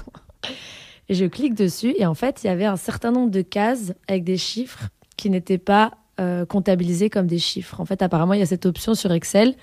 Je 1.10 1.24
clique 1.24 1.54
dessus, 1.54 1.94
et 1.98 2.06
en 2.06 2.14
fait, 2.14 2.42
il 2.42 2.46
y 2.46 2.50
avait 2.50 2.66
un 2.66 2.76
certain 2.76 3.10
nombre 3.10 3.30
de 3.30 3.42
cases 3.42 3.92
avec 4.06 4.22
des 4.24 4.36
chiffres 4.36 4.88
qui 5.16 5.28
n'étaient 5.28 5.58
pas 5.58 5.92
euh, 6.20 6.46
comptabilisés 6.46 7.10
comme 7.10 7.26
des 7.26 7.38
chiffres. 7.38 7.80
En 7.80 7.84
fait, 7.84 8.02
apparemment, 8.02 8.34
il 8.34 8.40
y 8.40 8.42
a 8.42 8.46
cette 8.46 8.66
option 8.66 8.94
sur 8.94 9.12
Excel 9.12 9.54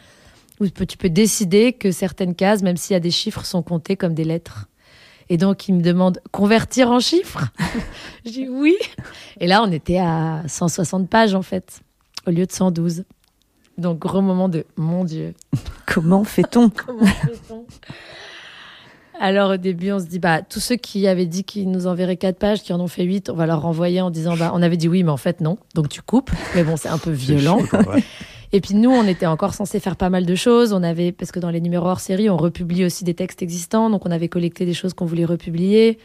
où 0.59 0.67
tu 0.67 0.97
peux 0.97 1.09
décider 1.09 1.73
que 1.73 1.91
certaines 1.91 2.35
cases, 2.35 2.63
même 2.63 2.77
s'il 2.77 2.93
y 2.93 2.97
a 2.97 2.99
des 2.99 3.11
chiffres, 3.11 3.45
sont 3.45 3.61
comptées 3.61 3.95
comme 3.95 4.13
des 4.13 4.23
lettres. 4.23 4.67
Et 5.29 5.37
donc, 5.37 5.67
il 5.67 5.75
me 5.75 5.81
demande 5.81 6.19
convertir 6.31 6.89
en 6.89 6.99
chiffres? 6.99 7.45
je 8.25 8.31
dis 8.31 8.47
oui. 8.49 8.75
Et 9.39 9.47
là, 9.47 9.61
on 9.61 9.71
était 9.71 9.99
à 9.99 10.43
160 10.47 11.09
pages, 11.09 11.35
en 11.35 11.41
fait, 11.41 11.81
au 12.25 12.31
lieu 12.31 12.45
de 12.45 12.51
112. 12.51 13.03
Donc, 13.77 13.99
gros 13.99 14.21
moment 14.21 14.49
de 14.49 14.65
mon 14.75 15.03
Dieu. 15.03 15.33
Comment 15.85 16.23
fait-on 16.23 16.71
alors 19.19 19.51
au 19.51 19.57
début, 19.57 19.91
on 19.91 19.99
se 19.99 20.05
dit 20.05 20.19
bah 20.19 20.43
tous 20.43 20.59
ceux 20.59 20.75
qui 20.75 21.07
avaient 21.07 21.25
dit 21.25 21.43
qu'ils 21.43 21.71
nous 21.71 21.87
enverraient 21.87 22.17
quatre 22.17 22.37
pages, 22.37 22.61
qui 22.61 22.71
en 22.71 22.79
ont 22.79 22.87
fait 22.87 23.03
huit, 23.03 23.31
on 23.31 23.33
va 23.33 23.47
leur 23.47 23.63
renvoyer 23.63 23.99
en 23.99 24.11
disant 24.11 24.37
bah 24.37 24.51
on 24.53 24.61
avait 24.61 24.77
dit 24.77 24.87
oui, 24.87 25.01
mais 25.01 25.09
en 25.09 25.17
fait 25.17 25.41
non. 25.41 25.57
Donc 25.73 25.89
tu 25.89 26.03
coupes. 26.03 26.29
Mais 26.53 26.63
bon, 26.63 26.77
c'est 26.77 26.89
un 26.89 26.99
peu 26.99 27.09
violent. 27.09 27.59
Et 28.53 28.61
puis 28.61 28.75
nous, 28.75 28.91
on 28.91 29.05
était 29.07 29.25
encore 29.25 29.55
censé 29.55 29.79
faire 29.79 29.95
pas 29.95 30.09
mal 30.09 30.25
de 30.25 30.35
choses. 30.35 30.71
On 30.71 30.83
avait 30.83 31.11
parce 31.11 31.31
que 31.31 31.39
dans 31.39 31.49
les 31.49 31.61
numéros 31.61 31.87
hors 31.87 31.99
série, 31.99 32.29
on 32.29 32.37
republie 32.37 32.85
aussi 32.85 33.03
des 33.03 33.15
textes 33.15 33.41
existants, 33.41 33.89
donc 33.89 34.05
on 34.05 34.11
avait 34.11 34.29
collecté 34.29 34.65
des 34.67 34.75
choses 34.75 34.93
qu'on 34.93 35.05
voulait 35.05 35.25
republier. 35.25 35.97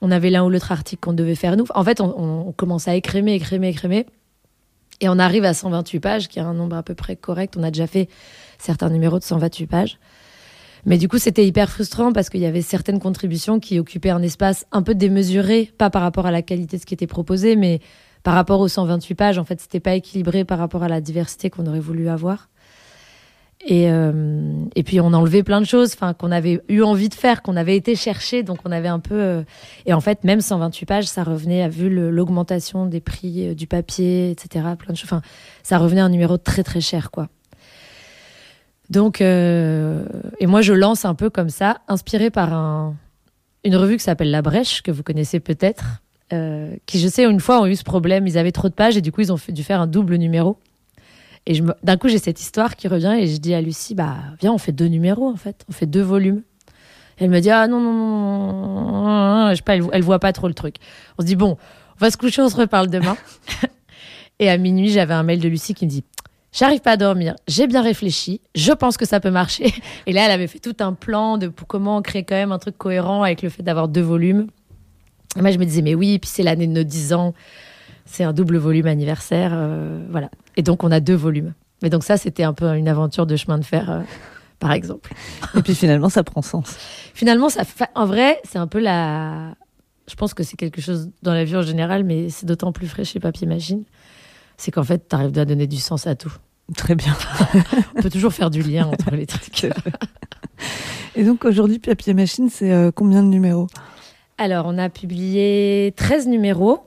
On 0.00 0.10
avait 0.10 0.30
l'un 0.30 0.42
ou 0.42 0.48
l'autre 0.48 0.72
article 0.72 1.00
qu'on 1.00 1.12
devait 1.12 1.34
faire 1.34 1.58
nous. 1.58 1.66
En 1.74 1.84
fait, 1.84 2.00
on, 2.00 2.48
on 2.48 2.52
commence 2.52 2.88
à 2.88 2.94
écrémer, 2.94 3.34
écrémer, 3.34 3.68
écrémer. 3.68 4.06
Et 5.00 5.08
on 5.08 5.18
arrive 5.18 5.44
à 5.44 5.54
128 5.54 6.00
pages, 6.00 6.28
qui 6.28 6.38
est 6.38 6.42
un 6.42 6.54
nombre 6.54 6.76
à 6.76 6.82
peu 6.82 6.94
près 6.94 7.16
correct. 7.16 7.56
On 7.58 7.62
a 7.62 7.70
déjà 7.70 7.86
fait 7.86 8.08
certains 8.58 8.88
numéros 8.88 9.18
de 9.18 9.24
128 9.24 9.66
pages. 9.66 9.98
Mais 10.86 10.98
du 10.98 11.08
coup, 11.08 11.18
c'était 11.18 11.44
hyper 11.44 11.68
frustrant 11.68 12.12
parce 12.12 12.30
qu'il 12.30 12.40
y 12.40 12.46
avait 12.46 12.62
certaines 12.62 13.00
contributions 13.00 13.58
qui 13.58 13.78
occupaient 13.80 14.10
un 14.10 14.22
espace 14.22 14.66
un 14.70 14.82
peu 14.82 14.94
démesuré, 14.94 15.72
pas 15.76 15.90
par 15.90 16.02
rapport 16.02 16.26
à 16.26 16.30
la 16.30 16.42
qualité 16.42 16.76
de 16.76 16.80
ce 16.80 16.86
qui 16.86 16.94
était 16.94 17.08
proposé, 17.08 17.56
mais 17.56 17.80
par 18.22 18.34
rapport 18.34 18.60
aux 18.60 18.68
128 18.68 19.14
pages. 19.16 19.38
En 19.38 19.44
fait, 19.44 19.60
c'était 19.60 19.80
pas 19.80 19.94
équilibré 19.94 20.44
par 20.44 20.58
rapport 20.58 20.84
à 20.84 20.88
la 20.88 21.00
diversité 21.00 21.50
qu'on 21.50 21.66
aurait 21.66 21.80
voulu 21.80 22.08
avoir. 22.08 22.48
Et, 23.68 23.90
euh, 23.90 24.12
et 24.76 24.84
puis 24.84 25.00
on 25.00 25.12
enlevait 25.12 25.42
plein 25.42 25.60
de 25.60 25.66
choses 25.66 25.92
enfin 25.94 26.14
qu'on 26.14 26.30
avait 26.30 26.60
eu 26.68 26.82
envie 26.82 27.08
de 27.08 27.14
faire, 27.14 27.42
qu'on 27.42 27.56
avait 27.56 27.76
été 27.76 27.96
chercher, 27.96 28.44
donc 28.44 28.60
on 28.64 28.70
avait 28.70 28.86
un 28.86 29.00
peu... 29.00 29.20
Euh, 29.20 29.42
et 29.86 29.92
en 29.92 30.00
fait, 30.00 30.22
même 30.22 30.40
128 30.40 30.86
pages, 30.86 31.04
ça 31.06 31.24
revenait, 31.24 31.62
à 31.62 31.68
vu 31.68 31.90
l'augmentation 31.90 32.86
des 32.86 33.00
prix 33.00 33.48
euh, 33.48 33.54
du 33.54 33.66
papier, 33.66 34.30
etc., 34.30 34.64
plein 34.78 34.92
de 34.92 34.96
choses, 34.96 35.08
enfin, 35.10 35.20
ça 35.64 35.78
revenait 35.78 36.00
à 36.00 36.04
un 36.04 36.10
numéro 36.10 36.38
très 36.38 36.62
très 36.62 36.80
cher, 36.80 37.10
quoi. 37.10 37.28
Donc, 38.88 39.20
et 39.20 40.46
moi, 40.46 40.62
je 40.62 40.72
lance 40.72 41.04
un 41.04 41.16
peu 41.16 41.28
comme 41.28 41.48
ça, 41.48 41.78
inspiré 41.88 42.30
par 42.30 42.52
un, 42.54 42.94
une 43.64 43.74
revue 43.74 43.96
qui 43.96 44.04
s'appelle 44.04 44.30
La 44.30 44.42
Brèche, 44.42 44.80
que 44.82 44.92
vous 44.92 45.02
connaissez 45.02 45.40
peut-être, 45.40 46.02
qui, 46.30 47.00
je 47.00 47.08
sais, 47.08 47.24
une 47.24 47.40
fois 47.40 47.60
ont 47.60 47.66
eu 47.66 47.74
ce 47.74 47.82
problème. 47.82 48.28
Ils 48.28 48.38
avaient 48.38 48.52
trop 48.52 48.68
de 48.68 48.74
pages 48.74 48.96
et 48.96 49.00
du 49.00 49.10
coup, 49.10 49.22
ils 49.22 49.32
ont 49.32 49.38
dû 49.48 49.64
faire 49.64 49.80
un 49.80 49.88
double 49.88 50.14
numéro. 50.14 50.56
Et 51.46 51.60
d'un 51.82 51.96
coup, 51.96 52.08
j'ai 52.08 52.18
cette 52.18 52.40
histoire 52.40 52.76
qui 52.76 52.88
revient 52.88 53.16
et 53.18 53.26
je 53.26 53.36
dis 53.36 53.54
à 53.54 53.60
Lucie, 53.60 53.94
bah, 53.94 54.16
viens, 54.40 54.52
on 54.52 54.58
fait 54.58 54.72
deux 54.72 54.86
numéros, 54.86 55.28
en 55.28 55.36
fait. 55.36 55.64
On 55.68 55.72
fait 55.72 55.86
deux 55.86 56.02
volumes. 56.02 56.42
elle 57.18 57.30
me 57.30 57.40
dit, 57.40 57.50
ah 57.50 57.68
non, 57.68 57.80
non, 57.80 57.92
non, 57.92 59.50
je 59.50 59.56
sais 59.56 59.62
pas, 59.62 59.76
elle, 59.76 59.84
elle 59.92 60.02
voit 60.02 60.18
pas 60.18 60.32
trop 60.32 60.48
le 60.48 60.54
truc. 60.54 60.76
On 61.18 61.22
se 61.22 61.26
dit, 61.26 61.36
bon, 61.36 61.56
on 61.96 62.04
va 62.04 62.10
se 62.10 62.16
coucher, 62.16 62.42
on 62.42 62.48
se 62.48 62.56
reparle 62.56 62.88
demain. 62.88 63.16
et 64.40 64.50
à 64.50 64.58
minuit, 64.58 64.90
j'avais 64.90 65.14
un 65.14 65.22
mail 65.22 65.40
de 65.40 65.48
Lucie 65.48 65.74
qui 65.74 65.86
me 65.86 65.90
dit, 65.90 66.04
J'arrive 66.56 66.80
pas 66.80 66.92
à 66.92 66.96
dormir. 66.96 67.34
J'ai 67.46 67.66
bien 67.66 67.82
réfléchi. 67.82 68.40
Je 68.54 68.72
pense 68.72 68.96
que 68.96 69.04
ça 69.04 69.20
peut 69.20 69.30
marcher. 69.30 69.74
Et 70.06 70.14
là, 70.14 70.24
elle 70.24 70.30
avait 70.30 70.46
fait 70.46 70.58
tout 70.58 70.76
un 70.80 70.94
plan 70.94 71.36
de 71.36 71.48
comment 71.48 72.00
créer 72.00 72.24
quand 72.24 72.34
même 72.34 72.50
un 72.50 72.58
truc 72.58 72.78
cohérent 72.78 73.22
avec 73.22 73.42
le 73.42 73.50
fait 73.50 73.62
d'avoir 73.62 73.88
deux 73.88 74.00
volumes. 74.00 74.46
Et 75.36 75.42
moi, 75.42 75.50
je 75.50 75.58
me 75.58 75.66
disais, 75.66 75.82
mais 75.82 75.94
oui, 75.94 76.18
puis 76.18 76.30
c'est 76.32 76.42
l'année 76.42 76.66
de 76.66 76.72
nos 76.72 76.82
10 76.82 77.12
ans. 77.12 77.34
C'est 78.06 78.24
un 78.24 78.32
double 78.32 78.56
volume 78.56 78.86
anniversaire. 78.86 79.50
Euh, 79.52 80.06
voilà. 80.08 80.30
Et 80.56 80.62
donc, 80.62 80.84
on 80.84 80.90
a 80.90 81.00
deux 81.00 81.14
volumes. 81.14 81.54
Mais 81.82 81.90
donc, 81.90 82.04
ça, 82.04 82.16
c'était 82.16 82.42
un 82.42 82.52
peu 82.52 82.74
une 82.76 82.88
aventure 82.88 83.26
de 83.26 83.36
chemin 83.36 83.58
de 83.58 83.64
fer, 83.64 83.90
euh, 83.90 84.00
par 84.58 84.72
exemple. 84.72 85.12
Et 85.56 85.62
puis 85.62 85.74
finalement, 85.74 86.08
ça 86.08 86.24
prend 86.24 86.42
sens. 86.42 86.76
finalement, 87.14 87.48
ça 87.48 87.62
en 87.94 88.06
vrai, 88.06 88.40
c'est 88.44 88.58
un 88.58 88.66
peu 88.66 88.80
la. 88.80 89.54
Je 90.08 90.14
pense 90.14 90.34
que 90.34 90.42
c'est 90.42 90.56
quelque 90.56 90.80
chose 90.80 91.10
dans 91.22 91.34
la 91.34 91.44
vie 91.44 91.56
en 91.56 91.62
général, 91.62 92.04
mais 92.04 92.30
c'est 92.30 92.46
d'autant 92.46 92.72
plus 92.72 92.86
frais 92.86 93.04
chez 93.04 93.20
Papier 93.20 93.46
Machine. 93.46 93.84
C'est 94.56 94.70
qu'en 94.70 94.84
fait, 94.84 95.08
tu 95.08 95.16
arrives 95.16 95.36
à 95.38 95.44
donner 95.44 95.66
du 95.66 95.76
sens 95.76 96.06
à 96.06 96.14
tout. 96.14 96.32
Très 96.76 96.94
bien. 96.94 97.14
On 97.96 98.02
peut 98.02 98.10
toujours 98.10 98.32
faire 98.32 98.50
du 98.50 98.62
lien 98.62 98.86
entre 98.86 99.14
les 99.14 99.26
trucs. 99.26 99.66
Et 101.14 101.24
donc 101.24 101.44
aujourd'hui, 101.44 101.78
Papier 101.78 102.14
Machine, 102.14 102.48
c'est 102.50 102.72
euh, 102.72 102.90
combien 102.94 103.22
de 103.22 103.28
numéros? 103.28 103.68
Alors, 104.38 104.66
on 104.68 104.76
a 104.76 104.90
publié 104.90 105.94
13 105.96 106.28
numéros. 106.28 106.80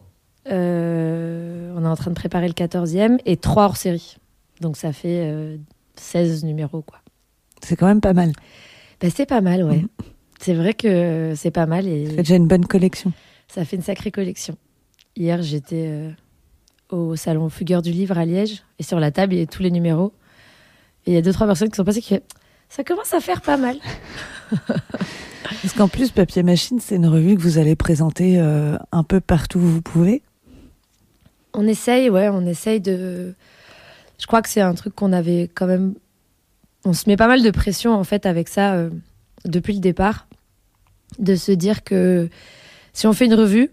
Euh, 0.48 1.74
on 1.76 1.84
est 1.84 1.88
en 1.88 1.96
train 1.96 2.12
de 2.12 2.16
préparer 2.16 2.48
le 2.48 2.54
14e 2.54 3.20
et 3.26 3.38
3 3.38 3.64
hors 3.64 3.78
série. 3.78 4.18
Donc 4.62 4.78
ça 4.78 4.94
fait 4.94 5.58
16 5.96 6.44
euh, 6.44 6.48
numéros. 6.48 6.82
quoi. 6.82 7.00
C'est 7.62 7.76
quand 7.76 7.88
même 7.88 8.02
pas 8.02 8.14
mal. 8.14 8.32
Ben, 9.02 9.12
c'est 9.14 9.26
pas 9.26 9.42
mal, 9.42 9.64
ouais. 9.64 9.78
Mm. 9.78 9.88
C'est 10.40 10.54
vrai 10.54 10.74
que 10.74 11.34
c'est 11.36 11.52
pas 11.52 11.66
mal. 11.66 11.88
Et... 11.88 12.06
Ça 12.06 12.12
fait 12.12 12.18
déjà 12.18 12.36
une 12.36 12.48
bonne 12.48 12.66
collection. 12.66 13.12
Ça 13.48 13.66
fait 13.66 13.76
une 13.76 13.82
sacrée 13.82 14.12
collection. 14.12 14.56
Hier, 15.16 15.42
j'étais 15.42 16.14
au 16.90 17.16
salon 17.16 17.50
Fugueur 17.50 17.82
du 17.82 17.92
Livre 17.92 18.18
à 18.18 18.26
Liège. 18.26 18.64
Et 18.80 18.84
sur 18.84 19.00
la 19.00 19.12
table, 19.12 19.34
il 19.34 19.40
y 19.40 19.44
a 19.44 19.46
tous 19.46 19.64
les 19.64 19.72
numéros. 19.72 20.14
Et 21.06 21.12
il 21.12 21.14
y 21.14 21.18
a 21.18 21.22
deux, 21.22 21.34
trois 21.34 21.48
personnes 21.48 21.70
qui 21.70 21.76
sont 21.76 21.84
passées 21.84 22.02
qui 22.02 22.16
font 22.16 22.22
Ça 22.70 22.84
commence 22.84 23.14
à 23.14 23.20
faire 23.20 23.42
pas 23.42 23.58
mal. 23.58 23.78
Parce 25.62 25.74
qu'en 25.76 25.88
plus, 25.88 26.12
Papier 26.12 26.44
Machine, 26.44 26.80
c'est 26.80 26.96
une 26.96 27.08
revue 27.08 27.36
que 27.36 27.42
vous 27.42 27.58
allez 27.58 27.76
présenter 27.76 28.40
euh, 28.40 28.78
un 28.92 29.04
peu 29.04 29.20
partout 29.20 29.60
où 29.60 29.68
vous 29.68 29.82
pouvez. 29.82 30.22
On 31.62 31.68
essaye, 31.68 32.10
ouais, 32.10 32.30
on 32.30 32.46
essaye 32.46 32.80
de. 32.80 33.36
Je 34.18 34.28
crois 34.28 34.42
que 34.42 34.48
c'est 34.48 34.62
un 34.62 34.74
truc 34.76 34.96
qu'on 34.96 35.12
avait 35.12 35.50
quand 35.54 35.68
même. 35.68 35.94
On 36.86 36.94
se 36.94 37.10
met 37.10 37.18
pas 37.18 37.28
mal 37.28 37.44
de 37.44 37.52
pression 37.52 37.94
en 37.94 38.06
fait 38.06 38.26
avec 38.26 38.48
ça 38.48 38.76
euh, 38.76 38.90
depuis 39.44 39.74
le 39.74 39.82
départ, 39.82 40.30
de 41.20 41.36
se 41.36 41.52
dire 41.52 41.84
que 41.84 42.30
si 42.94 43.08
on 43.08 43.12
fait 43.12 43.26
une 43.26 43.34
revue, 43.34 43.72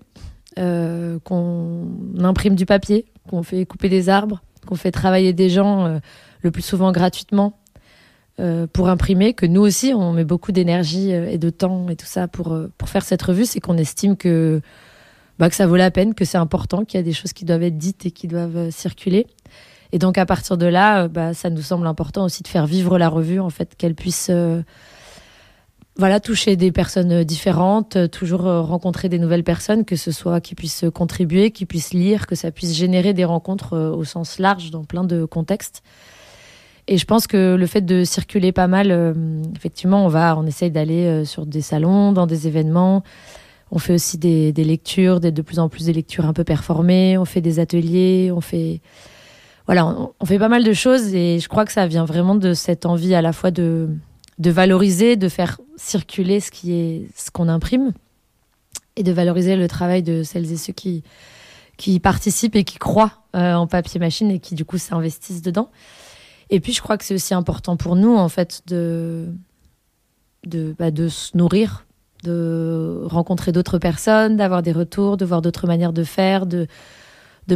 euh, 0.58 1.20
qu'on 1.22 1.86
imprime 2.18 2.56
du 2.56 2.66
papier, 2.66 3.06
qu'on 3.30 3.44
fait 3.44 3.64
couper 3.66 3.88
des 3.88 4.08
arbres, 4.08 4.42
qu'on 4.66 4.74
fait 4.74 4.90
travailler 4.90 5.32
des 5.32 5.48
gens 5.48 6.00
le 6.40 6.50
plus 6.50 6.62
souvent 6.62 6.90
gratuitement 6.90 7.56
pour 8.72 8.88
imprimer, 8.88 9.32
que 9.32 9.46
nous 9.46 9.60
aussi 9.60 9.94
on 9.94 10.12
met 10.12 10.24
beaucoup 10.24 10.50
d'énergie 10.50 11.12
et 11.12 11.38
de 11.38 11.50
temps 11.50 11.88
et 11.88 11.94
tout 11.94 12.06
ça 12.06 12.26
pour 12.26 12.58
faire 12.86 13.04
cette 13.04 13.22
revue, 13.22 13.46
c'est 13.46 13.60
qu'on 13.60 13.78
estime 13.78 14.16
que 14.16 14.60
bah, 15.38 15.48
que 15.48 15.54
ça 15.54 15.66
vaut 15.66 15.76
la 15.76 15.90
peine, 15.90 16.14
que 16.14 16.24
c'est 16.24 16.38
important, 16.38 16.84
qu'il 16.84 16.98
y 16.98 17.00
a 17.00 17.04
des 17.04 17.12
choses 17.12 17.32
qui 17.32 17.44
doivent 17.44 17.62
être 17.62 17.78
dites 17.78 18.06
et 18.06 18.10
qui 18.10 18.28
doivent 18.28 18.70
circuler. 18.70 19.26
Et 19.92 19.98
donc 19.98 20.18
à 20.18 20.26
partir 20.26 20.56
de 20.58 20.66
là, 20.66 21.08
bah, 21.08 21.34
ça 21.34 21.50
nous 21.50 21.62
semble 21.62 21.86
important 21.86 22.24
aussi 22.24 22.42
de 22.42 22.48
faire 22.48 22.66
vivre 22.66 22.98
la 22.98 23.08
revue, 23.08 23.40
en 23.40 23.50
fait, 23.50 23.74
qu'elle 23.76 23.94
puisse 23.94 24.30
voilà, 25.98 26.20
toucher 26.20 26.56
des 26.56 26.72
personnes 26.72 27.24
différentes, 27.24 27.96
euh, 27.96 28.06
toujours 28.06 28.46
euh, 28.46 28.60
rencontrer 28.60 29.08
des 29.08 29.18
nouvelles 29.18 29.44
personnes, 29.44 29.84
que 29.84 29.96
ce 29.96 30.12
soit 30.12 30.40
qui 30.40 30.54
puissent 30.54 30.84
contribuer, 30.94 31.50
qui 31.50 31.64
puissent 31.64 31.94
lire, 31.94 32.26
que 32.26 32.34
ça 32.34 32.50
puisse 32.50 32.74
générer 32.74 33.14
des 33.14 33.24
rencontres 33.24 33.72
euh, 33.72 33.90
au 33.90 34.04
sens 34.04 34.38
large 34.38 34.70
dans 34.70 34.84
plein 34.84 35.04
de 35.04 35.24
contextes. 35.24 35.82
Et 36.86 36.98
je 36.98 37.06
pense 37.06 37.26
que 37.26 37.56
le 37.56 37.66
fait 37.66 37.80
de 37.80 38.04
circuler 38.04 38.52
pas 38.52 38.68
mal, 38.68 39.16
effectivement, 39.56 40.04
on 40.04 40.08
va, 40.08 40.36
on 40.38 40.46
essaye 40.46 40.70
d'aller 40.70 41.24
sur 41.24 41.44
des 41.44 41.60
salons, 41.60 42.12
dans 42.12 42.28
des 42.28 42.46
événements. 42.46 43.02
On 43.70 43.78
fait 43.78 43.94
aussi 43.94 44.16
des, 44.18 44.52
lectures, 44.52 45.20
des, 45.20 45.32
de 45.32 45.42
plus 45.42 45.58
en 45.58 45.68
plus 45.68 45.86
des 45.86 45.92
lectures 45.92 46.24
un 46.26 46.32
peu 46.32 46.44
performées. 46.44 47.18
On 47.18 47.24
fait 47.24 47.40
des 47.40 47.58
ateliers, 47.58 48.30
on 48.34 48.40
fait, 48.40 48.80
voilà, 49.66 50.12
on, 50.20 50.24
fait 50.24 50.38
pas 50.38 50.48
mal 50.48 50.62
de 50.64 50.72
choses. 50.72 51.14
Et 51.14 51.40
je 51.40 51.48
crois 51.48 51.64
que 51.64 51.72
ça 51.72 51.86
vient 51.86 52.04
vraiment 52.04 52.36
de 52.36 52.54
cette 52.54 52.86
envie 52.86 53.14
à 53.14 53.22
la 53.22 53.32
fois 53.32 53.50
de 53.50 53.88
de 54.38 54.50
valoriser, 54.50 55.16
de 55.16 55.30
faire 55.30 55.58
circuler 55.76 56.40
ce 56.40 56.50
qui 56.50 56.72
est 56.72 57.08
ce 57.16 57.30
qu'on 57.30 57.48
imprime 57.48 57.92
et 58.94 59.02
de 59.02 59.10
valoriser 59.10 59.56
le 59.56 59.66
travail 59.66 60.02
de 60.02 60.22
celles 60.22 60.52
et 60.52 60.56
ceux 60.56 60.74
qui 60.74 61.02
qui 61.78 62.00
participent 62.00 62.56
et 62.56 62.64
qui 62.64 62.78
croient 62.78 63.22
euh, 63.34 63.54
en 63.54 63.66
papier 63.66 63.98
machine 63.98 64.30
et 64.30 64.38
qui 64.38 64.54
du 64.54 64.64
coup 64.64 64.78
s'investissent 64.78 65.42
dedans. 65.42 65.70
Et 66.50 66.60
puis 66.60 66.72
je 66.72 66.82
crois 66.82 66.98
que 66.98 67.04
c'est 67.04 67.14
aussi 67.14 67.34
important 67.34 67.76
pour 67.76 67.96
nous 67.96 68.14
en 68.14 68.28
fait 68.28 68.62
de 68.66 69.32
de, 70.46 70.74
bah, 70.78 70.90
de 70.90 71.08
se 71.08 71.36
nourrir, 71.36 71.85
de 72.26 73.02
rencontrer 73.04 73.52
d'autres 73.52 73.78
personnes, 73.78 74.36
d'avoir 74.36 74.62
des 74.62 74.72
retours, 74.72 75.16
de 75.16 75.24
voir 75.24 75.42
d'autres 75.42 75.66
manières 75.66 75.92
de 75.92 76.04
faire, 76.04 76.46
de 76.46 76.66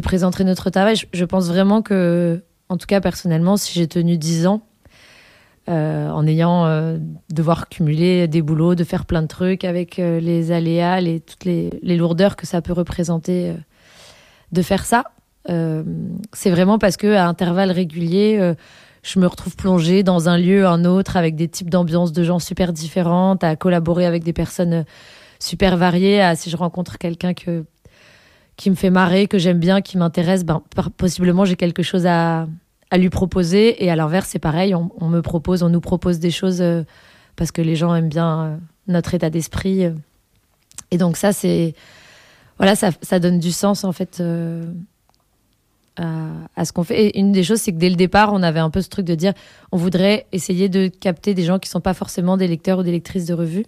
présenter 0.01 0.45
notre 0.45 0.71
travail. 0.71 0.97
Je, 1.13 1.25
pense 1.25 1.49
vraiment 1.49 1.83
que, 1.83 2.43
en 2.69 2.77
tout 2.77 2.87
cas 2.87 3.01
personnellement, 3.01 3.57
si 3.57 3.79
j'ai 3.79 3.89
tenu 3.89 4.17
dix 4.17 4.47
ans, 4.47 4.63
euh, 5.69 6.09
en 6.09 6.27
ayant 6.27 6.67
euh, 6.67 6.99
devoir 7.33 7.69
cumuler 7.69 8.27
des 8.27 8.43
boulots, 8.43 8.75
de 8.75 8.83
faire 8.83 9.05
plein 9.05 9.23
de 9.23 9.29
trucs 9.29 9.63
avec 9.63 9.99
euh, 9.99 10.19
les 10.19 10.51
aléas, 10.51 11.01
les, 11.01 11.21
toutes 11.21 11.45
les, 11.45 11.71
lourdeurs 11.97 12.35
que 12.35 12.47
ça 12.47 12.63
peut 12.63 12.73
représenter 12.73 13.55
de 14.51 14.63
faire 14.63 14.85
ça. 14.85 15.05
c'est 15.47 16.51
vraiment 16.51 16.79
parce 16.79 16.97
que 16.97 17.15
à 17.15 17.27
intervalles 17.27 17.71
réguliers, 17.71 18.55
je 19.03 19.19
me 19.19 19.27
retrouve 19.27 19.57
plongée 19.57 20.03
dans 20.03 20.29
un 20.29 20.37
lieu, 20.37 20.67
un 20.67 20.85
autre, 20.85 21.17
avec 21.17 21.37
des 21.37 21.49
types 21.49 21.71
d'ambiance 21.71 22.13
de 22.13 22.23
gens 22.23 22.39
super 22.39 22.73
différentes, 22.73 23.43
à 23.45 23.57
collaborer 23.57 24.07
avec 24.07 24.25
des 24.25 24.33
personnes 24.33 24.85
super 25.39 25.77
variées. 25.77 26.33
Si 26.37 26.51
je 26.51 26.57
rencontre 26.57 26.99
quelqu'un 26.99 27.35
que 27.35 27.65
qui 28.61 28.69
me 28.69 28.75
fait 28.75 28.91
marrer, 28.91 29.27
que 29.27 29.39
j'aime 29.39 29.59
bien, 29.59 29.81
qui 29.81 29.97
m'intéresse, 29.97 30.45
ben, 30.45 30.63
possiblement 30.99 31.47
j'ai 31.47 31.57
quelque 31.57 31.83
chose 31.83 32.05
à, 32.07 32.47
lui 32.93 33.09
proposer. 33.09 33.83
Et 33.83 33.91
à 33.91 33.97
l'inverse, 33.97 34.29
c'est 34.29 34.39
pareil, 34.39 34.75
on, 34.75 35.09
me 35.09 35.23
propose, 35.23 35.63
on 35.63 35.71
nous 35.71 35.81
propose 35.81 36.19
des 36.19 36.31
choses 36.31 36.61
euh, 36.61 36.83
parce 37.37 37.53
que 37.53 37.63
les 37.63 37.75
gens 37.75 37.95
aiment 37.95 38.11
bien 38.11 38.41
euh, 38.41 38.57
notre 38.87 39.15
état 39.15 39.31
d'esprit. 39.31 39.87
Et 40.91 40.99
donc 40.99 41.17
ça, 41.17 41.33
c'est 41.33 41.75
voilà, 42.59 42.77
ça, 42.77 42.91
ça, 43.01 43.19
donne 43.19 43.39
du 43.39 43.51
sens 43.51 43.85
en 43.85 43.93
fait 43.93 44.19
euh, 44.21 44.71
à, 46.01 46.65
ce 46.65 46.73
qu'on 46.73 46.85
fait. 46.85 47.07
Et 47.07 47.19
une 47.19 47.33
des 47.33 47.43
choses, 47.43 47.61
c'est 47.61 47.73
que 47.73 47.79
dès 47.79 47.91
le 47.91 47.97
départ, 47.97 48.33
on 48.33 48.43
avait 48.43 48.61
un 48.61 48.71
peu 48.71 48.81
ce 48.83 48.89
truc 48.89 49.07
de 49.07 49.15
dire, 49.15 49.33
on 49.73 49.77
voudrait 49.77 50.27
essayer 50.33 50.69
de 50.69 50.89
capter 50.89 51.35
des 51.35 51.45
gens 51.45 51.59
qui 51.59 51.69
sont 51.69 51.81
pas 51.81 51.95
forcément 51.95 52.37
des 52.37 52.49
lecteurs 52.49 52.79
ou 52.79 52.83
des 52.83 52.93
lectrices 52.93 53.27
de 53.27 53.35
revues. 53.35 53.67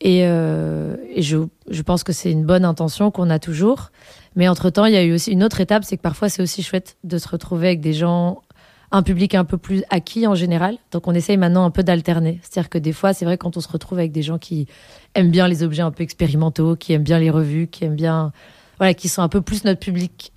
Et, 0.00 0.20
et 0.20 1.22
je, 1.22 1.38
je, 1.70 1.82
pense 1.82 2.04
que 2.04 2.12
c'est 2.12 2.30
une 2.30 2.44
bonne 2.44 2.64
intention 2.64 3.10
qu'on 3.10 3.30
a 3.30 3.38
toujours. 3.38 3.90
Mais 4.36 4.48
entre-temps, 4.48 4.84
il 4.86 4.92
y 4.92 4.96
a 4.96 5.04
eu 5.04 5.14
aussi 5.14 5.32
une 5.32 5.42
autre 5.42 5.60
étape, 5.60 5.84
c'est 5.84 5.96
que 5.96 6.02
parfois 6.02 6.28
c'est 6.28 6.42
aussi 6.42 6.62
chouette 6.62 6.96
de 7.04 7.18
se 7.18 7.28
retrouver 7.28 7.68
avec 7.68 7.80
des 7.80 7.92
gens, 7.92 8.42
un 8.90 9.02
public 9.02 9.34
un 9.34 9.44
peu 9.44 9.58
plus 9.58 9.82
acquis 9.90 10.26
en 10.26 10.34
général. 10.34 10.78
Donc 10.92 11.08
on 11.08 11.14
essaye 11.14 11.36
maintenant 11.36 11.64
un 11.64 11.70
peu 11.70 11.82
d'alterner. 11.82 12.40
C'est-à-dire 12.42 12.70
que 12.70 12.78
des 12.78 12.92
fois, 12.92 13.12
c'est 13.12 13.24
vrai 13.24 13.38
quand 13.38 13.56
on 13.56 13.60
se 13.60 13.68
retrouve 13.68 13.98
avec 13.98 14.12
des 14.12 14.22
gens 14.22 14.38
qui 14.38 14.66
aiment 15.14 15.30
bien 15.30 15.48
les 15.48 15.62
objets 15.62 15.82
un 15.82 15.90
peu 15.90 16.02
expérimentaux, 16.02 16.76
qui 16.76 16.92
aiment 16.92 17.02
bien 17.02 17.18
les 17.18 17.30
revues, 17.30 17.66
qui 17.66 17.84
aiment 17.84 17.96
bien, 17.96 18.32
voilà, 18.78 18.94
qui 18.94 19.08
sont 19.08 19.22
un 19.22 19.28
peu 19.28 19.40
plus 19.40 19.64
notre 19.64 19.80
public 19.80 20.32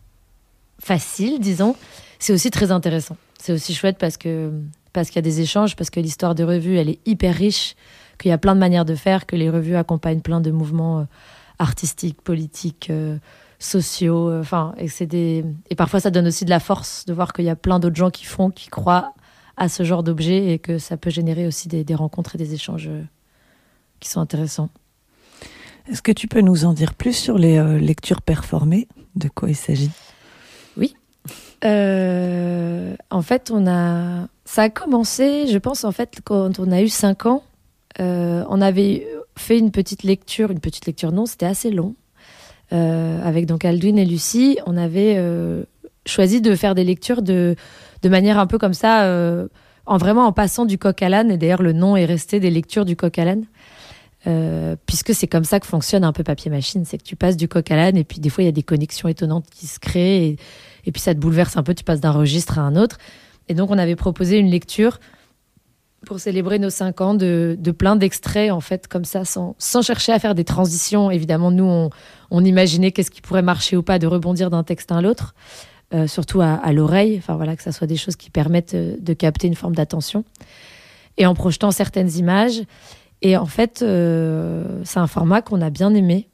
facile, 0.80 1.40
disons, 1.40 1.76
c'est 2.20 2.34
aussi 2.34 2.52
très 2.52 2.72
intéressant. 2.72 3.18
C'est 3.40 3.54
aussi 3.54 3.74
chouette 3.74 3.98
parce 3.98 4.18
que 4.18 4.52
parce 4.94 5.10
qu'il 5.10 5.18
y 5.18 5.20
a 5.20 5.30
des 5.30 5.42
échanges, 5.42 5.76
parce 5.76 5.92
que 5.92 6.00
l'histoire 6.00 6.34
de 6.34 6.44
revues, 6.44 6.78
elle 6.78 6.90
est 6.90 7.00
hyper 7.06 7.36
riche, 7.36 7.76
qu'il 8.18 8.30
y 8.30 8.32
a 8.32 8.38
plein 8.40 8.56
de 8.56 8.60
manières 8.60 8.86
de 8.86 8.96
faire, 8.96 9.28
que 9.28 9.36
les 9.36 9.50
revues 9.50 9.76
accompagnent 9.76 10.22
plein 10.22 10.42
de 10.42 10.50
mouvements 10.50 11.02
euh, 11.02 11.04
artistiques, 11.60 12.22
politiques. 12.22 12.90
Euh, 12.90 13.18
sociaux. 13.60 14.30
Euh, 14.30 14.42
enfin, 14.42 14.76
et 14.78 15.76
parfois 15.76 16.00
ça 16.00 16.12
donne 16.12 16.28
aussi 16.28 16.46
de 16.46 16.52
la 16.52 16.60
force 16.60 17.06
de 17.06 17.14
voir 17.14 17.34
qu'il 17.34 17.46
y 17.46 17.50
a 17.50 17.56
plein 17.56 17.80
d'autres 17.80 17.96
gens 17.96 18.12
qui 18.12 18.24
font, 18.26 18.52
qui 18.52 18.70
croient 18.70 19.16
à 19.56 19.68
ce 19.68 19.82
genre 19.82 20.04
d'objet 20.04 20.54
et 20.54 20.60
que 20.60 20.78
ça 20.78 20.96
peut 20.96 21.10
générer 21.10 21.48
aussi 21.48 21.68
des, 21.68 21.96
rencontres 21.96 22.36
et 22.36 22.38
des 22.38 22.54
échanges 22.54 22.88
qui 24.00 24.10
sont 24.10 24.20
intéressants. 24.20 24.70
Est-ce 25.90 26.04
que 26.04 26.12
tu 26.12 26.28
peux 26.28 26.42
nous 26.42 26.66
en 26.66 26.74
dire 26.74 26.94
plus 26.94 27.14
sur 27.14 27.40
les 27.40 27.80
lectures 27.80 28.22
performées? 28.22 28.88
De 29.16 29.28
quoi 29.28 29.50
il 29.50 29.56
s'agit? 29.56 29.90
Oui. 31.28 32.96
en 33.10 33.22
fait, 33.22 33.52
on 33.54 33.68
a 33.68 34.28
ça 34.46 34.64
a 34.64 34.70
commencé, 34.70 35.48
je 35.48 35.58
pense 35.58 35.84
en 35.84 35.92
fait 35.92 36.20
quand 36.24 36.60
on 36.60 36.72
a 36.72 36.82
eu 36.82 36.90
5 36.90 37.26
ans, 37.26 37.44
on 38.00 38.62
avait 38.62 39.08
fait 39.38 39.58
une 39.58 39.72
petite 39.72 40.04
lecture, 40.04 40.52
une 40.52 40.60
petite 40.60 40.86
lecture 40.86 41.12
non, 41.12 41.26
c'était 41.26 41.46
assez 41.46 41.72
long. 41.72 41.96
Euh, 42.74 43.22
avec 43.24 43.46
donc 43.46 43.64
Aldwin 43.64 43.98
et 43.98 44.06
Lucie, 44.06 44.58
on 44.66 44.76
avait 44.76 45.16
euh, 45.18 45.64
choisi 46.06 46.42
de 46.42 46.54
faire 46.56 46.76
des 46.76 46.84
lectures 46.84 47.22
de, 47.22 47.56
de 48.02 48.10
manière 48.10 48.40
un 48.40 48.48
peu 48.48 48.58
comme 48.58 48.74
ça, 48.74 49.04
euh, 49.04 49.48
en 49.86 49.98
vraiment 49.98 50.26
en 50.26 50.34
passant 50.34 50.66
du 50.66 50.78
coq 50.78 51.02
à 51.02 51.10
l'âne. 51.10 51.32
Et 51.32 51.38
d'ailleurs, 51.38 51.62
le 51.62 51.72
nom 51.72 51.96
est 51.96 52.06
resté 52.06 52.40
des 52.40 52.52
lectures 52.52 52.86
du 52.86 52.96
coq 52.96 53.18
à 53.20 53.26
l'âne. 53.26 53.46
puisque 54.86 55.14
c'est 55.14 55.28
comme 55.28 55.46
ça 55.46 55.60
que 55.62 55.68
fonctionne 55.68 56.04
un 56.04 56.12
peu 56.12 56.24
papier 56.24 56.52
machine, 56.52 56.84
c'est 56.84 56.98
que 56.98 57.04
tu 57.04 57.16
passes 57.16 57.38
du 57.38 57.48
coq 57.48 57.72
à 57.72 57.78
l'âne 57.78 57.96
et 57.96 58.04
puis 58.04 58.20
des 58.20 58.30
fois 58.30 58.44
il 58.44 58.48
y 58.48 58.50
a 58.50 58.54
des 58.54 58.64
connexions 58.64 59.08
étonnantes 59.08 59.46
qui 59.50 59.68
se 59.68 59.80
créent 59.80 60.36
et 60.88 60.92
puis 60.92 61.02
ça 61.02 61.14
te 61.14 61.20
bouleverse 61.20 61.58
un 61.58 61.64
peu, 61.64 61.76
tu 61.76 61.84
passes 61.84 62.00
d'un 62.00 62.12
registre 62.12 62.58
à 62.58 62.62
un 62.62 62.76
autre. 62.76 62.98
Et 63.50 63.54
donc 63.54 63.70
on 63.70 63.78
avait 63.78 63.98
proposé 63.98 64.38
une 64.38 64.50
lecture 64.50 65.00
pour 66.06 66.20
célébrer 66.20 66.60
nos 66.60 66.70
cinq 66.70 67.02
ans 67.02 67.14
de, 67.14 67.58
plein 67.78 67.98
d'extraits, 67.98 68.52
en 68.52 68.62
fait, 68.62 68.88
comme 68.88 69.04
ça, 69.04 69.24
sans, 69.26 69.56
chercher 69.82 70.14
à 70.14 70.20
faire 70.20 70.34
des 70.34 70.46
transitions. 70.46 71.12
Évidemment, 71.12 71.52
nous, 71.52 71.90
on, 72.32 72.46
imaginait 72.46 72.92
qu'est-ce 72.92 73.12
qui 73.12 73.22
pourrait 73.22 73.42
marcher 73.42 73.76
ou 73.76 73.84
pas 73.84 74.00
de 74.00 74.08
rebondir 74.08 74.50
d'un 74.50 74.64
texte 74.64 74.92
à 74.92 75.02
l'autre, 75.02 75.36
euh, 75.94 76.08
surtout 76.08 76.40
à, 76.40 76.72
l'oreille, 76.72 77.18
enfin 77.18 77.36
voilà, 77.36 77.58
que 77.58 77.64
ça 77.64 77.74
soit 77.74 77.88
des 77.88 77.98
choses 77.98 78.16
qui 78.16 78.30
permettent 78.30 78.76
euh, 78.76 78.96
de 79.00 79.14
capter 79.14 79.48
une 79.48 79.56
forme 79.56 79.76
d'attention. 79.76 80.24
Et 81.18 81.26
en 81.26 81.34
projetant 81.34 81.72
certaines 81.72 82.16
images. 82.16 82.62
Et 83.22 83.36
en 83.36 83.48
fait, 83.48 83.82
euh, 83.82 84.82
c'est 84.86 85.00
un 85.00 85.08
format 85.08 85.42
qu'on 85.42 85.62
a 85.62 85.70
bien 85.70 85.94
aimé. 85.94 86.30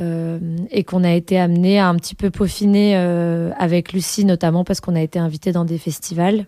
Et 0.00 0.84
qu'on 0.84 1.04
a 1.04 1.12
été 1.12 1.38
amené 1.38 1.78
à 1.78 1.88
un 1.88 1.94
petit 1.96 2.14
peu 2.14 2.30
peaufiner 2.30 2.96
avec 2.96 3.92
Lucie, 3.92 4.24
notamment 4.24 4.64
parce 4.64 4.80
qu'on 4.80 4.96
a 4.96 5.00
été 5.00 5.18
invité 5.18 5.52
dans 5.52 5.64
des 5.64 5.78
festivals. 5.78 6.46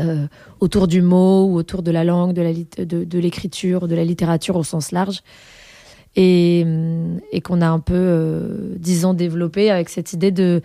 Euh, 0.00 0.26
autour 0.60 0.88
du 0.88 1.02
mot 1.02 1.46
ou 1.46 1.56
autour 1.56 1.82
de 1.82 1.90
la 1.90 2.04
langue, 2.04 2.32
de 2.32 3.18
l'écriture, 3.18 3.88
de, 3.88 3.94
la 3.94 4.04
littérature 4.04 4.56
au 4.56 4.64
sens 4.64 4.92
large. 4.92 5.20
Et, 6.16 6.64
euh, 6.66 7.40
qu'on 7.44 7.60
a 7.60 7.68
un 7.68 7.78
peu, 7.78 7.94
euh, 7.94 8.74
disons, 8.76 9.14
développé 9.14 9.70
avec 9.70 9.88
cette 9.88 10.12
idée 10.12 10.32
de, 10.32 10.62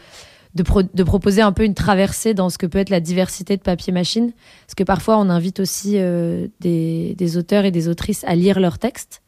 proposer 1.06 1.42
un 1.42 1.52
peu 1.52 1.64
une 1.64 1.76
traversée 1.76 2.34
dans 2.34 2.50
ce 2.50 2.58
que 2.58 2.66
peut 2.66 2.80
être 2.80 2.90
la 2.90 3.00
diversité 3.00 3.56
de 3.56 3.62
papier-machine. 3.62 4.32
Parce 4.66 4.76
que 4.76 4.84
parfois, 4.84 5.18
on 5.18 5.30
invite 5.30 5.60
aussi 5.60 5.98
des, 6.60 7.38
auteurs 7.38 7.66
et 7.66 7.72
des 7.72 7.88
autrices 7.88 8.24
à 8.26 8.36
lire 8.36 8.60
leurs 8.60 8.80
textes 8.80 9.22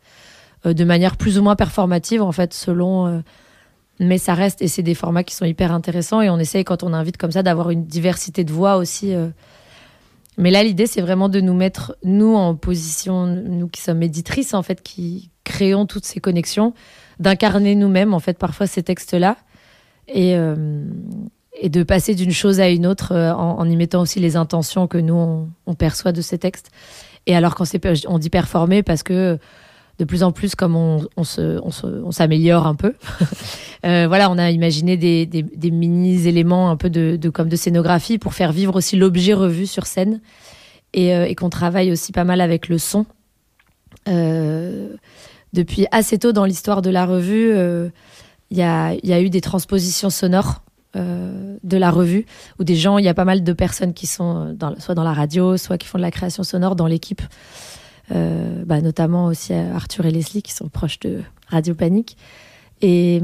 de 0.73 0.83
manière 0.83 1.17
plus 1.17 1.37
ou 1.37 1.43
moins 1.43 1.55
performative, 1.55 2.21
en 2.21 2.31
fait, 2.31 2.53
selon 2.53 3.23
mais 3.99 4.17
ça 4.17 4.33
reste 4.33 4.61
et 4.61 4.67
c'est 4.67 4.83
des 4.83 4.93
formats 4.93 5.23
qui 5.23 5.33
sont 5.35 5.45
hyper 5.45 5.71
intéressants 5.71 6.21
et 6.21 6.29
on 6.29 6.37
essaye 6.37 6.65
quand 6.65 6.83
on 6.83 6.91
invite 6.91 7.15
comme 7.15 7.31
ça 7.31 7.43
d'avoir 7.43 7.69
une 7.69 7.85
diversité 7.85 8.43
de 8.43 8.51
voix 8.51 8.75
aussi 8.75 9.13
mais 10.37 10.51
là, 10.51 10.63
l'idée, 10.63 10.85
c'est 10.85 11.01
vraiment 11.01 11.29
de 11.29 11.39
nous 11.39 11.53
mettre, 11.53 11.95
nous, 12.03 12.35
en 12.35 12.55
position, 12.55 13.25
nous 13.25 13.67
qui 13.67 13.81
sommes 13.81 14.03
éditrices, 14.03 14.53
en 14.53 14.63
fait, 14.63 14.81
qui 14.81 15.29
créons 15.43 15.85
toutes 15.85 16.05
ces 16.05 16.19
connexions, 16.19 16.73
d'incarner 17.19 17.75
nous-mêmes, 17.75 18.13
en 18.13 18.19
fait, 18.19 18.37
parfois 18.37 18.67
ces 18.67 18.83
textes-là, 18.83 19.37
et, 20.07 20.35
euh, 20.35 20.83
et 21.53 21.69
de 21.69 21.83
passer 21.83 22.15
d'une 22.15 22.33
chose 22.33 22.59
à 22.59 22.69
une 22.69 22.85
autre 22.85 23.13
euh, 23.13 23.33
en, 23.33 23.67
y 23.69 23.75
mettant 23.77 24.01
aussi 24.01 24.19
les 24.19 24.35
intentions 24.35 24.87
que 24.87 24.97
nous, 24.97 25.47
on, 25.65 25.73
perçoit 25.73 26.11
de 26.11 26.21
ces 26.21 26.37
textes. 26.37 26.69
Et 27.27 27.35
alors, 27.35 27.55
quand 27.55 27.65
c'est, 27.65 27.81
on 28.07 28.19
dit 28.19 28.29
performer 28.29 28.83
parce 28.83 29.03
que 29.03 29.39
de 29.99 30.05
plus 30.05 30.23
en 30.23 30.31
plus, 30.31 30.55
comme 30.55 30.75
on, 30.75 31.07
on 31.15 32.11
s'améliore 32.11 32.67
un 32.67 32.75
peu, 32.75 32.93
euh, 33.85 34.05
voilà, 34.07 34.29
on 34.29 34.37
a 34.37 34.51
imaginé 34.51 34.97
des, 34.97 35.25
des, 35.25 35.71
mini 35.71 36.27
éléments 36.27 36.69
un 36.69 36.75
peu 36.75 36.89
de, 36.89 37.15
de, 37.15 37.29
comme 37.29 37.49
de 37.49 37.55
scénographie 37.55 38.17
pour 38.17 38.33
faire 38.33 38.51
vivre 38.51 38.75
aussi 38.75 38.95
l'objet 38.95 39.33
revu 39.33 39.67
sur 39.67 39.85
scène 39.85 40.21
et, 40.93 41.09
et 41.11 41.35
qu'on 41.35 41.49
travaille 41.49 41.91
aussi 41.91 42.11
pas 42.11 42.23
mal 42.23 42.41
avec 42.41 42.67
le 42.67 42.77
son. 42.77 43.05
depuis 44.05 45.87
assez 45.91 46.17
tôt 46.17 46.31
dans 46.31 46.45
l'histoire 46.45 46.81
de 46.81 46.89
la 46.89 47.05
revue, 47.05 47.53
il 48.51 48.57
y 48.57 48.61
a, 48.61 48.93
y, 48.93 49.13
a, 49.13 49.21
eu 49.21 49.29
des 49.29 49.41
transpositions 49.41 50.09
sonores 50.09 50.61
euh, 50.95 51.57
de 51.63 51.75
la 51.77 51.91
revue, 51.91 52.25
où 52.57 52.63
des 52.63 52.77
gens, 52.77 52.97
il 52.97 53.03
y 53.03 53.09
a 53.09 53.13
pas 53.13 53.25
mal 53.25 53.43
de 53.43 53.53
personnes 53.53 53.93
qui 53.93 54.07
sont 54.07 54.55
soit 54.79 54.95
dans 54.95 55.03
la 55.03 55.11
radio, 55.11 55.57
soit 55.57 55.77
qui 55.77 55.87
font 55.87 55.97
de 55.97 56.03
la 56.03 56.11
création 56.11 56.43
sonore 56.43 56.77
dans 56.77 56.87
l'équipe. 56.87 57.21
Euh, 58.11 58.63
bah, 58.65 58.81
notamment 58.81 59.25
aussi 59.25 59.53
Arthur 59.53 60.05
et 60.05 60.11
Leslie 60.11 60.43
qui 60.43 60.53
sont 60.53 60.69
proches 60.69 60.99
de 60.99 61.21
Radio 61.47 61.73
Panique. 61.73 62.17
Et, 62.81 63.21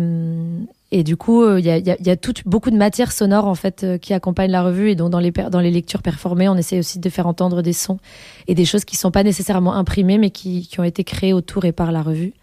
et 0.91 1.03
du 1.03 1.17
coup, 1.17 1.45
il 1.57 1.65
y 1.65 1.69
a, 1.69 2.15
beaucoup 2.45 2.71
de 2.71 2.77
matière 2.77 3.11
sonore 3.11 3.45
en 3.47 3.53
fait 3.53 3.85
qui 4.01 4.13
accompagne 4.13 4.49
la 4.49 4.63
revue 4.63 4.89
et 4.89 4.95
donc 4.95 5.11
dans 5.11 5.19
les, 5.19 5.71
lectures 5.71 6.01
performées, 6.01 6.47
on 6.47 6.55
essaie 6.55 6.79
aussi 6.79 6.99
de 6.99 7.09
faire 7.09 7.27
entendre 7.27 7.61
des 7.61 7.73
sons 7.73 7.99
et 8.47 8.55
des 8.55 8.63
choses 8.63 8.85
qui 8.85 8.95
sont 8.95 9.11
pas 9.11 9.23
nécessairement 9.23 9.75
imprimées 9.75 10.17
mais 10.17 10.29
qui, 10.29 10.67
ont 10.79 10.83
été 10.83 11.03
créées 11.03 11.33
autour 11.33 11.65
et 11.65 11.73
par 11.73 11.91
la 11.91 12.01
revue. 12.01 12.33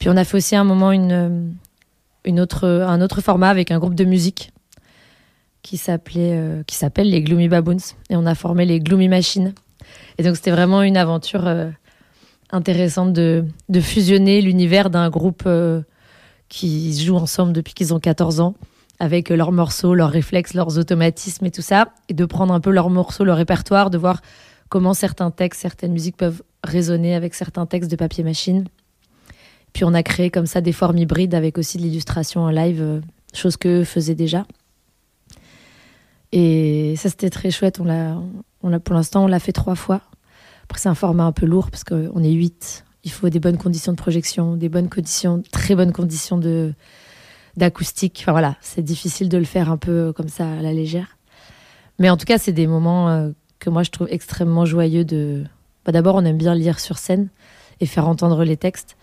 Puis 0.00 0.08
on 0.10 0.16
a 0.16 0.24
fait 0.24 0.36
aussi 0.36 0.56
un 0.56 0.64
moment 0.64 0.90
autre, 2.40 2.66
un 2.66 3.00
autre 3.00 3.20
format 3.20 3.48
avec 3.48 3.70
un 3.70 3.78
groupe 3.78 3.94
de 3.94 4.04
musique 4.04 4.52
euh, 6.16 6.62
qui 6.66 6.76
s'appelle 6.76 7.08
les 7.08 7.22
Gloomy 7.22 7.48
Baboons 7.48 7.76
et 8.10 8.16
on 8.16 8.26
a 8.26 8.34
formé 8.34 8.66
les 8.66 8.80
Gloomy 8.80 9.08
Machines 9.08 9.54
et 10.18 10.22
donc 10.22 10.36
c'était 10.36 10.50
vraiment 10.50 10.82
une 10.82 10.96
aventure 10.96 11.46
euh, 11.46 11.70
intéressante 12.50 13.12
de, 13.12 13.44
fusionner 13.80 14.40
l'univers 14.40 14.90
d'un 14.90 15.10
groupe 15.10 15.44
euh, 15.46 15.80
qui 16.48 16.98
joue 17.02 17.16
ensemble 17.16 17.52
depuis 17.52 17.74
qu'ils 17.74 17.94
ont 17.94 18.00
14 18.00 18.40
ans 18.40 18.54
avec 18.98 19.30
leurs 19.30 19.52
morceaux, 19.52 19.94
leurs 19.94 20.10
réflexes, 20.10 20.54
leurs 20.54 20.78
automatismes 20.78 21.46
et 21.46 21.50
tout 21.50 21.62
ça 21.62 21.88
et 22.08 22.14
de 22.14 22.24
prendre 22.24 22.54
un 22.54 22.60
peu 22.60 22.70
leurs 22.70 22.90
morceaux, 22.90 23.24
leur 23.24 23.36
répertoire, 23.36 23.90
de 23.90 23.98
voir 23.98 24.20
comment 24.68 24.94
certains 24.94 25.30
textes, 25.30 25.60
certaines 25.60 25.92
musiques 25.92 26.16
peuvent 26.16 26.42
résonner 26.62 27.14
avec 27.14 27.34
certains 27.34 27.66
textes 27.66 27.90
de 27.90 27.96
papier 27.96 28.22
machine 28.22 28.66
puis 29.72 29.84
on 29.84 29.94
a 29.94 30.02
créé 30.02 30.30
comme 30.30 30.46
ça 30.46 30.60
des 30.60 30.72
formes 30.72 30.98
hybrides 30.98 31.34
avec 31.34 31.58
aussi 31.58 31.78
de 31.78 31.82
l'illustration 31.82 32.42
en 32.42 32.50
live, 32.50 32.80
euh, 32.80 33.00
chose 33.34 33.56
que 33.56 33.84
faisaient 33.84 34.14
déjà. 34.14 34.46
Et 36.32 36.94
ça, 36.96 37.10
c'était 37.10 37.30
très 37.30 37.50
chouette. 37.50 37.80
On 37.80 37.84
l'a, 37.84 38.18
pour 38.80 38.94
l'instant, 38.94 39.24
on 39.24 39.26
l'a 39.26 39.38
fait 39.38 39.52
trois 39.52 39.74
fois. 39.74 40.00
Après, 40.64 40.78
c'est 40.78 40.88
un 40.88 40.94
format 40.94 41.24
un 41.24 41.32
peu 41.32 41.46
lourd 41.46 41.70
parce 41.70 41.84
qu'on 41.84 42.22
est 42.22 42.32
huit. 42.32 42.84
Il 43.04 43.10
faut 43.10 43.28
des 43.28 43.40
bonnes 43.40 43.58
conditions 43.58 43.92
de 43.92 43.96
projection, 43.96 44.56
des 44.56 44.68
bonnes 44.68 44.88
conditions, 44.88 45.42
très 45.52 45.74
bonnes 45.74 45.92
conditions 45.92 46.38
de, 46.38 46.72
d'acoustique. 47.56 48.20
Enfin 48.22 48.32
voilà, 48.32 48.56
c'est 48.60 48.82
difficile 48.82 49.28
de 49.28 49.38
le 49.38 49.44
faire 49.44 49.70
un 49.70 49.76
peu 49.76 50.12
comme 50.12 50.28
ça 50.28 50.50
à 50.50 50.62
la 50.62 50.72
légère. 50.72 51.18
Mais 51.98 52.08
en 52.10 52.16
tout 52.16 52.24
cas, 52.24 52.38
c'est 52.38 52.52
des 52.52 52.66
moments 52.66 53.10
euh, 53.10 53.30
que 53.58 53.70
moi 53.70 53.82
je 53.82 53.90
trouve 53.90 54.08
extrêmement 54.10 54.64
joyeux 54.64 55.04
de. 55.04 55.44
Bah, 55.84 55.92
d'abord, 55.92 56.14
on 56.14 56.24
aime 56.24 56.38
bien 56.38 56.54
lire 56.54 56.78
sur 56.78 56.98
scène 56.98 57.28
et 57.80 57.86
faire 57.86 58.08
entendre 58.08 58.44
les 58.44 58.56
textes. 58.56 58.96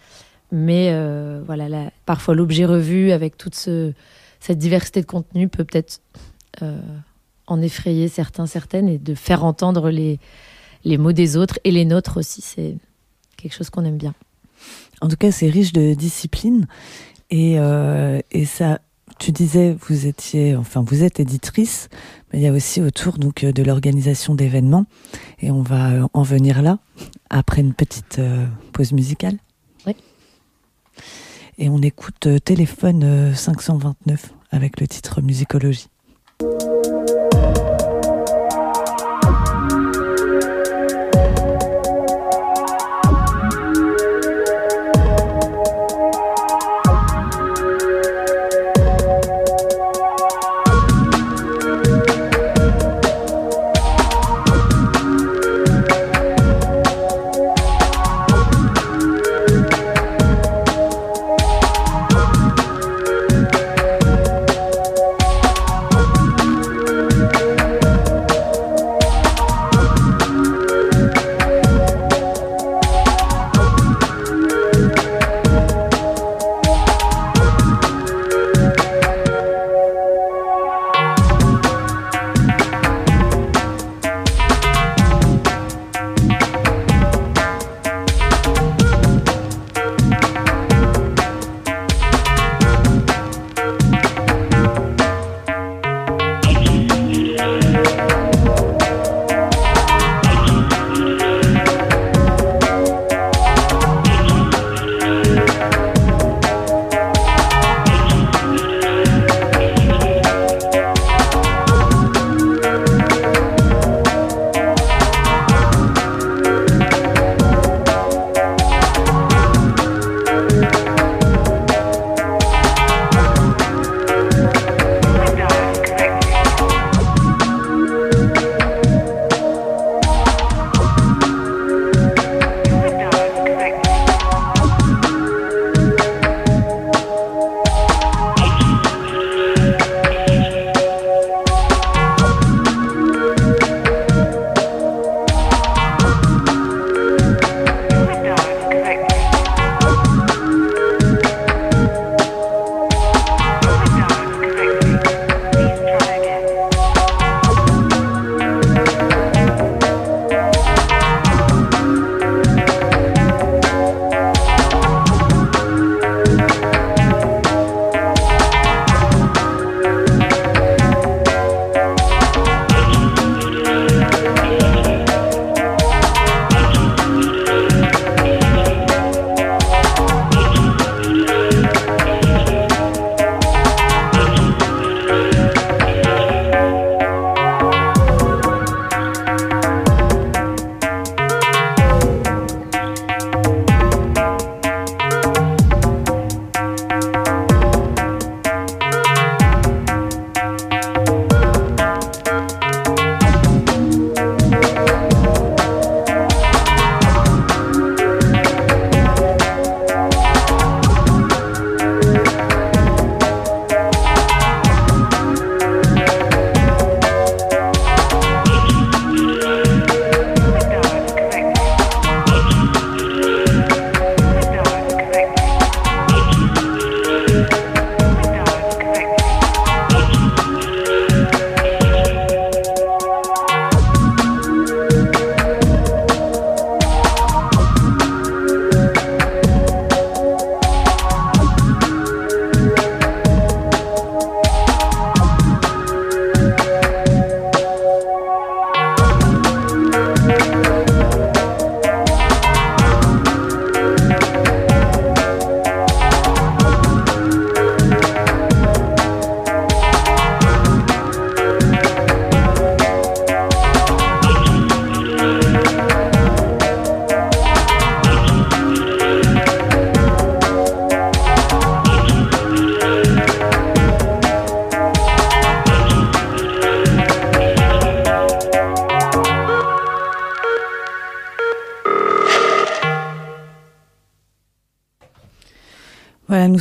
Mais 0.52 0.90
euh, 0.92 1.42
voilà, 1.46 1.92
parfois 2.06 2.34
l'objet 2.34 2.66
revu 2.66 3.12
avec 3.12 3.38
toute 3.38 3.54
cette 3.56 4.58
diversité 4.58 5.02
de 5.02 5.06
contenu 5.06 5.48
peut 5.48 5.64
peut-être 5.64 6.02
euh, 6.64 6.82
en 7.52 7.62
effrayer 7.62 8.08
certains, 8.08 8.46
certaines 8.46 8.88
et 8.88 8.98
de 8.98 9.16
faire 9.16 9.44
entendre 9.44 9.90
les, 9.90 10.20
les 10.84 10.98
mots 10.98 11.12
des 11.12 11.38
autres 11.38 11.60
et 11.64 11.72
les 11.72 11.86
nôtres 11.86 12.18
aussi. 12.18 12.42
C'est 12.42 12.78
quelque 13.38 13.54
chose 13.54 13.70
qu'on 13.70 13.86
aime 13.86 13.98
bien. 13.98 14.14
En 15.02 15.08
tout 15.08 15.16
cas, 15.16 15.32
c'est 15.32 15.50
riche 15.50 15.74
de 15.74 15.94
discipline 15.94 16.68
et, 17.30 17.60
euh, 17.60 18.20
et 18.32 18.46
ça. 18.46 18.80
Tu 19.18 19.34
disais, 19.34 19.76
vous 19.88 20.06
étiez, 20.06 20.56
enfin, 20.56 20.82
vous 20.86 21.04
êtes 21.04 21.20
éditrice, 21.20 21.90
mais 22.32 22.40
il 22.40 22.42
y 22.42 22.48
a 22.48 22.54
aussi 22.54 22.80
autour 22.80 23.18
donc 23.18 23.44
de 23.44 23.64
l'organisation 23.64 24.34
d'événements, 24.34 24.86
et 25.42 25.52
on 25.52 25.62
va 25.62 26.08
en 26.14 26.22
venir 26.22 26.62
là 26.62 26.80
après 27.30 27.60
une 27.60 27.74
petite 27.74 28.22
pause 28.72 28.94
musicale. 28.94 29.38
Et 31.62 31.68
on 31.68 31.82
écoute 31.82 32.26
euh, 32.26 32.40
Téléphone 32.40 33.36
529 33.36 34.24
euh, 34.24 34.56
avec 34.56 34.80
le 34.80 34.88
titre 34.88 35.22
Musicologie. 35.22 35.90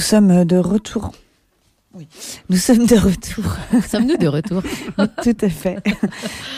Sommes 0.08 0.46
de 0.46 0.56
retour. 0.56 1.12
Oui. 1.92 2.08
Nous 2.48 2.56
sommes 2.56 2.86
de 2.86 2.96
retour. 2.96 3.44
Sommes-nous 3.86 4.16
de 4.16 4.26
retour 4.26 4.62
Tout 4.96 5.36
à 5.42 5.48
fait. 5.50 5.82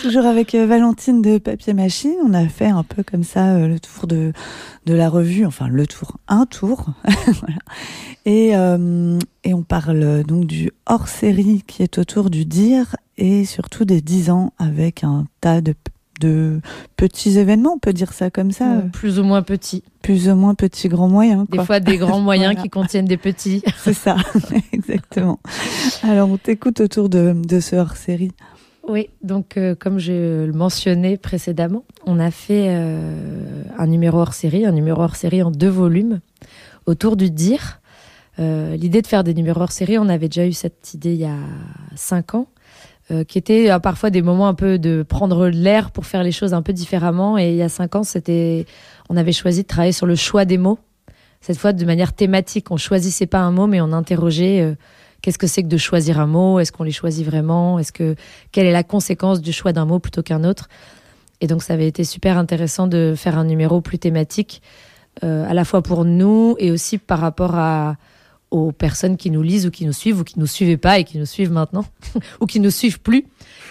Toujours 0.03 0.25
avec 0.25 0.55
euh, 0.55 0.67
Valentine 0.67 1.21
de 1.21 1.39
Papier 1.39 1.73
Machine. 1.73 2.15
On 2.25 2.33
a 2.33 2.47
fait 2.47 2.69
un 2.69 2.85
peu 2.85 3.03
comme 3.03 3.25
ça 3.25 3.57
euh, 3.57 3.67
le 3.67 3.81
tour 3.81 4.07
de, 4.07 4.33
de 4.87 4.95
la 4.95 5.09
revue, 5.09 5.47
enfin 5.47 5.67
le 5.67 5.85
tour, 5.89 6.19
un 6.29 6.47
tour. 6.47 6.91
voilà. 7.05 7.59
et, 8.25 8.55
euh, 8.55 9.19
et 9.43 9.53
on 9.53 9.65
parle 9.65 10.23
donc 10.23 10.47
du 10.47 10.71
hors-série 10.87 11.65
qui 11.67 11.83
est 11.83 11.99
autour 11.99 12.31
du 12.31 12.45
dire 12.45 12.95
et 13.19 13.45
surtout 13.45 13.85
des 13.85 14.01
10 14.01 14.31
ans 14.31 14.53
avec 14.59 15.03
un 15.03 15.27
tas 15.41 15.61
de 15.61 15.75
de 16.20 16.61
petits 16.96 17.38
événements, 17.38 17.74
on 17.74 17.78
peut 17.78 17.92
dire 17.92 18.12
ça 18.12 18.30
comme 18.30 18.52
ça. 18.52 18.83
plus 18.92 19.18
ou 19.18 19.24
moins 19.24 19.42
petits. 19.42 19.83
Plus 20.02 20.28
ou 20.28 20.35
moins 20.35 20.54
petits, 20.54 20.88
grands 20.88 21.09
moyens. 21.09 21.46
Des 21.50 21.64
fois 21.64 21.80
des 21.80 21.98
grands 21.98 22.20
moyens 22.30 22.61
qui 22.61 22.68
contiennent 22.68 23.06
des 23.06 23.16
petits. 23.16 23.62
C'est 23.78 23.94
ça, 23.94 24.16
exactement. 24.72 25.40
Alors 26.02 26.28
on 26.30 26.37
t'écoute 26.37 26.80
autour 26.80 27.09
de, 27.09 27.35
de 27.35 27.61
ce 27.61 27.76
hors-série. 27.76 28.33
Oui, 28.88 29.09
donc 29.22 29.56
euh, 29.56 29.74
comme 29.74 29.98
je 29.98 30.46
le 30.46 30.52
mentionnais 30.52 31.16
précédemment, 31.16 31.85
on 32.06 32.18
a 32.18 32.30
fait 32.30 32.68
euh, 32.70 33.62
un 33.78 33.87
numéro 33.87 34.18
hors 34.18 34.35
série, 34.35 34.64
un 34.66 34.72
numéro 34.72 35.02
hors 35.02 35.16
série 35.16 35.42
en 35.42 35.50
deux 35.50 35.68
volumes 35.68 36.20
autour 36.87 37.16
du 37.16 37.30
dire. 37.30 37.80
Euh, 38.38 38.76
l'idée 38.76 39.02
de 39.02 39.06
faire 39.06 39.22
des 39.22 39.35
numéros 39.35 39.61
hors 39.61 39.72
série, 39.72 39.98
on 39.98 40.09
avait 40.09 40.28
déjà 40.28 40.46
eu 40.46 40.52
cette 40.52 40.94
idée 40.94 41.12
il 41.12 41.20
y 41.20 41.26
a 41.26 41.37
cinq 41.94 42.35
ans. 42.35 42.46
Euh, 43.11 43.25
qui 43.25 43.38
était 43.38 43.73
euh, 43.73 43.81
parfois 43.81 44.11
des 44.11 44.23
moments 44.23 44.46
un 44.46 44.55
peu 44.55 44.79
de 44.79 45.03
prendre 45.03 45.49
l'air 45.49 45.90
pour 45.90 46.07
faire 46.07 46.23
les 46.23 46.31
choses 46.31 46.55
un 46.55 46.62
peu 46.62 46.73
différemment. 46.73 47.38
Et 47.38 47.51
il 47.51 47.57
y 47.57 47.62
a 47.62 47.68
cinq 47.68 47.96
ans, 47.96 48.05
c'était, 48.05 48.66
on 49.09 49.16
avait 49.16 49.33
choisi 49.33 49.62
de 49.62 49.66
travailler 49.66 49.92
sur 49.92 50.07
le 50.07 50.14
choix 50.14 50.44
des 50.44 50.59
mots. 50.59 50.79
Cette 51.40 51.59
fois, 51.59 51.73
de 51.73 51.85
manière 51.85 52.12
thématique, 52.12 52.70
on 52.70 52.77
choisissait 52.77 53.27
pas 53.27 53.40
un 53.40 53.51
mot, 53.51 53.66
mais 53.66 53.81
on 53.81 53.92
interrogeait 53.92 54.61
euh, 54.61 54.75
qu'est-ce 55.23 55.38
que 55.38 55.49
c'est 55.49 55.64
que 55.64 55.68
de 55.68 55.77
choisir 55.77 56.20
un 56.20 56.27
mot? 56.27 56.61
Est-ce 56.61 56.70
qu'on 56.70 56.85
les 56.85 56.92
choisit 56.92 57.27
vraiment? 57.27 57.81
Est-ce 57.81 57.90
que 57.90 58.14
quelle 58.53 58.66
est 58.66 58.73
la 58.73 58.85
conséquence 58.85 59.40
du 59.40 59.53
choix 59.53 59.73
d'un 59.73 59.87
mot 59.87 59.99
plutôt 59.99 60.23
qu'un 60.23 60.44
autre? 60.44 60.68
Et 61.40 61.49
donc, 61.49 61.64
ça 61.64 61.73
avait 61.73 61.88
été 61.88 62.05
super 62.05 62.38
intéressant 62.38 62.87
de 62.87 63.14
faire 63.16 63.37
un 63.38 63.44
numéro 63.44 63.81
plus 63.81 63.99
thématique, 63.99 64.62
à 65.23 65.53
la 65.53 65.64
fois 65.64 65.83
pour 65.83 66.05
nous 66.05 66.55
et 66.59 66.70
aussi 66.70 66.96
par 66.96 67.18
rapport 67.18 67.55
à 67.57 67.96
aux 68.51 68.73
personnes 68.73 69.17
qui 69.17 69.31
nous 69.31 69.43
lisent 69.43 69.67
ou 69.67 69.71
qui 69.71 69.87
nous 69.87 69.93
suivent 69.93 70.21
ou 70.21 70.25
qui 70.25 70.39
nous 70.39 70.47
suivaient 70.47 70.77
pas 70.77 70.99
et 70.99 71.05
qui 71.05 71.19
nous 71.19 71.27
suivent 71.27 71.53
maintenant 71.53 71.85
ou 72.41 72.47
qui 72.47 72.61
nous 72.61 72.71
suivent 72.71 73.01
plus. 73.01 73.27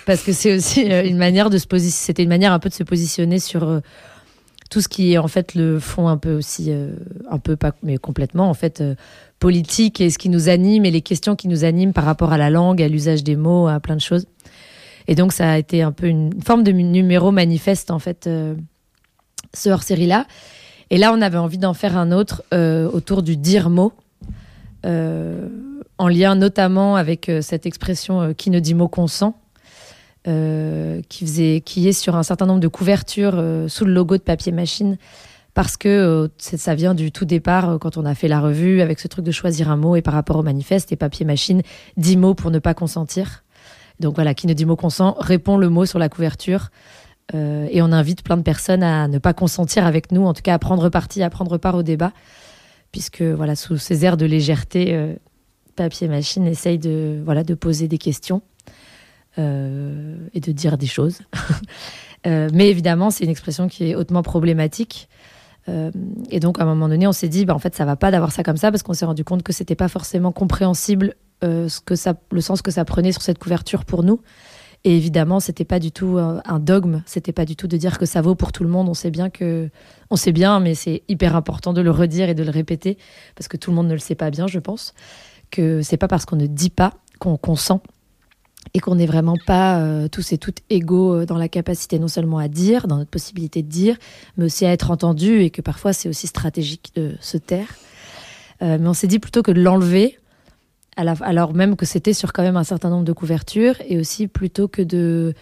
Parce 0.06 0.24
que 0.24 0.32
c'est 0.32 0.56
aussi 0.56 0.92
euh, 0.92 1.04
une 1.06 1.18
manière 1.18 1.50
de 1.50 1.58
se 1.58 1.68
positionner 1.68 2.06
c'était 2.06 2.24
une 2.24 2.30
manière 2.30 2.54
un 2.54 2.60
peu 2.60 2.70
de 2.70 2.74
se 2.74 2.84
positionner 2.84 3.40
sur 3.40 3.64
euh, 3.64 3.80
tout 4.70 4.82
ce 4.82 4.88
qui 4.88 5.14
est 5.14 5.18
en 5.18 5.28
fait 5.28 5.54
le 5.56 5.80
fond 5.80 6.08
un 6.08 6.18
peu 6.18 6.34
aussi 6.34 6.68
euh, 6.70 6.94
un 7.30 7.40
peu 7.40 7.56
pas 7.56 7.74
mais 7.84 7.98
complètement 7.98 8.50
en 8.50 8.54
fait 8.54 8.84
politique 9.40 10.00
et 10.00 10.10
ce 10.10 10.18
qui 10.18 10.30
nous 10.30 10.48
anime 10.48 10.86
et 10.86 10.92
les 10.92 11.02
questions 11.02 11.36
qui 11.36 11.48
nous 11.48 11.66
animent 11.66 11.94
par 11.94 12.06
rapport 12.06 12.32
à 12.32 12.38
la 12.38 12.50
langue 12.50 12.82
à 12.82 12.88
l'usage 12.88 13.24
des 13.24 13.36
mots 13.36 13.68
à 13.68 13.80
plein 13.80 13.96
de 13.96 14.02
choses. 14.02 14.26
Et 15.08 15.16
donc 15.16 15.34
ça 15.34 15.52
a 15.52 15.58
été 15.58 15.82
un 15.82 15.92
peu 15.92 16.08
une 16.08 16.40
forme 16.42 16.64
de 16.64 16.72
numéro 16.72 17.32
manifeste 17.32 17.92
en 17.92 18.00
fait 18.00 18.30
ce 19.54 19.70
hors 19.70 19.84
série 19.84 20.06
là 20.06 20.28
et 20.92 20.98
là 20.98 21.12
on 21.14 21.22
avait 21.22 21.38
envie 21.38 21.58
d'en 21.58 21.74
faire 21.74 21.98
un 21.98 22.12
autre 22.12 22.44
autour 22.94 23.24
du 23.24 23.36
dire 23.36 23.70
mot 23.70 23.92
en 26.00 26.08
lien 26.08 26.34
notamment 26.36 26.96
avec 26.96 27.30
euh, 27.30 27.42
cette 27.42 27.66
expression 27.66 28.22
euh, 28.22 28.34
qui 28.34 28.50
ne 28.50 28.60
dit 28.60 28.74
mot 28.74 28.88
consent. 28.88 29.36
qui, 30.26 31.26
faisait, 31.26 31.62
qui 31.66 31.88
est 31.88 31.94
sur 31.94 32.16
un 32.16 32.24
certain 32.24 32.46
nombre 32.46 32.60
de 32.60 32.68
couvertures 32.68 33.44
sous 33.68 33.86
le 33.86 33.92
logo 33.92 34.16
de 34.16 34.22
papier 34.22 34.52
machine 34.52 34.98
parce 35.56 35.76
que 35.76 36.30
ça 36.38 36.76
vient 36.76 36.94
du 36.94 37.12
tout 37.12 37.26
départ 37.26 37.80
quand 37.82 37.98
on 37.98 38.06
a 38.06 38.14
fait 38.14 38.28
la 38.28 38.40
revue 38.40 38.82
avec 38.82 39.00
ce 39.00 39.08
truc 39.08 39.26
de 39.26 39.32
choisir 39.32 39.72
un 39.72 39.78
mot 39.78 39.96
et 39.96 40.04
par 40.04 40.14
rapport 40.14 40.36
au 40.36 40.44
manifeste 40.44 40.92
et 40.92 40.98
papier 40.98 41.26
machine, 41.26 41.64
10 41.98 42.18
mots 42.18 42.36
pour 42.36 42.52
ne 42.52 42.60
pas 42.60 42.76
consentir. 42.76 43.44
Donc 44.00 44.16
voilà, 44.16 44.36
qui 44.36 44.46
ne 44.46 44.54
dit 44.54 44.66
mot 44.66 44.76
consent 44.76 45.16
répond 45.20 45.58
le 45.58 45.70
mot 45.70 45.88
sur 45.88 45.98
la 45.98 46.10
couverture 46.10 46.70
et 47.34 47.82
on 47.82 47.92
invite 47.92 48.22
plein 48.22 48.38
de 48.38 48.44
personnes 48.44 48.84
à 48.84 49.08
ne 49.08 49.18
pas 49.18 49.34
consentir 49.34 49.84
avec 49.86 50.12
nous, 50.12 50.26
en 50.26 50.34
tout 50.34 50.44
cas 50.44 50.54
à 50.54 50.60
prendre 50.60 50.90
parti, 50.90 51.24
à 51.24 51.32
prendre 51.32 51.58
part 51.58 51.76
au 51.76 51.82
débat 51.82 52.12
puisque 52.92 53.22
voilà, 53.22 53.56
sous 53.56 53.78
ces 53.78 54.06
airs 54.06 54.18
de 54.18 54.26
légèreté, 54.26 54.94
euh, 54.94 55.16
papier 55.76 56.08
machine 56.08 56.46
essaye 56.46 56.80
de, 56.80 57.22
voilà, 57.24 57.44
de 57.44 57.54
poser 57.54 57.88
des 57.88 57.98
questions 57.98 58.42
euh, 59.38 60.18
et 60.34 60.40
de 60.40 60.52
dire 60.52 60.78
des 60.78 60.88
choses. 60.88 61.20
Euh, 62.28 62.50
mais 62.54 62.70
évidemment, 62.70 63.12
c'est 63.12 63.24
une 63.24 63.30
expression 63.30 63.70
qui 63.70 63.92
est 63.92 63.96
hautement 63.96 64.24
problématique. 64.24 65.08
et 66.30 66.42
donc, 66.42 66.60
à 66.60 66.64
un 66.64 66.66
moment 66.66 66.90
donné, 66.90 67.08
on 67.08 67.14
s'est 67.14 67.30
dit, 67.30 67.46
bah, 67.46 67.56
en 67.56 67.60
fait, 67.60 67.74
ça 67.74 67.86
va 67.86 67.96
pas 67.96 68.12
d'avoir 68.12 68.34
ça 68.34 68.44
comme 68.44 68.58
ça, 68.58 68.72
parce 68.72 68.84
qu'on 68.84 68.92
s'est 68.92 69.06
rendu 69.06 69.24
compte 69.24 69.42
que 69.42 69.54
c'était 69.54 69.74
pas 69.74 69.88
forcément 69.88 70.34
compréhensible 70.34 71.16
ce 71.42 71.80
que 71.80 71.96
ça, 71.96 72.16
le 72.34 72.42
sens 72.42 72.62
que 72.62 72.72
ça 72.72 72.84
prenait 72.84 73.14
sur 73.14 73.22
cette 73.22 73.40
couverture 73.40 73.86
pour 73.86 74.04
nous. 74.04 74.20
Et 74.86 74.96
évidemment, 74.96 75.40
c'était 75.40 75.66
pas 75.66 75.80
du 75.80 75.92
tout 75.92 76.18
un 76.18 76.60
dogme, 76.60 77.04
c'était 77.06 77.34
pas 77.34 77.44
du 77.44 77.58
tout 77.58 77.68
de 77.68 77.76
dire 77.76 77.98
que 77.98 78.06
ça 78.06 78.22
vaut 78.22 78.36
pour 78.36 78.54
tout 78.54 78.64
le 78.64 78.70
monde. 78.70 78.88
On 78.88 78.94
sait 78.94 79.12
bien 79.12 79.30
que, 79.30 79.70
on 80.10 80.16
sait 80.16 80.32
bien, 80.32 80.62
mais 80.62 80.74
c'est 80.74 81.04
hyper 81.10 81.36
important 81.36 81.74
de 81.74 81.82
le 81.82 81.92
redire 81.92 82.30
et 82.30 82.34
de 82.34 82.44
le 82.44 82.50
répéter 82.50 82.98
parce 83.36 83.50
que 83.50 83.58
tout 83.58 83.72
le 83.72 83.76
monde 83.76 83.88
ne 83.88 83.94
le 83.94 84.00
sait 84.00 84.16
pas 84.16 84.30
bien, 84.30 84.48
je 84.48 84.60
pense. 84.60 84.94
Que 85.52 85.82
c'est 85.82 85.98
pas 85.98 86.08
parce 86.08 86.26
qu'on 86.26 86.38
ne 86.38 86.48
dit 86.48 86.70
pas 86.70 86.94
qu'on 87.20 87.36
consent 87.36 87.82
et 88.74 88.80
qu'on 88.80 88.96
n'est 88.96 89.06
vraiment 89.06 89.38
pas 89.46 89.80
euh, 89.80 90.08
tous 90.08 90.32
et 90.32 90.38
toutes 90.38 90.60
égaux 90.70 91.14
euh, 91.14 91.26
dans 91.26 91.38
la 91.38 91.48
capacité 91.48 91.98
non 92.00 92.08
seulement 92.08 92.38
à 92.38 92.48
dire, 92.48 92.88
dans 92.88 92.98
notre 92.98 93.10
possibilité 93.10 93.64
de 93.64 93.68
dire, 93.68 93.98
mais 94.38 94.46
aussi 94.46 94.66
à 94.66 94.72
être 94.72 94.92
entendu 94.92 95.42
et 95.42 95.50
que 95.50 95.62
parfois 95.62 95.94
c'est 95.94 96.10
aussi 96.10 96.28
stratégique 96.28 96.92
de 96.96 97.16
se 97.20 97.38
taire. 97.38 97.68
Euh, 98.62 98.78
mais 98.80 98.88
on 98.88 98.94
s'est 98.94 99.08
dit 99.08 99.20
plutôt 99.20 99.42
que 99.42 99.52
de 99.52 99.62
l'enlever, 99.62 100.20
alors 101.22 101.54
même 101.54 101.76
que 101.76 101.86
c'était 101.86 102.14
sur 102.14 102.34
quand 102.34 102.44
même 102.44 102.58
un 102.58 102.64
certain 102.64 102.90
nombre 102.90 103.06
de 103.06 103.14
couvertures, 103.14 103.76
et 103.88 103.98
aussi 103.98 104.28
plutôt 104.28 104.68
que 104.68 104.82
de 104.82 105.34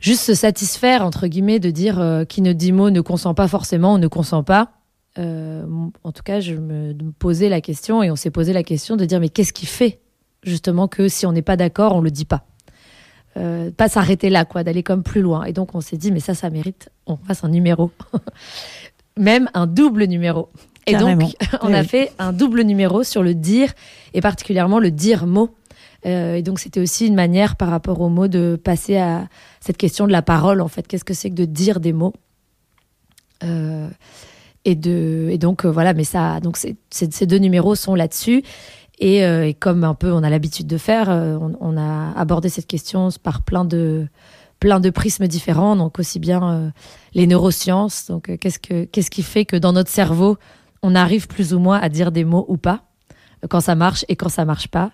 juste 0.00 0.22
se 0.22 0.34
satisfaire, 0.34 1.04
entre 1.04 1.26
guillemets, 1.26 1.58
de 1.58 1.70
dire 1.70 2.00
euh, 2.00 2.24
qui 2.24 2.42
ne 2.42 2.52
dit 2.52 2.72
mot 2.72 2.90
ne 2.90 3.00
consent 3.00 3.34
pas 3.34 3.48
forcément 3.48 3.94
ou 3.94 3.98
ne 3.98 4.08
consent 4.08 4.42
pas. 4.42 4.72
Euh, 5.18 5.64
en 6.04 6.12
tout 6.12 6.22
cas, 6.22 6.40
je 6.40 6.54
me, 6.54 6.94
posais 7.18 7.48
la 7.48 7.60
question, 7.60 8.02
et 8.02 8.10
on 8.10 8.16
s'est 8.16 8.30
posé 8.30 8.52
la 8.52 8.62
question 8.62 8.96
de 8.96 9.04
dire 9.04 9.20
mais 9.20 9.28
qu'est-ce 9.28 9.52
qui 9.52 9.66
fait 9.66 10.00
justement 10.42 10.88
que 10.88 11.08
si 11.08 11.26
on 11.26 11.32
n'est 11.32 11.42
pas 11.42 11.56
d'accord, 11.56 11.94
on 11.94 12.00
le 12.00 12.10
dit 12.10 12.26
pas? 12.26 12.44
Euh, 13.36 13.70
pas 13.70 13.88
s'arrêter 13.88 14.30
là, 14.30 14.44
quoi, 14.44 14.64
d'aller 14.64 14.82
comme 14.82 15.02
plus 15.02 15.20
loin. 15.20 15.44
Et 15.44 15.52
donc 15.52 15.74
on 15.74 15.80
s'est 15.80 15.96
dit, 15.96 16.10
mais 16.12 16.20
ça, 16.20 16.34
ça 16.34 16.50
mérite, 16.50 16.90
on 17.06 17.16
fasse 17.16 17.44
un 17.44 17.48
numéro, 17.48 17.90
même 19.16 19.50
un 19.54 19.66
double 19.66 20.04
numéro. 20.04 20.50
Et 20.86 20.96
donc, 20.96 21.20
on 21.62 21.72
a 21.72 21.82
fait 21.82 22.12
un 22.18 22.32
double 22.32 22.62
numéro 22.62 23.02
sur 23.02 23.22
le 23.22 23.34
dire, 23.34 23.72
et 24.14 24.20
particulièrement 24.20 24.78
le 24.78 24.90
dire 24.90 25.26
mot. 25.26 25.50
Euh, 26.06 26.34
et 26.34 26.42
donc, 26.42 26.60
c'était 26.60 26.80
aussi 26.80 27.06
une 27.06 27.14
manière 27.14 27.56
par 27.56 27.68
rapport 27.68 28.00
au 28.00 28.08
mot 28.08 28.28
de 28.28 28.58
passer 28.62 28.96
à 28.96 29.28
cette 29.60 29.76
question 29.76 30.06
de 30.06 30.12
la 30.12 30.22
parole, 30.22 30.60
en 30.60 30.68
fait. 30.68 30.86
Qu'est-ce 30.86 31.04
que 31.04 31.14
c'est 31.14 31.30
que 31.30 31.34
de 31.34 31.44
dire 31.44 31.80
des 31.80 31.92
mots? 31.92 32.12
Euh, 33.42 33.88
et, 34.64 34.76
de, 34.76 35.28
et 35.30 35.38
donc, 35.38 35.64
euh, 35.64 35.70
voilà, 35.70 35.94
mais 35.94 36.04
ça, 36.04 36.40
donc 36.40 36.56
ces 36.56 37.26
deux 37.26 37.38
numéros 37.38 37.74
sont 37.74 37.94
là-dessus. 37.94 38.42
Et, 38.98 39.18
et, 39.18 39.52
comme 39.52 39.84
un 39.84 39.92
peu 39.92 40.10
on 40.10 40.22
a 40.22 40.30
l'habitude 40.30 40.66
de 40.66 40.78
faire, 40.78 41.10
on, 41.10 41.54
on, 41.60 41.76
a 41.76 42.18
abordé 42.18 42.48
cette 42.48 42.66
question 42.66 43.10
par 43.22 43.42
plein 43.42 43.66
de, 43.66 44.06
plein 44.58 44.80
de 44.80 44.88
prismes 44.88 45.26
différents, 45.26 45.76
donc 45.76 45.98
aussi 45.98 46.18
bien 46.18 46.72
les 47.12 47.26
neurosciences, 47.26 48.06
donc 48.06 48.34
qu'est-ce, 48.38 48.58
que, 48.58 48.84
qu'est-ce 48.84 49.10
qui 49.10 49.22
fait 49.22 49.44
que 49.44 49.56
dans 49.56 49.74
notre 49.74 49.90
cerveau, 49.90 50.38
on 50.86 50.94
arrive 50.94 51.26
plus 51.26 51.52
ou 51.52 51.58
moins 51.58 51.80
à 51.80 51.88
dire 51.88 52.12
des 52.12 52.24
mots 52.24 52.46
ou 52.46 52.56
pas, 52.56 52.84
quand 53.50 53.60
ça 53.60 53.74
marche 53.74 54.04
et 54.08 54.14
quand 54.14 54.28
ça 54.28 54.44
marche 54.44 54.68
pas. 54.68 54.92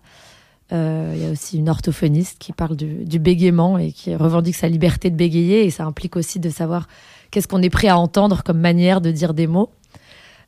Euh, 0.73 1.13
il 1.15 1.23
y 1.23 1.27
a 1.27 1.31
aussi 1.31 1.59
une 1.59 1.69
orthophoniste 1.69 2.39
qui 2.39 2.55
parle 2.55 2.77
du, 2.77 3.19
bégaiement 3.19 3.77
et 3.77 3.93
qui 3.93 4.17
revendique 4.17 4.57
sa 4.57 4.69
liberté 4.69 5.11
de 5.11 5.17
bégayer. 5.17 5.67
Et 5.67 5.71
ça 5.71 5.85
implique 5.85 6.17
aussi 6.17 6.41
de 6.41 6.49
savoir 6.49 6.89
qu'est-ce 7.31 7.47
qu'on 7.47 7.61
est 7.61 7.69
prêt 7.69 7.89
à 7.89 7.99
entendre 7.99 8.43
comme 8.43 8.59
manière 8.59 9.03
de 9.03 9.11
dire 9.11 9.35
des 9.35 9.47
mots. 9.47 9.69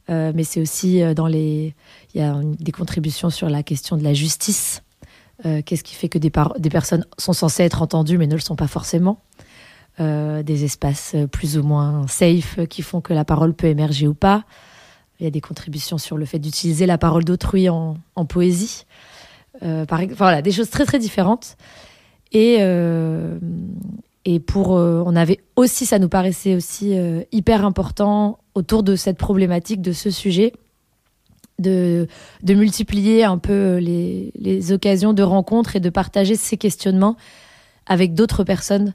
Euh, 0.09 0.33
mais 0.35 0.45
c'est 0.45 0.63
aussi 0.63 1.03
euh, 1.03 1.13
dans 1.13 1.27
les. 1.27 1.75
Il 2.15 2.23
y 2.23 2.25
a 2.25 2.41
des 2.43 2.73
contributions 2.73 3.29
sur 3.29 3.51
la 3.51 3.63
question 3.63 3.99
de 3.99 4.03
la 4.03 4.15
justice. 4.15 4.83
qu'est-ce 5.67 5.85
qui 5.85 5.95
fait 5.95 6.09
que 6.09 6.19
des, 6.19 6.33
des, 6.59 6.71
personnes 6.71 7.05
sont 7.19 7.35
censées 7.35 7.65
être 7.65 7.83
entendues 7.83 8.17
mais 8.17 8.27
ne 8.27 8.35
le 8.35 8.41
sont 8.41 8.57
pas 8.57 8.69
forcément? 8.69 9.19
Des 9.99 10.65
espaces 10.65 11.15
plus 11.31 11.59
ou 11.59 11.63
moins 11.63 12.07
safe 12.09 12.59
qui 12.69 12.83
font 12.83 13.01
que 13.01 13.13
la 13.13 13.25
parole 13.25 13.53
peut 13.53 13.67
émerger 13.67 14.09
ou 14.09 14.15
pas. 14.15 14.45
Il 15.21 15.25
y 15.25 15.27
a 15.27 15.31
des 15.31 15.41
contributions 15.41 15.99
sur 15.99 16.17
le 16.17 16.25
fait 16.25 16.39
d'utiliser 16.39 16.87
la 16.87 16.99
parole 16.99 17.25
d'autrui 17.25 17.69
en, 17.69 17.97
poésie. 18.29 18.85
Euh, 19.63 19.87
par, 19.87 20.01
voilà, 20.17 20.43
des 20.43 20.51
choses 20.51 20.71
très 20.71 20.85
très 20.85 20.99
différentes. 20.99 21.57
Et, 22.33 22.57
euh, 22.61 23.39
et 24.25 24.41
pour, 24.41 24.77
euh, 24.77 25.03
on 25.07 25.15
avait 25.15 25.39
aussi, 25.55 25.87
ça 25.87 26.01
nous 26.01 26.09
paraissait 26.09 26.57
aussi 26.57 26.97
hyper 27.31 27.65
important 27.65 28.39
autour 28.55 28.83
de 28.83 28.97
cette 28.97 29.19
problématique, 29.19 29.81
de 29.81 29.93
ce 29.93 30.11
sujet, 30.11 30.53
de, 31.61 32.09
de 32.43 32.55
multiplier 32.55 33.23
un 33.23 33.39
peu 33.39 33.77
les, 33.77 34.33
les, 34.35 34.73
occasions 34.73 35.13
de 35.13 35.23
rencontres 35.23 35.77
et 35.77 35.81
de 35.81 35.91
partager 35.91 36.35
ces 36.35 36.57
questionnements 36.57 37.17
avec 37.87 38.15
d'autres 38.15 38.43
personnes 38.43 38.95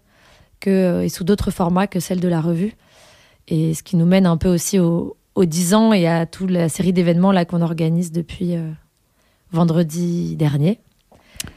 que, 0.59 1.03
et 1.03 1.09
sous 1.09 1.23
d'autres 1.23 1.51
formats 1.51 1.87
que 1.87 2.01
celles 2.01 2.19
de 2.19 2.27
la 2.27 2.41
revue. 2.41 2.75
Et 3.47 3.73
ce 3.73 3.81
qui 3.81 3.95
nous 3.95 4.05
mène 4.05 4.25
un 4.25 4.37
peu 4.37 4.49
aussi 4.49 4.77
au, 4.77 5.15
aux 5.39 5.45
10 5.45 5.73
ans 5.73 5.93
et 5.93 6.07
à 6.07 6.25
toute 6.25 6.51
la 6.51 6.69
série 6.69 6.93
d'événements 6.93 7.31
là 7.31 7.45
qu'on 7.45 7.61
organise 7.61 8.11
depuis 8.11 8.55
vendredi 9.51 10.35
dernier. 10.35 10.79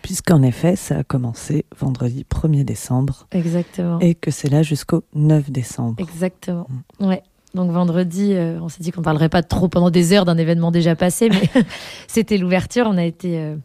Puisqu'en 0.03 0.43
effet, 0.43 0.77
ça 0.77 0.99
a 0.99 1.05
commencé 1.05 1.65
vendredi 1.79 2.25
1er 2.31 2.65
décembre. 2.65 3.27
Exactement. 3.33 3.99
Et 4.01 4.15
que 4.15 4.31
c'est 4.31 4.49
là 4.49 4.63
jusqu'au 4.63 5.03
9 5.15 5.51
décembre. 5.51 5.97
Exactement. 5.99 6.69
Mm. 7.01 7.07
Ouais. 7.07 7.23
Donc 7.55 7.71
vendredi, 7.71 8.33
euh, 8.33 8.59
on 8.63 8.69
s'est 8.69 8.83
dit 8.83 8.93
qu'on 8.93 9.03
ne 9.03 9.05
parlerait 9.05 9.29
pas 9.29 9.43
trop 9.43 9.69
pendant 9.69 9.91
des 9.91 10.13
heures 10.15 10.25
d'un 10.25 10.39
événement 10.39 10.71
déjà 10.71 10.97
passé, 10.97 11.29
mais 11.29 11.51
c'était 12.07 12.39
l'ouverture. 12.39 12.87
On 12.87 12.97
a 12.97 13.05
été 13.05 13.39
euh, 13.39 13.57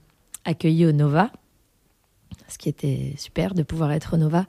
accueillis 0.43 0.85
au 0.85 0.91
Nova, 0.91 1.31
ce 2.47 2.57
qui 2.57 2.69
était 2.69 3.13
super 3.17 3.53
de 3.53 3.63
pouvoir 3.63 3.91
être 3.91 4.17
Nova, 4.17 4.45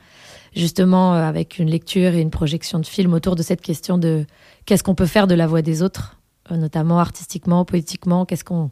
justement 0.55 1.14
euh, 1.14 1.22
avec 1.22 1.59
une 1.59 1.68
lecture 1.68 2.14
et 2.14 2.20
une 2.20 2.30
projection 2.30 2.78
de 2.78 2.86
film 2.86 3.12
autour 3.12 3.36
de 3.36 3.42
cette 3.42 3.61
question 3.61 3.99
de 3.99 4.24
qu'est-ce 4.66 4.82
qu'on 4.82 4.94
peut 4.94 5.07
faire 5.07 5.26
de 5.26 5.34
la 5.34 5.46
voix 5.46 5.62
des 5.62 5.82
autres, 5.82 6.18
notamment 6.51 6.99
artistiquement, 6.99 7.64
politiquement, 7.64 8.24
qu'est-ce 8.24 8.44
qu'on 8.44 8.70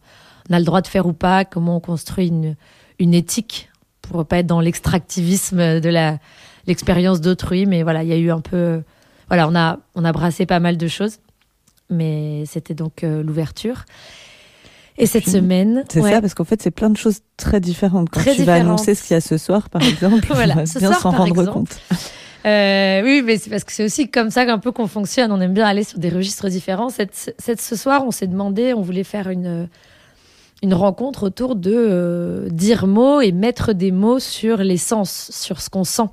a 0.51 0.59
le 0.59 0.65
droit 0.65 0.81
de 0.81 0.87
faire 0.87 1.07
ou 1.07 1.13
pas, 1.13 1.45
comment 1.45 1.77
on 1.77 1.81
construit 1.81 2.29
une, 2.29 2.57
une 2.99 3.15
éthique 3.15 3.71
pour 4.03 4.25
pas 4.25 4.39
être 4.39 4.47
dans 4.47 4.61
l'extractivisme 4.61 5.81
de 5.81 6.17
l'expérience 6.67 7.21
d'autrui. 7.21 7.67
Mais 7.67 7.83
voilà, 7.83 8.03
il 8.03 8.09
y 8.09 8.13
a 8.13 8.17
eu 8.17 8.31
un 8.31 8.41
peu, 8.41 8.83
voilà, 9.29 9.49
on 9.49 9.55
a 9.55 9.79
on 9.95 10.05
a 10.05 10.13
brassé 10.13 10.47
pas 10.47 10.61
mal 10.61 10.77
de 10.77 10.89
choses, 10.89 11.19
mais 11.91 12.45
c'était 12.47 12.75
donc 12.75 13.05
euh, 13.05 13.23
l'ouverture. 13.23 13.85
Et, 14.99 15.07
cette 15.07 15.29
semaine, 15.29 15.85
c'est 15.91 16.01
ça, 16.03 16.21
parce 16.21 16.35
qu'en 16.35 16.45
fait, 16.45 16.63
c'est 16.63 16.71
plein 16.71 16.91
de 16.91 16.97
choses 16.97 17.21
très 17.37 17.61
différentes. 17.61 18.09
Quand 18.11 18.23
tu 18.35 18.45
vas 18.45 18.55
annoncer 18.55 18.95
ce 18.95 19.03
qu'il 19.03 19.15
y 19.15 19.17
a 19.17 19.21
ce 19.21 19.37
soir, 19.37 19.69
par 19.69 19.83
exemple, 19.87 20.27
voilà, 20.31 20.55
on 20.59 20.65
va 20.65 20.81
bien 20.81 20.93
s'en 20.93 21.11
rendre 21.11 21.53
compte. 21.53 21.79
Euh, 22.47 23.03
oui, 23.03 23.23
mais 23.25 23.39
c'est 23.39 23.51
parce 23.51 23.65
que 23.65 23.73
c'est 23.73 23.85
aussi 23.85 24.09
comme 24.09 24.31
ça 24.31 24.47
qu'un 24.47 24.59
peu 24.59 24.73
qu'on 24.73 24.87
fonctionne. 24.87 25.33
On 25.33 25.41
aime 25.41 25.53
bien 25.53 25.67
aller 25.67 25.83
sur 25.83 25.99
des 25.99 26.09
registres 26.09 26.49
différents. 26.49 26.89
Cette, 26.89 27.35
cette 27.39 27.61
ce 27.61 27.77
soir, 27.77 28.05
on 28.07 28.11
s'est 28.11 28.29
demandé, 28.29 28.73
on 28.73 28.83
voulait 28.83 29.05
faire 29.05 29.29
une 29.29 29.69
une 30.63 30.75
rencontre 30.75 31.25
autour 31.25 31.55
de 31.57 31.73
euh, 31.75 32.49
dire 32.49 32.87
mots 32.87 33.21
et 33.21 33.33
mettre 33.33 33.73
des 33.73 33.93
mots 33.93 34.19
sur 34.19 34.59
les 34.59 34.79
sens, 34.79 35.31
sur 35.33 35.61
ce 35.61 35.69
qu'on 35.69 35.85
sent, 35.85 36.09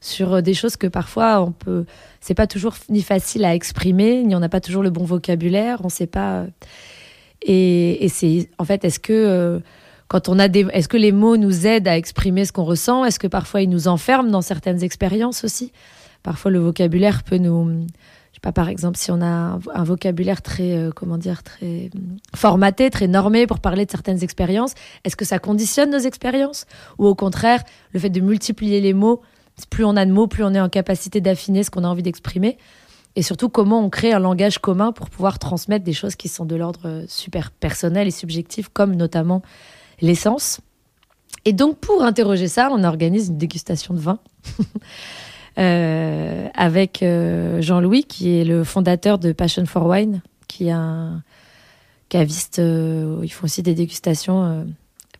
sur 0.00 0.34
euh, 0.34 0.40
des 0.40 0.54
choses 0.54 0.76
que 0.76 0.86
parfois 0.86 1.40
on 1.42 1.52
peut. 1.52 1.84
C'est 2.20 2.34
pas 2.34 2.46
toujours 2.46 2.74
ni 2.90 3.02
facile 3.02 3.44
à 3.44 3.54
exprimer, 3.54 4.22
ni 4.24 4.34
on 4.34 4.40
n'a 4.40 4.48
pas 4.48 4.60
toujours 4.60 4.82
le 4.82 4.90
bon 4.90 5.04
vocabulaire, 5.04 5.80
on 5.84 5.88
sait 5.88 6.06
pas. 6.06 6.40
Euh, 6.40 6.46
et, 7.42 8.08
c'est 8.08 8.48
en 8.58 8.64
fait, 8.64 8.84
est-ce 8.84 8.98
que 8.98 9.60
quand 10.08 10.28
on 10.28 10.38
a 10.38 10.48
des, 10.48 10.66
est-ce 10.72 10.88
que 10.88 10.96
les 10.96 11.12
mots 11.12 11.36
nous 11.36 11.66
aident 11.66 11.88
à 11.88 11.96
exprimer 11.96 12.44
ce 12.44 12.52
qu'on 12.52 12.64
ressent? 12.64 13.04
Est-ce 13.04 13.18
que 13.18 13.26
parfois 13.26 13.62
ils 13.62 13.68
nous 13.68 13.88
enferment 13.88 14.30
dans 14.30 14.42
certaines 14.42 14.82
expériences 14.82 15.44
aussi? 15.44 15.72
Parfois 16.22 16.50
le 16.50 16.58
vocabulaire 16.58 17.22
peut 17.22 17.38
nous 17.38 17.86
pas, 18.40 18.52
par 18.52 18.68
exemple, 18.68 18.96
si 18.96 19.10
on 19.10 19.20
a 19.20 19.58
un, 19.74 19.84
vocabulaire 19.84 20.42
très, 20.42 20.76
euh, 20.76 20.90
comment 20.94 21.18
dire, 21.18 21.42
très 21.42 21.90
hum, 21.94 22.18
formaté, 22.34 22.90
très 22.90 23.08
normé 23.08 23.46
pour 23.46 23.60
parler 23.60 23.84
de 23.86 23.90
certaines 23.90 24.22
expériences, 24.22 24.74
est-ce 25.04 25.16
que 25.16 25.24
ça 25.24 25.38
conditionne 25.38 25.90
nos 25.90 25.98
expériences? 25.98 26.66
Ou 26.98 27.06
au 27.06 27.14
contraire, 27.14 27.62
le 27.92 28.00
fait 28.00 28.10
de 28.10 28.20
multiplier 28.20 28.80
les 28.80 28.94
mots, 28.94 29.22
plus 29.70 29.84
on 29.84 29.96
a 29.96 30.04
de 30.04 30.12
mots, 30.12 30.26
plus 30.26 30.44
on 30.44 30.54
est 30.54 30.60
en 30.60 30.68
capacité 30.68 31.20
d'affiner 31.20 31.62
ce 31.62 31.70
qu'on 31.70 31.84
a 31.84 31.88
envie 31.88 32.02
d'exprimer 32.02 32.58
Et 33.16 33.22
surtout, 33.22 33.48
comment 33.48 33.84
on 33.84 33.90
crée 33.90 34.12
un 34.12 34.18
langage 34.20 34.58
commun 34.58 34.92
pour 34.92 35.10
pouvoir 35.10 35.38
transmettre 35.38 35.84
des 35.84 35.92
choses 35.92 36.14
qui 36.14 36.28
sont 36.28 36.44
de 36.44 36.54
l'ordre 36.54 36.82
euh, 36.84 37.04
super 37.08 37.50
personnel 37.50 38.06
et 38.06 38.12
subjectif, 38.12 38.68
comme 38.68 38.94
notamment 38.94 39.42
l'essence. 40.00 40.60
Et 41.44 41.52
donc, 41.52 41.78
pour 41.78 42.04
interroger 42.04 42.48
ça, 42.48 42.68
on 42.70 42.84
organise 42.84 43.28
une 43.28 43.38
dégustation 43.38 43.94
de 43.94 44.00
vin. 44.00 44.18
Euh, 45.56 46.46
avec 46.54 47.02
euh, 47.02 47.60
Jean-Louis, 47.60 48.04
qui 48.04 48.38
est 48.38 48.44
le 48.44 48.62
fondateur 48.62 49.18
de 49.18 49.32
Passion 49.32 49.66
for 49.66 49.86
Wine, 49.86 50.22
qui 50.46 50.68
est 50.68 50.70
un 50.70 51.24
caviste. 52.08 52.58
Ils 52.58 53.32
font 53.32 53.46
aussi 53.46 53.64
des 53.64 53.74
dégustations 53.74 54.68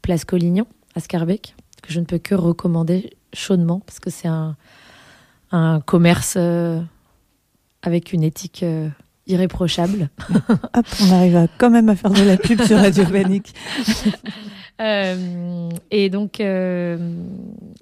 Place 0.00 0.24
Collignon, 0.24 0.68
à 0.94 1.00
Scarbeck, 1.00 1.56
que 1.82 1.92
je 1.92 1.98
ne 1.98 2.04
peux 2.04 2.18
que 2.18 2.36
recommander 2.36 3.16
chaudement, 3.32 3.80
parce 3.80 3.98
que 3.98 4.10
c'est 4.10 4.28
un 4.28 5.80
commerce 5.86 6.38
avec 7.82 8.12
une 8.12 8.22
éthique 8.22 8.64
irréprochable. 9.26 10.08
Hop, 10.74 10.86
on 11.02 11.12
arrive 11.12 11.48
quand 11.58 11.70
même 11.70 11.88
à 11.88 11.96
faire 11.96 12.10
de 12.10 12.22
la 12.22 12.36
pub 12.36 12.62
sur 12.62 12.78
Radio 12.78 13.04
Panique. 13.04 13.54
Euh, 14.80 15.70
et 15.90 16.08
donc, 16.08 16.40
euh, 16.40 16.96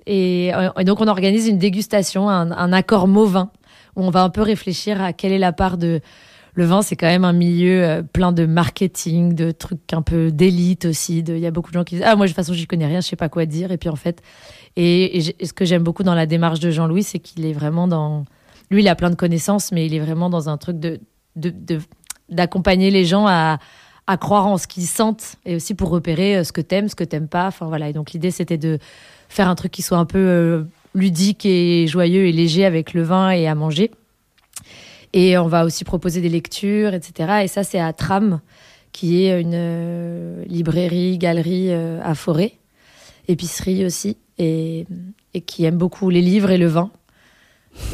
et, 0.06 0.50
donc, 0.84 1.00
on 1.00 1.08
organise 1.08 1.46
une 1.46 1.58
dégustation, 1.58 2.28
un, 2.28 2.72
accord 2.72 3.06
mot-vin, 3.06 3.50
où 3.96 4.02
on 4.02 4.10
va 4.10 4.22
un 4.22 4.30
peu 4.30 4.42
réfléchir 4.42 5.02
à 5.02 5.12
quelle 5.12 5.32
est 5.32 5.38
la 5.38 5.52
part 5.52 5.76
de. 5.76 6.00
Le 6.54 6.64
vin, 6.64 6.80
c'est 6.80 6.96
quand 6.96 7.06
même 7.06 7.26
un 7.26 7.34
milieu 7.34 7.84
euh, 7.84 8.02
plein 8.02 8.32
de 8.32 8.46
marketing, 8.46 9.34
de 9.34 9.50
trucs 9.50 9.92
un 9.92 10.00
peu 10.00 10.30
d'élite 10.30 10.86
aussi. 10.86 11.18
Il 11.18 11.38
y 11.38 11.46
a 11.46 11.50
beaucoup 11.50 11.70
de 11.70 11.74
gens 11.74 11.84
qui 11.84 11.96
disent 11.96 12.04
Ah, 12.06 12.16
moi, 12.16 12.24
de 12.24 12.30
toute 12.30 12.36
façon, 12.36 12.54
j'y 12.54 12.66
connais 12.66 12.86
rien, 12.86 13.02
je 13.02 13.08
sais 13.08 13.14
pas 13.14 13.28
quoi 13.28 13.44
dire. 13.44 13.72
Et 13.72 13.76
puis, 13.76 13.90
en 13.90 13.96
fait, 13.96 14.22
et, 14.76 15.20
ce 15.20 15.52
que 15.52 15.66
j'aime 15.66 15.82
beaucoup 15.82 16.02
dans 16.02 16.14
la 16.14 16.24
démarche 16.24 16.60
de 16.60 16.70
Jean-Louis, 16.70 17.02
c'est 17.02 17.18
qu'il 17.18 17.44
est 17.44 17.52
vraiment 17.52 17.86
dans. 17.86 18.24
Lui, 18.70 18.82
il 18.82 18.88
a 18.88 18.94
plein 18.94 19.10
de 19.10 19.14
connaissances, 19.14 19.72
mais 19.72 19.86
il 19.86 19.94
est 19.94 20.00
vraiment 20.00 20.30
dans 20.30 20.48
un 20.48 20.56
truc 20.56 20.78
de 20.78 21.00
d'accompagner 22.28 22.90
les 22.90 23.04
gens 23.04 23.26
à, 23.26 23.58
à 24.06 24.16
croire 24.16 24.46
en 24.46 24.58
ce 24.58 24.66
qu'ils 24.66 24.86
sentent 24.86 25.36
et 25.44 25.56
aussi 25.56 25.74
pour 25.74 25.90
repérer 25.90 26.36
euh, 26.36 26.44
ce 26.44 26.52
que 26.52 26.60
t'aimes, 26.60 26.88
ce 26.88 26.94
que 26.94 27.04
t'aimes 27.04 27.28
pas. 27.28 27.46
Enfin 27.46 27.66
voilà. 27.66 27.88
Et 27.88 27.92
donc 27.92 28.12
l'idée 28.12 28.30
c'était 28.30 28.58
de 28.58 28.78
faire 29.28 29.48
un 29.48 29.54
truc 29.54 29.72
qui 29.72 29.82
soit 29.82 29.98
un 29.98 30.04
peu 30.04 30.18
euh, 30.18 30.64
ludique 30.94 31.44
et 31.44 31.86
joyeux 31.86 32.26
et 32.26 32.32
léger 32.32 32.64
avec 32.64 32.94
le 32.94 33.02
vin 33.02 33.30
et 33.30 33.46
à 33.48 33.54
manger. 33.54 33.90
Et 35.12 35.38
on 35.38 35.48
va 35.48 35.64
aussi 35.64 35.84
proposer 35.84 36.20
des 36.20 36.28
lectures, 36.28 36.94
etc. 36.94 37.40
Et 37.44 37.48
ça 37.48 37.64
c'est 37.64 37.80
à 37.80 37.92
Tram, 37.92 38.40
qui 38.92 39.24
est 39.24 39.40
une 39.40 39.52
euh, 39.54 40.44
librairie, 40.46 41.18
galerie 41.18 41.72
à 41.72 42.14
Forêt, 42.14 42.52
épicerie 43.28 43.84
aussi, 43.84 44.16
et, 44.38 44.86
et 45.32 45.40
qui 45.40 45.64
aime 45.64 45.78
beaucoup 45.78 46.10
les 46.10 46.20
livres 46.22 46.50
et 46.50 46.58
le 46.58 46.66
vin. 46.66 46.90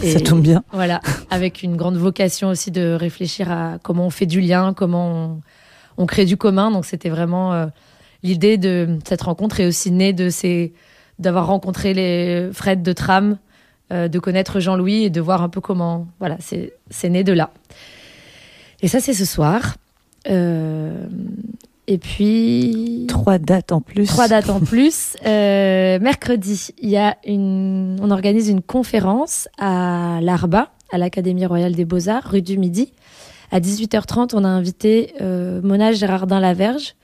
Ça 0.02 0.20
tombe 0.20 0.42
bien. 0.42 0.64
Voilà, 0.72 1.00
avec 1.30 1.62
une 1.62 1.76
grande 1.76 1.96
vocation 1.96 2.48
aussi 2.48 2.70
de 2.70 2.94
réfléchir 2.94 3.50
à 3.50 3.78
comment 3.82 4.06
on 4.06 4.10
fait 4.10 4.26
du 4.26 4.40
lien, 4.40 4.74
comment 4.74 5.12
on, 5.12 5.40
on 6.02 6.06
crée 6.06 6.24
du 6.24 6.36
commun. 6.36 6.70
Donc 6.70 6.84
c'était 6.84 7.08
vraiment 7.08 7.52
euh, 7.52 7.66
l'idée 8.22 8.58
de 8.58 8.98
cette 9.06 9.22
rencontre 9.22 9.60
est 9.60 9.66
aussi 9.66 9.90
née 9.90 10.12
de 10.12 10.30
ces 10.30 10.72
d'avoir 11.18 11.46
rencontré 11.46 11.94
les 11.94 12.48
Fred 12.52 12.82
de 12.82 12.92
Tram, 12.92 13.38
euh, 13.92 14.08
de 14.08 14.18
connaître 14.18 14.60
Jean-Louis 14.60 15.04
et 15.04 15.10
de 15.10 15.20
voir 15.20 15.42
un 15.42 15.48
peu 15.48 15.60
comment 15.60 16.08
voilà 16.18 16.36
c'est 16.40 17.08
né 17.08 17.24
de 17.24 17.32
là. 17.32 17.50
Et 18.80 18.88
ça 18.88 19.00
c'est 19.00 19.14
ce 19.14 19.24
soir. 19.24 19.76
Euh, 20.30 21.06
et 21.88 21.98
puis 21.98 23.06
trois 23.08 23.38
dates 23.38 23.72
en 23.72 23.80
plus. 23.80 24.06
Trois 24.06 24.28
dates 24.28 24.50
en 24.50 24.60
plus. 24.60 25.16
mercredi, 25.24 26.68
il 26.78 26.90
y 26.90 26.96
a 26.96 27.16
une, 27.26 27.98
on 28.00 28.10
organise 28.10 28.48
une 28.48 28.62
conférence 28.62 29.48
à 29.58 30.20
l'Arba, 30.22 30.70
à 30.90 30.98
l'Académie 30.98 31.46
royale 31.46 31.74
des 31.74 31.84
beaux 31.84 32.08
arts, 32.08 32.30
rue 32.30 32.42
du 32.42 32.58
Midi, 32.58 32.92
à 33.52 33.60
18h30, 33.60 34.30
on 34.32 34.44
a 34.44 34.48
invité 34.48 35.12
euh, 35.20 35.60
Mona 35.62 35.92
Gérardin-Laverge, 35.92 36.94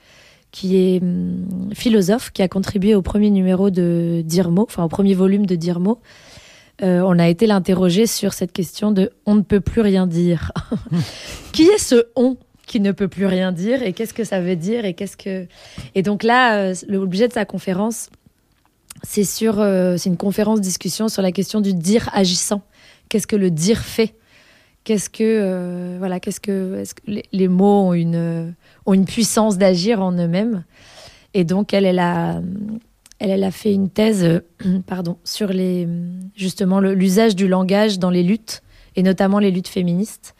qui 0.51 0.77
est 0.77 1.01
hum, 1.01 1.69
philosophe, 1.73 2.31
qui 2.31 2.41
a 2.41 2.47
contribué 2.47 2.95
au 2.95 3.03
premier 3.03 3.29
numéro 3.29 3.69
de 3.69 4.23
Dirmo, 4.25 4.63
enfin 4.63 4.83
au 4.83 4.89
premier 4.89 5.13
volume 5.13 5.45
de 5.45 5.55
Dirmo. 5.55 6.01
Euh, 6.81 7.01
on 7.05 7.19
a 7.19 7.27
été 7.27 7.45
l'interroger 7.45 8.07
sur 8.07 8.33
cette 8.33 8.51
question 8.51 8.91
de 8.91 9.11
on 9.27 9.35
ne 9.35 9.41
peut 9.41 9.59
plus 9.59 9.81
rien 9.81 10.07
dire. 10.07 10.51
qui 11.53 11.63
est 11.63 11.77
ce 11.77 12.07
on? 12.15 12.35
Qui 12.69 12.79
ne 12.79 12.93
peut 12.93 13.09
plus 13.09 13.25
rien 13.25 13.51
dire 13.51 13.83
et 13.83 13.91
qu'est-ce 13.91 14.13
que 14.13 14.23
ça 14.23 14.39
veut 14.39 14.55
dire 14.55 14.85
et 14.85 14.93
qu'est-ce 14.93 15.17
que 15.17 15.47
et 15.95 16.03
donc 16.03 16.23
là 16.23 16.55
euh, 16.55 16.75
l'objet 16.87 17.27
de 17.27 17.33
sa 17.33 17.43
conférence 17.43 18.09
c'est 19.03 19.23
sur 19.23 19.55
c'est 19.97 20.09
une 20.09 20.17
conférence 20.17 20.61
discussion 20.61 21.07
sur 21.07 21.21
la 21.21 21.31
question 21.31 21.61
du 21.61 21.73
dire 21.73 22.09
agissant. 22.13 22.61
Qu'est-ce 23.07 23.27
que 23.27 23.37
le 23.37 23.49
dire 23.49 23.79
fait? 23.79 24.13
Qu'est-ce 24.83 25.09
que, 25.09 25.23
euh, 25.23 25.95
voilà, 25.99 26.19
qu'est-ce 26.19 26.39
que, 26.39 26.77
est-ce 26.79 26.95
que 26.95 27.01
les, 27.31 27.47
mots 27.47 27.89
ont 27.89 27.93
une, 27.93 28.55
ont 28.85 28.93
une 28.93 29.05
puissance 29.05 29.57
d'agir 29.57 30.01
en 30.01 30.13
eux-mêmes? 30.13 30.63
Et 31.33 31.43
donc, 31.43 31.73
elle, 31.73 31.85
elle 31.85 31.99
a, 31.99 32.41
elle, 33.19 33.29
elle 33.29 33.43
a 33.43 33.51
fait 33.51 33.73
une 33.73 33.89
thèse, 33.89 34.23
euh, 34.23 34.39
pardon, 34.87 35.17
sur 35.23 35.49
les, 35.49 35.87
justement 36.35 36.79
l'usage 36.79 37.35
du 37.35 37.47
langage 37.47 37.99
dans 37.99 38.09
les 38.09 38.23
luttes, 38.23 38.63
et 38.95 39.03
notamment 39.03 39.39
les 39.39 39.51
luttes 39.51 39.67
féministes. 39.67 40.33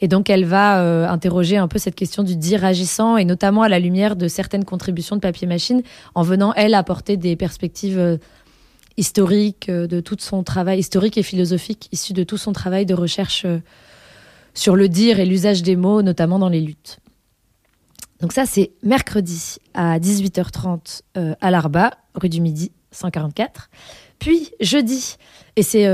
Et 0.00 0.08
donc, 0.08 0.28
elle 0.28 0.44
va 0.44 0.82
euh, 0.82 1.08
interroger 1.08 1.56
un 1.56 1.68
peu 1.68 1.78
cette 1.78 1.94
question 1.94 2.22
du 2.22 2.36
dire 2.36 2.64
agissant, 2.64 3.16
et 3.16 3.24
notamment 3.24 3.62
à 3.62 3.68
la 3.68 3.78
lumière 3.78 4.16
de 4.16 4.28
certaines 4.28 4.64
contributions 4.64 5.16
de 5.16 5.20
papier-machine, 5.20 5.82
en 6.14 6.22
venant, 6.22 6.52
elle, 6.54 6.74
apporter 6.74 7.16
des 7.16 7.36
perspectives 7.36 8.18
historique 8.96 9.68
euh, 9.68 9.86
de 9.86 10.00
tout 10.00 10.16
son 10.18 10.42
travail 10.42 10.78
historique 10.78 11.18
et 11.18 11.22
philosophique 11.22 11.88
issu 11.92 12.12
de 12.12 12.24
tout 12.24 12.38
son 12.38 12.52
travail 12.52 12.86
de 12.86 12.94
recherche 12.94 13.44
euh, 13.44 13.58
sur 14.54 14.76
le 14.76 14.88
dire 14.88 15.20
et 15.20 15.26
l'usage 15.26 15.62
des 15.62 15.76
mots, 15.76 16.02
notamment 16.02 16.38
dans 16.38 16.48
les 16.48 16.60
luttes. 16.60 16.98
Donc 18.20 18.32
ça, 18.32 18.46
c'est 18.46 18.72
mercredi 18.82 19.56
à 19.74 19.98
18h30 19.98 21.02
euh, 21.18 21.34
à 21.42 21.50
l'Arba, 21.50 21.90
rue 22.14 22.30
du 22.30 22.40
Midi, 22.40 22.72
144. 22.92 23.68
Puis 24.18 24.50
jeudi, 24.60 25.16
et 25.56 25.62
c'est 25.62 25.84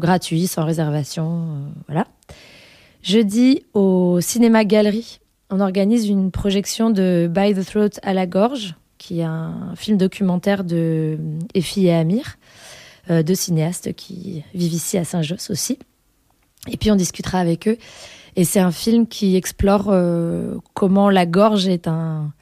gratuit, 0.00 0.48
sans 0.48 0.64
réservation, 0.64 1.72
voilà. 1.86 2.08
Jeudi, 3.02 3.64
au 3.74 4.20
Cinéma 4.20 4.64
Galerie, 4.64 5.20
on 5.50 5.58
organise 5.58 6.08
une 6.08 6.30
projection 6.30 6.90
de 6.90 7.28
By 7.28 7.52
the 7.52 7.64
Throat 7.64 8.00
à 8.02 8.14
la 8.14 8.26
gorge, 8.26 8.76
qui 8.96 9.20
est 9.20 9.24
un 9.24 9.74
film 9.74 9.98
documentaire 9.98 10.62
de 10.62 11.18
Effie 11.54 11.86
et 11.86 11.94
Amir, 11.94 12.38
euh, 13.10 13.24
deux 13.24 13.34
cinéastes 13.34 13.92
qui 13.94 14.44
vivent 14.54 14.72
ici 14.72 14.98
à 14.98 15.04
Saint-Josse 15.04 15.50
aussi. 15.50 15.80
Et 16.70 16.76
puis 16.76 16.92
on 16.92 16.96
discutera 16.96 17.40
avec 17.40 17.66
eux. 17.66 17.76
Et 18.36 18.44
c'est 18.44 18.60
un 18.60 18.70
film 18.70 19.08
qui 19.08 19.34
explore 19.34 19.88
euh, 19.88 20.58
comment 20.72 21.10
la 21.10 21.26
gorge 21.26 21.66
est 21.66 21.88
un, 21.88 22.32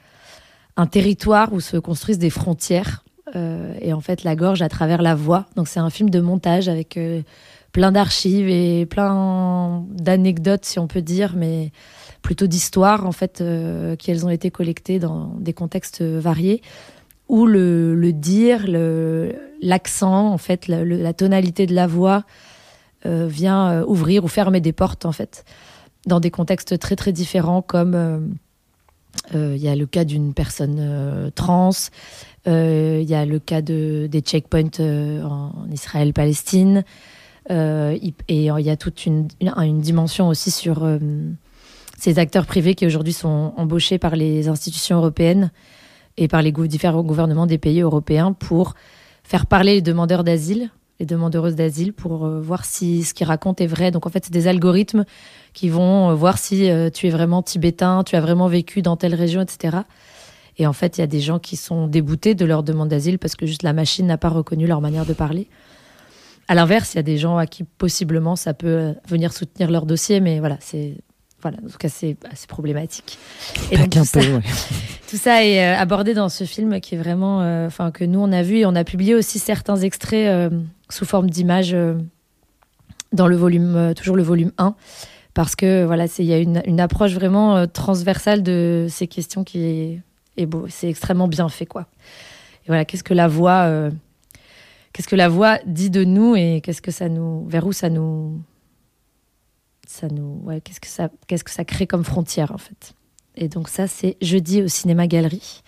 territoire 0.91 1.53
où 1.53 1.61
se 1.61 1.79
construisent 1.79 2.19
des 2.19 2.31
frontières. 2.31 3.03
Euh, 3.35 3.75
et 3.81 3.93
en 3.93 4.01
fait, 4.01 4.25
la 4.25 4.37
gorge 4.37 4.61
à 4.61 4.69
travers 4.69 5.01
la 5.01 5.15
voix. 5.15 5.47
Donc 5.57 5.69
c'est 5.69 5.81
un 5.81 5.91
film 5.91 6.11
de 6.11 6.21
montage 6.21 6.69
avec 6.69 6.99
plein 7.73 7.93
d'archives 7.93 8.49
et 8.49 8.87
plein 8.87 9.85
d'anecdotes, 9.91 10.65
si 10.65 10.79
on 10.79 10.87
peut 10.87 11.03
dire, 11.03 11.35
mais 11.37 11.71
plutôt 12.23 12.47
d'histoires 12.47 13.07
en 13.07 13.13
fait 13.13 13.41
euh, 13.41 13.97
qui 13.97 14.11
elles 14.11 14.27
ont 14.27 14.31
été 14.31 14.51
collectées 14.51 14.99
dans 14.99 15.35
des 15.39 15.53
contextes 15.53 16.03
variés 16.03 16.63
où 17.29 17.47
le, 17.47 18.11
dire, 18.13 18.67
l'accent 19.63 20.33
en 20.33 20.39
fait, 20.39 20.67
la, 20.67 21.13
tonalité 21.13 21.67
de 21.67 21.75
la 21.75 21.87
voix 21.87 22.25
euh, 23.07 23.29
vient 23.29 23.71
euh, 23.71 23.85
ouvrir 23.87 24.25
ou 24.25 24.29
fermer 24.29 24.61
des 24.61 24.73
portes 24.73 25.07
en 25.07 25.13
fait 25.13 25.45
dans 26.07 26.19
des 26.19 26.33
contextes 26.33 26.79
très 26.79 26.97
très 26.97 27.13
différents 27.13 27.63
comme 27.63 28.31
il 29.35 29.57
y 29.57 29.69
a 29.69 29.77
le 29.77 29.87
cas 29.87 30.05
d'une 30.05 30.35
personne 30.35 31.31
trans, 31.35 31.71
il 32.47 33.03
y 33.03 33.15
a 33.15 33.25
le 33.27 33.39
cas 33.39 33.61
de, 33.61 34.09
des 34.11 34.21
checkpoints 34.21 34.81
en 34.81 35.53
Israël-Palestine, 35.71 36.85
et 37.51 38.15
il 38.29 38.45
y 38.45 38.71
a 38.71 38.77
toute 38.77 39.07
une, 39.07 39.29
dimension 39.81 40.29
aussi 40.29 40.51
sur 40.51 40.87
ces 41.99 42.19
acteurs 42.19 42.47
privés 42.47 42.75
qui 42.75 42.87
aujourd'hui 42.87 43.13
sont 43.13 43.53
embauchés 43.57 43.99
par 43.99 44.17
les 44.17 44.49
institutions 44.49 44.97
européennes 44.97 45.51
et 46.17 46.29
par 46.29 46.43
les 46.43 46.53
différents 46.53 47.03
gouvernements 47.03 47.47
des 47.47 47.59
pays 47.59 47.81
européens 47.81 48.33
pour 48.33 48.75
faire 49.23 49.47
parler 49.47 49.75
les 49.75 49.83
demandeurs 49.83 50.25
d'asile, 50.25 50.71
les 50.99 51.07
demandeuses 51.07 51.55
d'asile, 51.55 51.93
pour 51.93 52.27
euh, 52.27 52.41
voir 52.41 52.65
si 52.65 53.05
ce 53.05 53.15
qu'ils 53.15 53.27
racontent 53.27 53.63
est 53.63 53.67
vrai. 53.67 53.91
Donc 53.91 54.07
en 54.07 54.11
fait, 54.11 54.25
c'est 54.25 54.33
des 54.33 54.49
algorithmes 54.49 55.05
qui 55.55 55.69
vont 55.69 56.11
euh, 56.11 56.15
voir 56.15 56.37
si 56.37 56.71
euh, 56.71 56.91
tu 56.91 57.07
es 57.07 57.11
vraiment 57.11 57.43
tibétain, 57.43 58.05
tu 58.05 58.17
as 58.17 58.21
vraiment 58.21 58.49
vécu 58.49 58.83
dans 58.83 58.97
telle 58.97 59.15
région, 59.15 59.41
etc. 59.41 59.79
Et 60.59 60.67
en 60.67 60.73
fait, 60.73 60.99
il 60.99 61.01
y 61.01 61.05
a 61.05 61.07
des 61.07 61.21
gens 61.21 61.39
qui 61.39 61.57
sont 61.57 61.87
déboutés 61.87 62.35
de 62.35 62.45
leur 62.45 62.63
demande 62.63 62.89
d'asile 62.89 63.19
parce 63.19 63.35
que 63.35 63.47
juste 63.47 63.63
la 63.63 63.73
machine 63.73 64.07
n'a 64.07 64.19
pas 64.19 64.29
reconnu 64.29 64.67
leur 64.67 64.81
manière 64.81 65.07
de 65.07 65.15
parler. 65.15 65.49
À 66.51 66.55
l'inverse, 66.57 66.95
il 66.95 66.97
y 66.97 66.99
a 66.99 67.05
des 67.05 67.17
gens 67.17 67.37
à 67.37 67.47
qui 67.47 67.63
possiblement 67.63 68.35
ça 68.35 68.55
peut 68.55 68.97
venir 69.07 69.33
soutenir 69.33 69.71
leur 69.71 69.87
dossier, 69.87 70.19
mais 70.19 70.41
voilà, 70.41 70.57
c'est 70.59 70.97
voilà, 71.41 71.59
en 71.65 71.69
tout 71.69 71.79
cas, 71.79 71.89
c'est 71.89 72.17
assez 72.29 72.49
problématique. 72.49 73.17
Et 73.71 73.79
donc, 73.79 73.91
tout, 73.91 74.05
ça, 74.05 74.21
tout, 75.11 75.17
ça, 75.17 75.45
est 75.45 75.65
euh, 75.65 75.79
abordé 75.79 76.13
dans 76.13 76.29
ce 76.29 76.43
film 76.43 76.81
qui 76.81 76.97
est 76.97 76.99
vraiment, 76.99 77.41
euh, 77.41 77.69
enfin, 77.69 77.93
que 77.93 78.05
nous 78.05 78.19
on 78.19 78.33
a 78.33 78.43
vu 78.43 78.59
et 78.59 78.67
on 78.67 78.75
a 78.75 78.83
publié 78.83 79.15
aussi 79.15 79.39
certains 79.39 79.77
extraits 79.77 80.29
euh, 80.29 80.51
sous 80.89 81.05
forme 81.05 81.31
d'images 81.31 81.77
dans 83.13 83.29
le 83.29 83.37
volume, 83.37 83.95
toujours 83.97 84.17
le 84.17 84.25
volume 84.25 84.51
1, 84.59 84.75
parce 85.35 85.55
que 85.55 85.85
voilà, 85.85 86.07
il 86.19 86.25
y 86.25 86.33
a 86.33 86.39
une, 86.39 86.63
une, 86.67 86.81
approche 86.81 87.13
vraiment 87.13 87.69
transversale 87.69 88.43
de 88.43 88.89
ces 88.91 89.07
questions 89.07 89.45
qui 89.45 89.63
est, 89.63 90.01
est 90.37 90.47
beau, 90.47 90.67
c'est 90.69 90.89
extrêmement 90.89 91.29
bien 91.29 91.49
fait, 91.49 91.67
quoi. 91.67 91.87
Et 92.65 92.67
voilà, 92.67 92.85
qu'est-ce 92.85 93.05
que 93.05 93.15
la 93.15 93.29
voix, 93.29 93.91
qu'est-ce 94.93 95.09
que 95.09 95.17
la 95.17 95.29
voix 95.29 95.59
dit 95.67 95.91
de 95.91 96.05
nous 96.05 96.37
et 96.37 96.61
qu'est-ce 96.63 96.83
que 96.83 96.91
ça 96.91 97.09
nous, 97.09 97.47
vers 97.49 97.67
où 97.67 97.73
ça 97.73 97.91
nous 97.91 98.41
ça 99.91 100.07
nous, 100.09 100.41
ouais, 100.45 100.61
qu'est-ce 100.61 100.79
que 100.79 100.87
ça, 100.87 101.11
qu'est-ce 101.27 101.43
que 101.43 101.51
ça 101.51 101.65
crée 101.65 101.89
comme 101.89 102.05
frontière 102.05 102.53
en 102.53 102.59
fait. 102.59 102.95
Et 103.37 103.49
donc 103.49 103.69
ça, 103.69 103.89
c'est 103.89 104.17
jeudi 104.23 104.63
au 104.63 104.69
cinéma 104.69 105.09
galerie. 105.09 105.63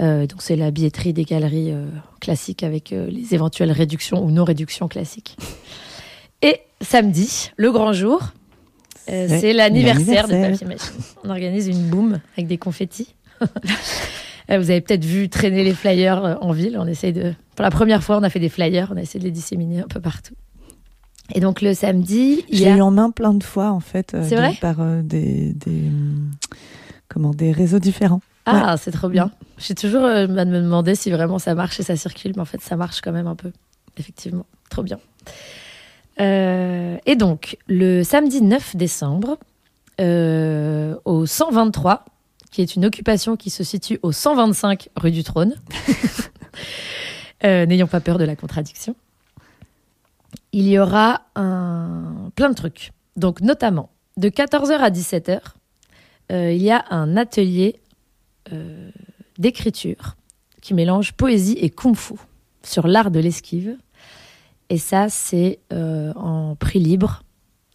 Euh, 0.00 0.26
donc 0.26 0.42
c'est 0.42 0.56
la 0.56 0.70
billetterie 0.70 1.12
des 1.12 1.24
galeries 1.24 1.70
euh, 1.70 1.86
classiques 2.20 2.62
avec 2.62 2.92
euh, 2.92 3.08
les 3.10 3.34
éventuelles 3.34 3.70
réductions 3.70 4.24
ou 4.24 4.30
non 4.30 4.44
réductions 4.44 4.88
classiques. 4.88 5.36
Et 6.42 6.60
samedi, 6.80 7.50
le 7.56 7.70
grand 7.70 7.92
jour, 7.92 8.32
c'est 9.06 9.52
l'anniversaire 9.52 10.26
de 10.26 10.32
Papier 10.32 10.66
Machine. 10.66 10.94
On 11.22 11.30
organise 11.30 11.68
une 11.68 11.82
boum 11.88 12.20
avec 12.36 12.46
des 12.46 12.58
confettis. 12.58 13.14
Vous 14.48 14.70
avez 14.70 14.80
peut-être 14.80 15.04
vu 15.04 15.28
traîner 15.28 15.64
les 15.64 15.74
flyers 15.74 16.38
en 16.40 16.52
ville. 16.52 16.76
On 16.78 16.86
essaye 16.86 17.12
de, 17.12 17.32
pour 17.56 17.62
la 17.62 17.70
première 17.70 18.02
fois, 18.02 18.18
on 18.18 18.22
a 18.22 18.30
fait 18.30 18.40
des 18.40 18.48
flyers. 18.50 18.90
On 18.92 18.96
a 18.96 19.02
essayé 19.02 19.20
de 19.20 19.24
les 19.24 19.30
disséminer 19.30 19.80
un 19.80 19.88
peu 19.88 20.00
partout. 20.00 20.34
Et 21.32 21.40
donc 21.40 21.62
le 21.62 21.72
samedi, 21.72 22.44
il 22.48 22.58
j'ai 22.58 22.70
eu 22.70 22.80
en 22.82 22.90
main 22.90 23.10
plein 23.10 23.32
de 23.32 23.42
fois 23.42 23.70
en 23.70 23.80
fait, 23.80 24.14
euh, 24.14 24.20
vrai 24.20 24.56
par 24.60 24.80
euh, 24.80 25.00
des, 25.02 25.54
des, 25.54 25.84
comment 27.08 27.30
des 27.30 27.50
réseaux 27.50 27.78
différents. 27.78 28.20
Ah, 28.46 28.76
c'est 28.76 28.90
trop 28.90 29.08
bien. 29.08 29.30
J'ai 29.56 29.74
toujours 29.74 30.04
euh, 30.04 30.26
me 30.26 30.44
demandé 30.44 30.94
si 30.94 31.10
vraiment 31.10 31.38
ça 31.38 31.54
marche 31.54 31.80
et 31.80 31.82
ça 31.82 31.96
circule, 31.96 32.32
mais 32.36 32.42
en 32.42 32.46
fait 32.46 32.60
ça 32.60 32.76
marche 32.76 33.00
quand 33.00 33.12
même 33.12 33.26
un 33.26 33.36
peu. 33.36 33.52
Effectivement, 33.96 34.44
trop 34.68 34.82
bien. 34.82 34.98
et 36.18 37.16
donc 37.16 37.56
le 37.68 38.02
samedi 38.02 38.42
9 38.42 38.76
décembre, 38.76 39.38
au 39.98 41.26
123, 41.26 42.04
qui 42.54 42.62
est 42.62 42.76
une 42.76 42.84
occupation 42.84 43.36
qui 43.36 43.50
se 43.50 43.64
situe 43.64 43.98
au 44.02 44.12
125 44.12 44.88
rue 44.96 45.10
du 45.10 45.24
Trône. 45.24 45.54
N'ayons 47.42 47.86
pas 47.86 48.00
peur 48.00 48.16
de 48.16 48.24
la 48.24 48.36
contradiction 48.36 48.94
il 50.54 50.68
y 50.68 50.78
aura 50.78 51.22
un... 51.34 52.30
plein 52.36 52.48
de 52.48 52.54
trucs. 52.54 52.92
Donc, 53.16 53.40
notamment, 53.40 53.90
de 54.16 54.28
14h 54.28 54.78
à 54.78 54.88
17h, 54.88 55.40
euh, 56.30 56.52
il 56.52 56.62
y 56.62 56.70
a 56.70 56.84
un 56.90 57.16
atelier 57.16 57.80
euh, 58.52 58.90
d'écriture 59.36 60.14
qui 60.62 60.72
mélange 60.72 61.12
poésie 61.12 61.58
et 61.60 61.70
kung-fu 61.70 62.14
sur 62.62 62.86
l'art 62.86 63.10
de 63.10 63.18
l'esquive. 63.18 63.76
Et 64.70 64.78
ça, 64.78 65.08
c'est 65.08 65.58
euh, 65.72 66.12
en 66.14 66.54
prix 66.54 66.78
libre 66.78 67.24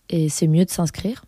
et 0.10 0.30
c'est 0.30 0.48
mieux 0.48 0.64
de 0.64 0.70
s'inscrire. 0.70 1.26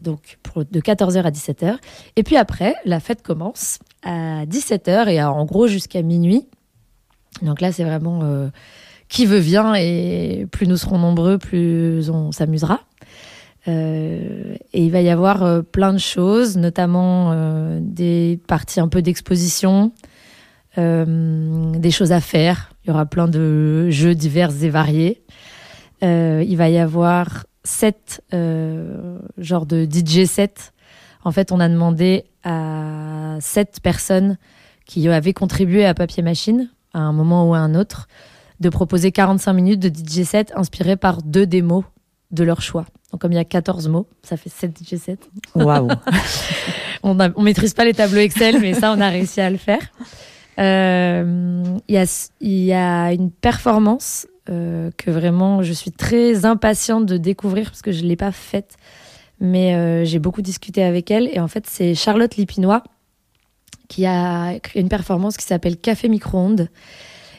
Donc, 0.00 0.38
pour, 0.42 0.64
de 0.64 0.80
14h 0.80 1.22
à 1.22 1.30
17h. 1.30 1.76
Et 2.16 2.22
puis 2.22 2.36
après, 2.36 2.74
la 2.84 3.00
fête 3.00 3.22
commence 3.22 3.78
à 4.02 4.46
17h 4.46 5.08
et 5.08 5.22
en 5.22 5.44
gros 5.44 5.66
jusqu'à 5.66 6.02
minuit. 6.02 6.46
Donc 7.42 7.60
là, 7.60 7.70
c'est 7.72 7.84
vraiment 7.84 8.50
qui 9.08 9.26
veut 9.26 9.38
vient 9.38 9.74
et 9.74 10.46
plus 10.50 10.66
nous 10.66 10.76
serons 10.76 10.98
nombreux, 10.98 11.38
plus 11.38 12.10
on 12.10 12.32
s'amusera. 12.32 12.80
Euh, 13.68 14.54
et 14.72 14.84
il 14.84 14.92
va 14.92 15.00
y 15.00 15.08
avoir 15.08 15.42
euh, 15.42 15.62
plein 15.62 15.92
de 15.92 15.98
choses, 15.98 16.56
notamment 16.56 17.32
euh, 17.32 17.80
des 17.82 18.38
parties 18.46 18.80
un 18.80 18.88
peu 18.88 19.02
d'exposition, 19.02 19.92
des 20.76 21.90
choses 21.90 22.12
à 22.12 22.20
faire. 22.20 22.70
Il 22.84 22.88
y 22.88 22.90
aura 22.90 23.06
plein 23.06 23.28
de 23.28 23.88
jeux 23.88 24.14
divers 24.14 24.50
et 24.62 24.68
variés. 24.68 25.22
il 26.02 26.54
va 26.54 26.68
y 26.68 26.76
avoir 26.76 27.46
sept 27.66 28.22
genres 28.32 29.66
de 29.66 29.84
DJ 29.84 30.24
sets. 30.24 30.72
En 31.24 31.32
fait, 31.32 31.52
on 31.52 31.60
a 31.60 31.68
demandé 31.68 32.24
à 32.44 33.36
sept 33.40 33.80
personnes 33.82 34.38
qui 34.84 35.08
avaient 35.08 35.32
contribué 35.32 35.84
à 35.84 35.92
Papier 35.92 36.22
Machine 36.22 36.70
à 36.94 37.00
un 37.00 37.12
moment 37.12 37.48
ou 37.48 37.54
à 37.54 37.58
un 37.58 37.74
autre 37.74 38.08
de 38.60 38.68
proposer 38.68 39.12
45 39.12 39.52
minutes 39.52 39.80
de 39.80 39.88
DJ 39.88 40.24
set 40.24 40.52
inspirés 40.56 40.96
par 40.96 41.22
deux 41.22 41.46
démos 41.46 41.84
de 42.30 42.44
leur 42.44 42.62
choix. 42.62 42.86
Donc 43.12 43.20
comme 43.20 43.32
il 43.32 43.36
y 43.36 43.38
a 43.38 43.44
14 43.44 43.88
mots, 43.88 44.06
ça 44.22 44.36
fait 44.36 44.48
7 44.48 44.78
DJ 44.78 44.96
sets. 44.96 45.18
Waouh 45.54 45.88
On 47.02 47.14
ne 47.14 47.42
maîtrise 47.42 47.74
pas 47.74 47.84
les 47.84 47.94
tableaux 47.94 48.20
Excel, 48.20 48.60
mais 48.60 48.74
ça, 48.74 48.92
on 48.92 49.00
a 49.00 49.08
réussi 49.10 49.40
à 49.40 49.50
le 49.50 49.58
faire. 49.58 49.82
Euh, 50.58 51.62
il 51.86 51.94
y, 51.94 51.98
a, 51.98 52.06
y 52.40 52.72
a 52.72 53.12
une 53.12 53.30
performance 53.30 54.26
euh, 54.48 54.90
que 54.96 55.10
vraiment 55.10 55.62
je 55.62 55.72
suis 55.72 55.92
très 55.92 56.44
impatiente 56.44 57.06
de 57.06 57.16
découvrir 57.16 57.70
parce 57.70 57.82
que 57.82 57.92
je 57.92 58.02
ne 58.02 58.08
l'ai 58.08 58.16
pas 58.16 58.32
faite. 58.32 58.76
Mais 59.40 59.74
euh, 59.74 60.04
j'ai 60.04 60.18
beaucoup 60.18 60.42
discuté 60.42 60.82
avec 60.82 61.10
elle. 61.10 61.28
Et 61.32 61.40
en 61.40 61.48
fait, 61.48 61.66
c'est 61.66 61.94
Charlotte 61.94 62.36
Lipinois 62.36 62.82
qui 63.88 64.06
a 64.06 64.58
créé 64.58 64.82
une 64.82 64.88
performance 64.88 65.36
qui 65.36 65.44
s'appelle 65.44 65.76
Café 65.76 66.08
micro-ondes 66.08 66.68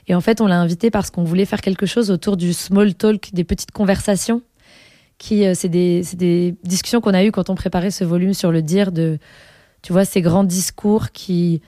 et 0.08 0.16
en 0.16 0.22
fait, 0.22 0.42
on 0.42 0.48
l'a 0.48 0.60
invité 0.60 0.90
parce 0.90 1.10
qu'on 1.12 1.24
voulait 1.24 1.46
faire 1.46 1.62
quelque 1.62 1.86
chose 1.86 2.12
autour 2.12 2.38
du 2.38 2.54
small 2.54 2.96
talk, 2.96 3.30
des 3.34 3.44
petites 3.44 3.72
conversations. 3.72 4.42
Qui, 5.18 5.46
euh, 5.46 5.54
c'est 5.56 5.70
des, 5.70 6.04
des, 6.14 6.56
discussions 6.64 7.02
qu'on 7.02 7.14
a 7.14 7.24
eues 7.24 7.32
quand 7.32 7.50
on 7.50 7.56
préparait 7.56 7.90
ce 7.90 8.04
volume 8.04 8.34
sur 8.34 8.52
le 8.52 8.62
dire 8.62 8.92
de, 8.92 9.18
tu 9.82 9.92
vois, 9.92 10.06
ces 10.06 10.22
grands 10.22 10.44
discours 10.44 11.12
qui 11.12 11.62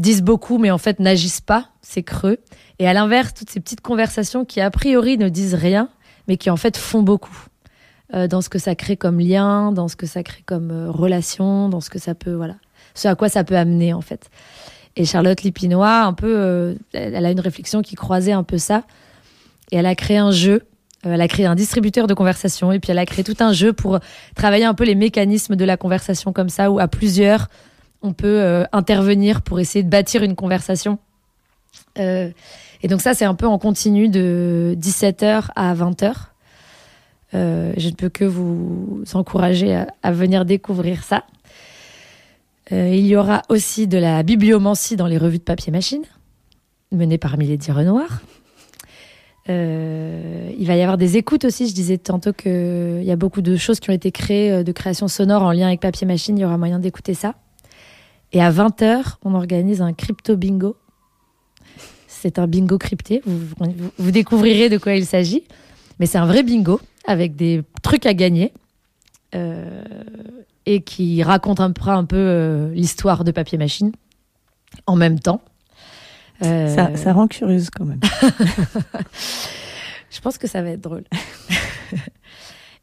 disent 0.00 0.22
beaucoup, 0.22 0.58
mais 0.58 0.70
en 0.70 0.78
fait 0.78 0.98
n'agissent 0.98 1.40
pas, 1.40 1.68
c'est 1.82 2.02
creux. 2.02 2.38
Et 2.78 2.88
à 2.88 2.92
l'inverse, 2.92 3.34
toutes 3.34 3.50
ces 3.50 3.60
petites 3.60 3.80
conversations 3.80 4.44
qui, 4.44 4.60
a 4.60 4.70
priori, 4.70 5.18
ne 5.18 5.28
disent 5.28 5.54
rien, 5.54 5.88
mais 6.28 6.36
qui 6.36 6.50
en 6.50 6.56
fait 6.56 6.76
font 6.76 7.02
beaucoup. 7.02 7.46
Euh, 8.12 8.26
dans 8.26 8.40
ce 8.40 8.48
que 8.48 8.58
ça 8.58 8.74
crée 8.74 8.96
comme 8.96 9.20
lien, 9.20 9.70
dans 9.70 9.86
ce 9.86 9.94
que 9.94 10.06
ça 10.06 10.24
crée 10.24 10.42
comme 10.44 10.70
euh, 10.72 10.90
relation, 10.90 11.68
dans 11.68 11.80
ce 11.80 11.90
que 11.90 12.00
ça 12.00 12.14
peut, 12.14 12.32
voilà, 12.32 12.56
ce 12.94 13.06
à 13.06 13.14
quoi 13.14 13.28
ça 13.28 13.44
peut 13.44 13.56
amener 13.56 13.92
en 13.92 14.00
fait. 14.00 14.30
Et 14.96 15.04
Charlotte 15.04 15.40
Lipinois, 15.42 16.02
un 16.02 16.12
peu, 16.12 16.34
euh, 16.36 16.74
elle 16.92 17.24
a 17.24 17.30
une 17.30 17.38
réflexion 17.38 17.82
qui 17.82 17.94
croisait 17.94 18.32
un 18.32 18.42
peu 18.42 18.58
ça. 18.58 18.82
Et 19.70 19.76
elle 19.76 19.86
a 19.86 19.94
créé 19.94 20.16
un 20.16 20.32
jeu 20.32 20.62
elle 21.02 21.20
a 21.20 21.28
créé 21.28 21.46
un 21.46 21.54
distributeur 21.54 22.06
de 22.06 22.14
conversation 22.14 22.72
et 22.72 22.78
puis 22.78 22.92
elle 22.92 22.98
a 22.98 23.06
créé 23.06 23.24
tout 23.24 23.36
un 23.40 23.52
jeu 23.52 23.72
pour 23.72 24.00
travailler 24.34 24.64
un 24.64 24.74
peu 24.74 24.84
les 24.84 24.94
mécanismes 24.94 25.56
de 25.56 25.64
la 25.64 25.78
conversation 25.78 26.32
comme 26.32 26.50
ça, 26.50 26.70
où 26.70 26.78
à 26.78 26.88
plusieurs, 26.88 27.48
on 28.02 28.12
peut 28.12 28.64
intervenir 28.72 29.42
pour 29.42 29.60
essayer 29.60 29.82
de 29.82 29.90
bâtir 29.90 30.22
une 30.22 30.34
conversation. 30.34 30.98
et 31.96 32.32
donc 32.88 33.00
ça, 33.00 33.14
c'est 33.14 33.24
un 33.24 33.34
peu 33.34 33.46
en 33.46 33.58
continu 33.58 34.08
de 34.08 34.76
17h 34.80 35.50
à 35.54 35.74
20h. 35.74 36.12
je 37.32 37.88
ne 37.88 37.94
peux 37.94 38.08
que 38.08 38.24
vous 38.24 39.04
encourager 39.14 39.84
à 40.02 40.12
venir 40.12 40.44
découvrir 40.44 41.02
ça. 41.04 41.24
Euh, 42.72 42.94
il 42.94 43.06
y 43.06 43.16
aura 43.16 43.42
aussi 43.48 43.86
de 43.86 43.98
la 43.98 44.22
bibliomancie 44.22 44.96
dans 44.96 45.06
les 45.06 45.18
revues 45.18 45.38
de 45.38 45.42
papier 45.42 45.72
machine, 45.72 46.04
menée 46.92 47.18
par 47.18 47.36
Milady 47.36 47.72
Renoir. 47.72 48.22
Euh, 49.48 50.52
il 50.56 50.66
va 50.66 50.76
y 50.76 50.82
avoir 50.82 50.96
des 50.96 51.16
écoutes 51.16 51.44
aussi. 51.44 51.66
Je 51.66 51.74
disais 51.74 51.98
tantôt 51.98 52.32
qu'il 52.32 53.02
y 53.02 53.10
a 53.10 53.16
beaucoup 53.16 53.42
de 53.42 53.56
choses 53.56 53.80
qui 53.80 53.90
ont 53.90 53.92
été 53.92 54.12
créées 54.12 54.52
euh, 54.52 54.62
de 54.62 54.70
création 54.70 55.08
sonore 55.08 55.42
en 55.42 55.50
lien 55.50 55.66
avec 55.66 55.80
papier 55.80 56.06
machine. 56.06 56.38
Il 56.38 56.42
y 56.42 56.44
aura 56.44 56.58
moyen 56.58 56.78
d'écouter 56.78 57.14
ça. 57.14 57.34
Et 58.32 58.42
à 58.42 58.50
20h, 58.50 59.16
on 59.24 59.34
organise 59.34 59.82
un 59.82 59.92
crypto 59.92 60.36
bingo. 60.36 60.76
C'est 62.06 62.38
un 62.38 62.46
bingo 62.46 62.78
crypté. 62.78 63.22
Vous, 63.24 64.10
découvrirez 64.10 64.68
de 64.68 64.78
quoi 64.78 64.94
il 64.94 65.06
s'agit. 65.06 65.44
Mais 65.98 66.06
c'est 66.06 66.18
un 66.18 66.26
vrai 66.26 66.42
bingo 66.42 66.80
avec 67.06 67.34
des 67.34 67.62
trucs 67.82 68.06
à 68.06 68.14
gagner. 68.14 68.52
Euh, 69.34 69.82
et 70.66 70.82
qui 70.82 71.22
raconte 71.22 71.60
un 71.60 71.72
peu, 71.72 71.88
un 71.90 72.04
peu 72.04 72.16
euh, 72.16 72.72
l'histoire 72.74 73.24
de 73.24 73.30
papier 73.30 73.58
machine 73.58 73.92
en 74.86 74.96
même 74.96 75.18
temps. 75.18 75.40
Euh, 76.44 76.74
ça, 76.74 76.96
ça, 76.96 77.12
rend 77.12 77.28
curieuse 77.28 77.70
quand 77.70 77.84
même. 77.84 78.00
Je 80.10 80.20
pense 80.20 80.38
que 80.38 80.46
ça 80.46 80.62
va 80.62 80.70
être 80.70 80.80
drôle. 80.80 81.04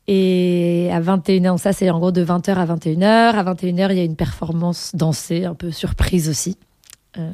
et 0.07 0.89
à 0.91 1.01
21h, 1.01 1.57
ça 1.57 1.73
c'est 1.73 1.89
en 1.89 1.99
gros 1.99 2.11
de 2.11 2.23
20h 2.23 2.53
à 2.55 2.65
21h. 2.65 3.03
À 3.03 3.43
21h, 3.43 3.91
il 3.91 3.97
y 3.97 4.01
a 4.01 4.03
une 4.03 4.15
performance 4.15 4.91
dansée, 4.95 5.45
un 5.45 5.55
peu 5.55 5.71
surprise 5.71 6.29
aussi. 6.29 6.57
Euh, 7.17 7.31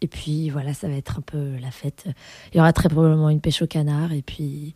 et 0.00 0.06
puis 0.06 0.48
voilà, 0.48 0.72
ça 0.72 0.88
va 0.88 0.94
être 0.94 1.18
un 1.18 1.22
peu 1.22 1.56
la 1.60 1.70
fête. 1.70 2.06
Il 2.52 2.56
y 2.56 2.60
aura 2.60 2.72
très 2.72 2.88
probablement 2.88 3.28
une 3.28 3.40
pêche 3.40 3.60
au 3.60 3.66
canard 3.66 4.12
et 4.12 4.22
puis, 4.22 4.74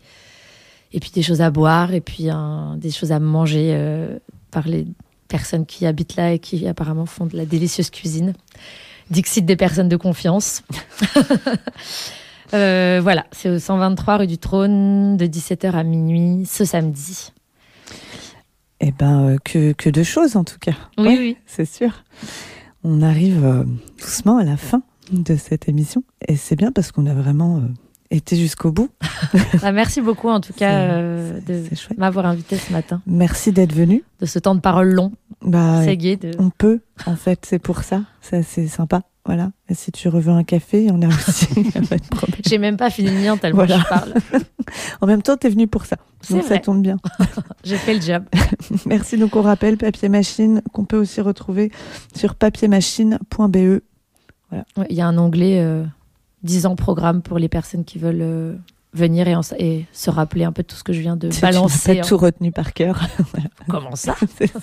et 0.93 1.01
puis 1.01 1.11
des 1.13 1.23
choses 1.23 1.41
à 1.41 1.51
boire 1.51 1.95
et 1.95 2.03
puis 2.03 2.29
des 2.77 2.91
choses 2.91 3.11
à 3.11 3.19
manger 3.21 3.75
par 4.51 4.69
les 4.69 4.87
personnes 5.29 5.65
qui 5.65 5.87
habitent 5.87 6.17
là 6.17 6.33
et 6.33 6.39
qui 6.39 6.67
apparemment 6.69 7.07
font 7.07 7.27
de 7.27 7.37
la 7.37 7.47
délicieuse 7.47 7.89
cuisine. 7.89 8.35
Dixit 9.11 9.45
des 9.45 9.57
personnes 9.57 9.89
de 9.89 9.97
confiance. 9.97 10.63
Euh, 12.55 13.01
voilà, 13.03 13.27
c'est 13.33 13.51
au 13.51 13.59
123 13.59 14.19
rue 14.19 14.27
du 14.27 14.39
Trône 14.39 15.17
de 15.17 15.27
17h 15.27 15.73
à 15.73 15.83
minuit 15.83 16.47
ce 16.47 16.65
samedi. 16.65 17.33
Eh 18.81 18.93
ben, 18.93 19.29
euh, 19.29 19.39
que, 19.45 19.73
que 19.73 19.91
de 19.91 20.03
choses 20.03 20.37
en 20.37 20.45
tout 20.45 20.59
cas. 20.61 20.75
Oui, 20.99 21.17
oui. 21.19 21.37
C'est 21.47 21.65
sûr. 21.65 22.05
On 22.85 23.03
arrive 23.03 23.45
euh, 23.45 23.65
doucement 23.99 24.37
à 24.39 24.45
la 24.45 24.57
fin 24.57 24.83
de 25.11 25.37
cette 25.37 25.69
émission 25.69 26.05
et 26.29 26.37
c'est 26.37 26.57
bien 26.57 26.71
parce 26.71 26.93
qu'on 26.93 27.07
a 27.07 27.15
vraiment 27.15 27.63
été 28.11 28.37
jusqu'au 28.37 28.73
bout. 28.73 28.91
Bah, 29.61 29.73
merci 29.73 30.01
beaucoup 30.01 30.29
en 30.29 30.41
tout 30.41 30.53
cas 30.53 30.79
euh, 30.81 31.41
de 31.47 31.65
m'avoir 31.99 32.27
invité 32.27 32.57
ce 32.57 32.73
matin. 32.73 33.03
Merci 33.07 33.53
d'être 33.53 33.73
venu. 33.73 34.05
De 34.21 34.27
ce 34.27 34.39
temps 34.39 34.55
de 34.55 34.61
parole 34.61 34.93
long. 34.93 35.13
Bah, 35.43 35.83
c'est 35.85 35.97
gai. 35.97 36.19
On 36.39 36.51
peut, 36.51 36.81
en 37.07 37.17
fait, 37.17 37.41
c'est 37.47 37.59
pour 37.59 37.83
ça. 37.83 38.03
Ça, 38.21 38.43
c'est 38.43 38.69
sympa. 38.69 39.03
Voilà. 39.27 39.53
Et 39.69 39.75
si 39.75 39.91
tu 39.91 40.09
reveux 40.09 40.33
un 40.33 40.45
café, 40.45 40.89
on 40.93 41.01
a 41.01 41.09
aussi. 41.09 41.49
J'ai 42.47 42.59
même 42.59 42.77
pas 42.77 42.91
fini 42.91 43.11
le 43.11 43.21
mien 43.21 43.37
tellement 43.39 43.67
je 43.67 43.89
parle. 43.89 44.15
en 45.01 45.07
même 45.07 45.23
temps, 45.23 45.37
tu 45.37 45.47
es 45.47 45.51
venu 45.51 45.67
pour 45.67 45.87
ça. 45.87 45.97
Donc 46.31 46.43
ça 46.43 46.59
tombe 46.59 46.83
bien. 46.83 46.99
J'ai 47.65 47.77
fait 47.77 47.95
le 47.95 48.01
job. 48.03 48.25
Merci. 48.87 49.17
Donc 49.17 49.35
on 49.37 49.43
rappelle 49.43 49.79
Papier 49.79 50.11
Machine 50.11 50.61
qu'on 50.73 50.85
peut 50.85 50.99
aussi 50.99 51.23
retrouver 51.23 51.73
sur 52.15 52.35
papiermachine.be. 52.35 53.81
Voilà. 54.51 54.65
Il 54.91 54.97
y 54.97 55.01
a 55.01 55.07
un 55.07 55.17
onglet. 55.17 55.61
Euh, 55.61 55.85
10 56.45 56.67
ans 56.67 56.77
programme 56.77 57.23
pour 57.23 57.39
les 57.39 57.49
personnes 57.49 57.85
qui 57.85 57.99
veulent 57.99 58.23
euh, 58.23 58.55
venir 58.93 59.27
et, 59.27 59.35
et, 59.59 59.87
se 59.93 60.11
rappeler 60.11 60.45
un 60.45 60.53
peu 60.53 60.63
de 60.63 60.69
tout 60.69 60.77
ce 60.77 60.85
que 60.85 60.93
je 60.93 61.01
viens 61.01 61.17
de 61.17 61.31
balancer. 61.41 61.95
Tu 61.95 62.01
pas 62.01 62.07
tout 62.07 62.19
retenu 62.19 62.53
par 62.53 62.73
cœur. 62.75 63.01
Comment 63.69 63.97
ça? 63.97 64.15
C'est 64.39 64.53
ça. 64.53 64.61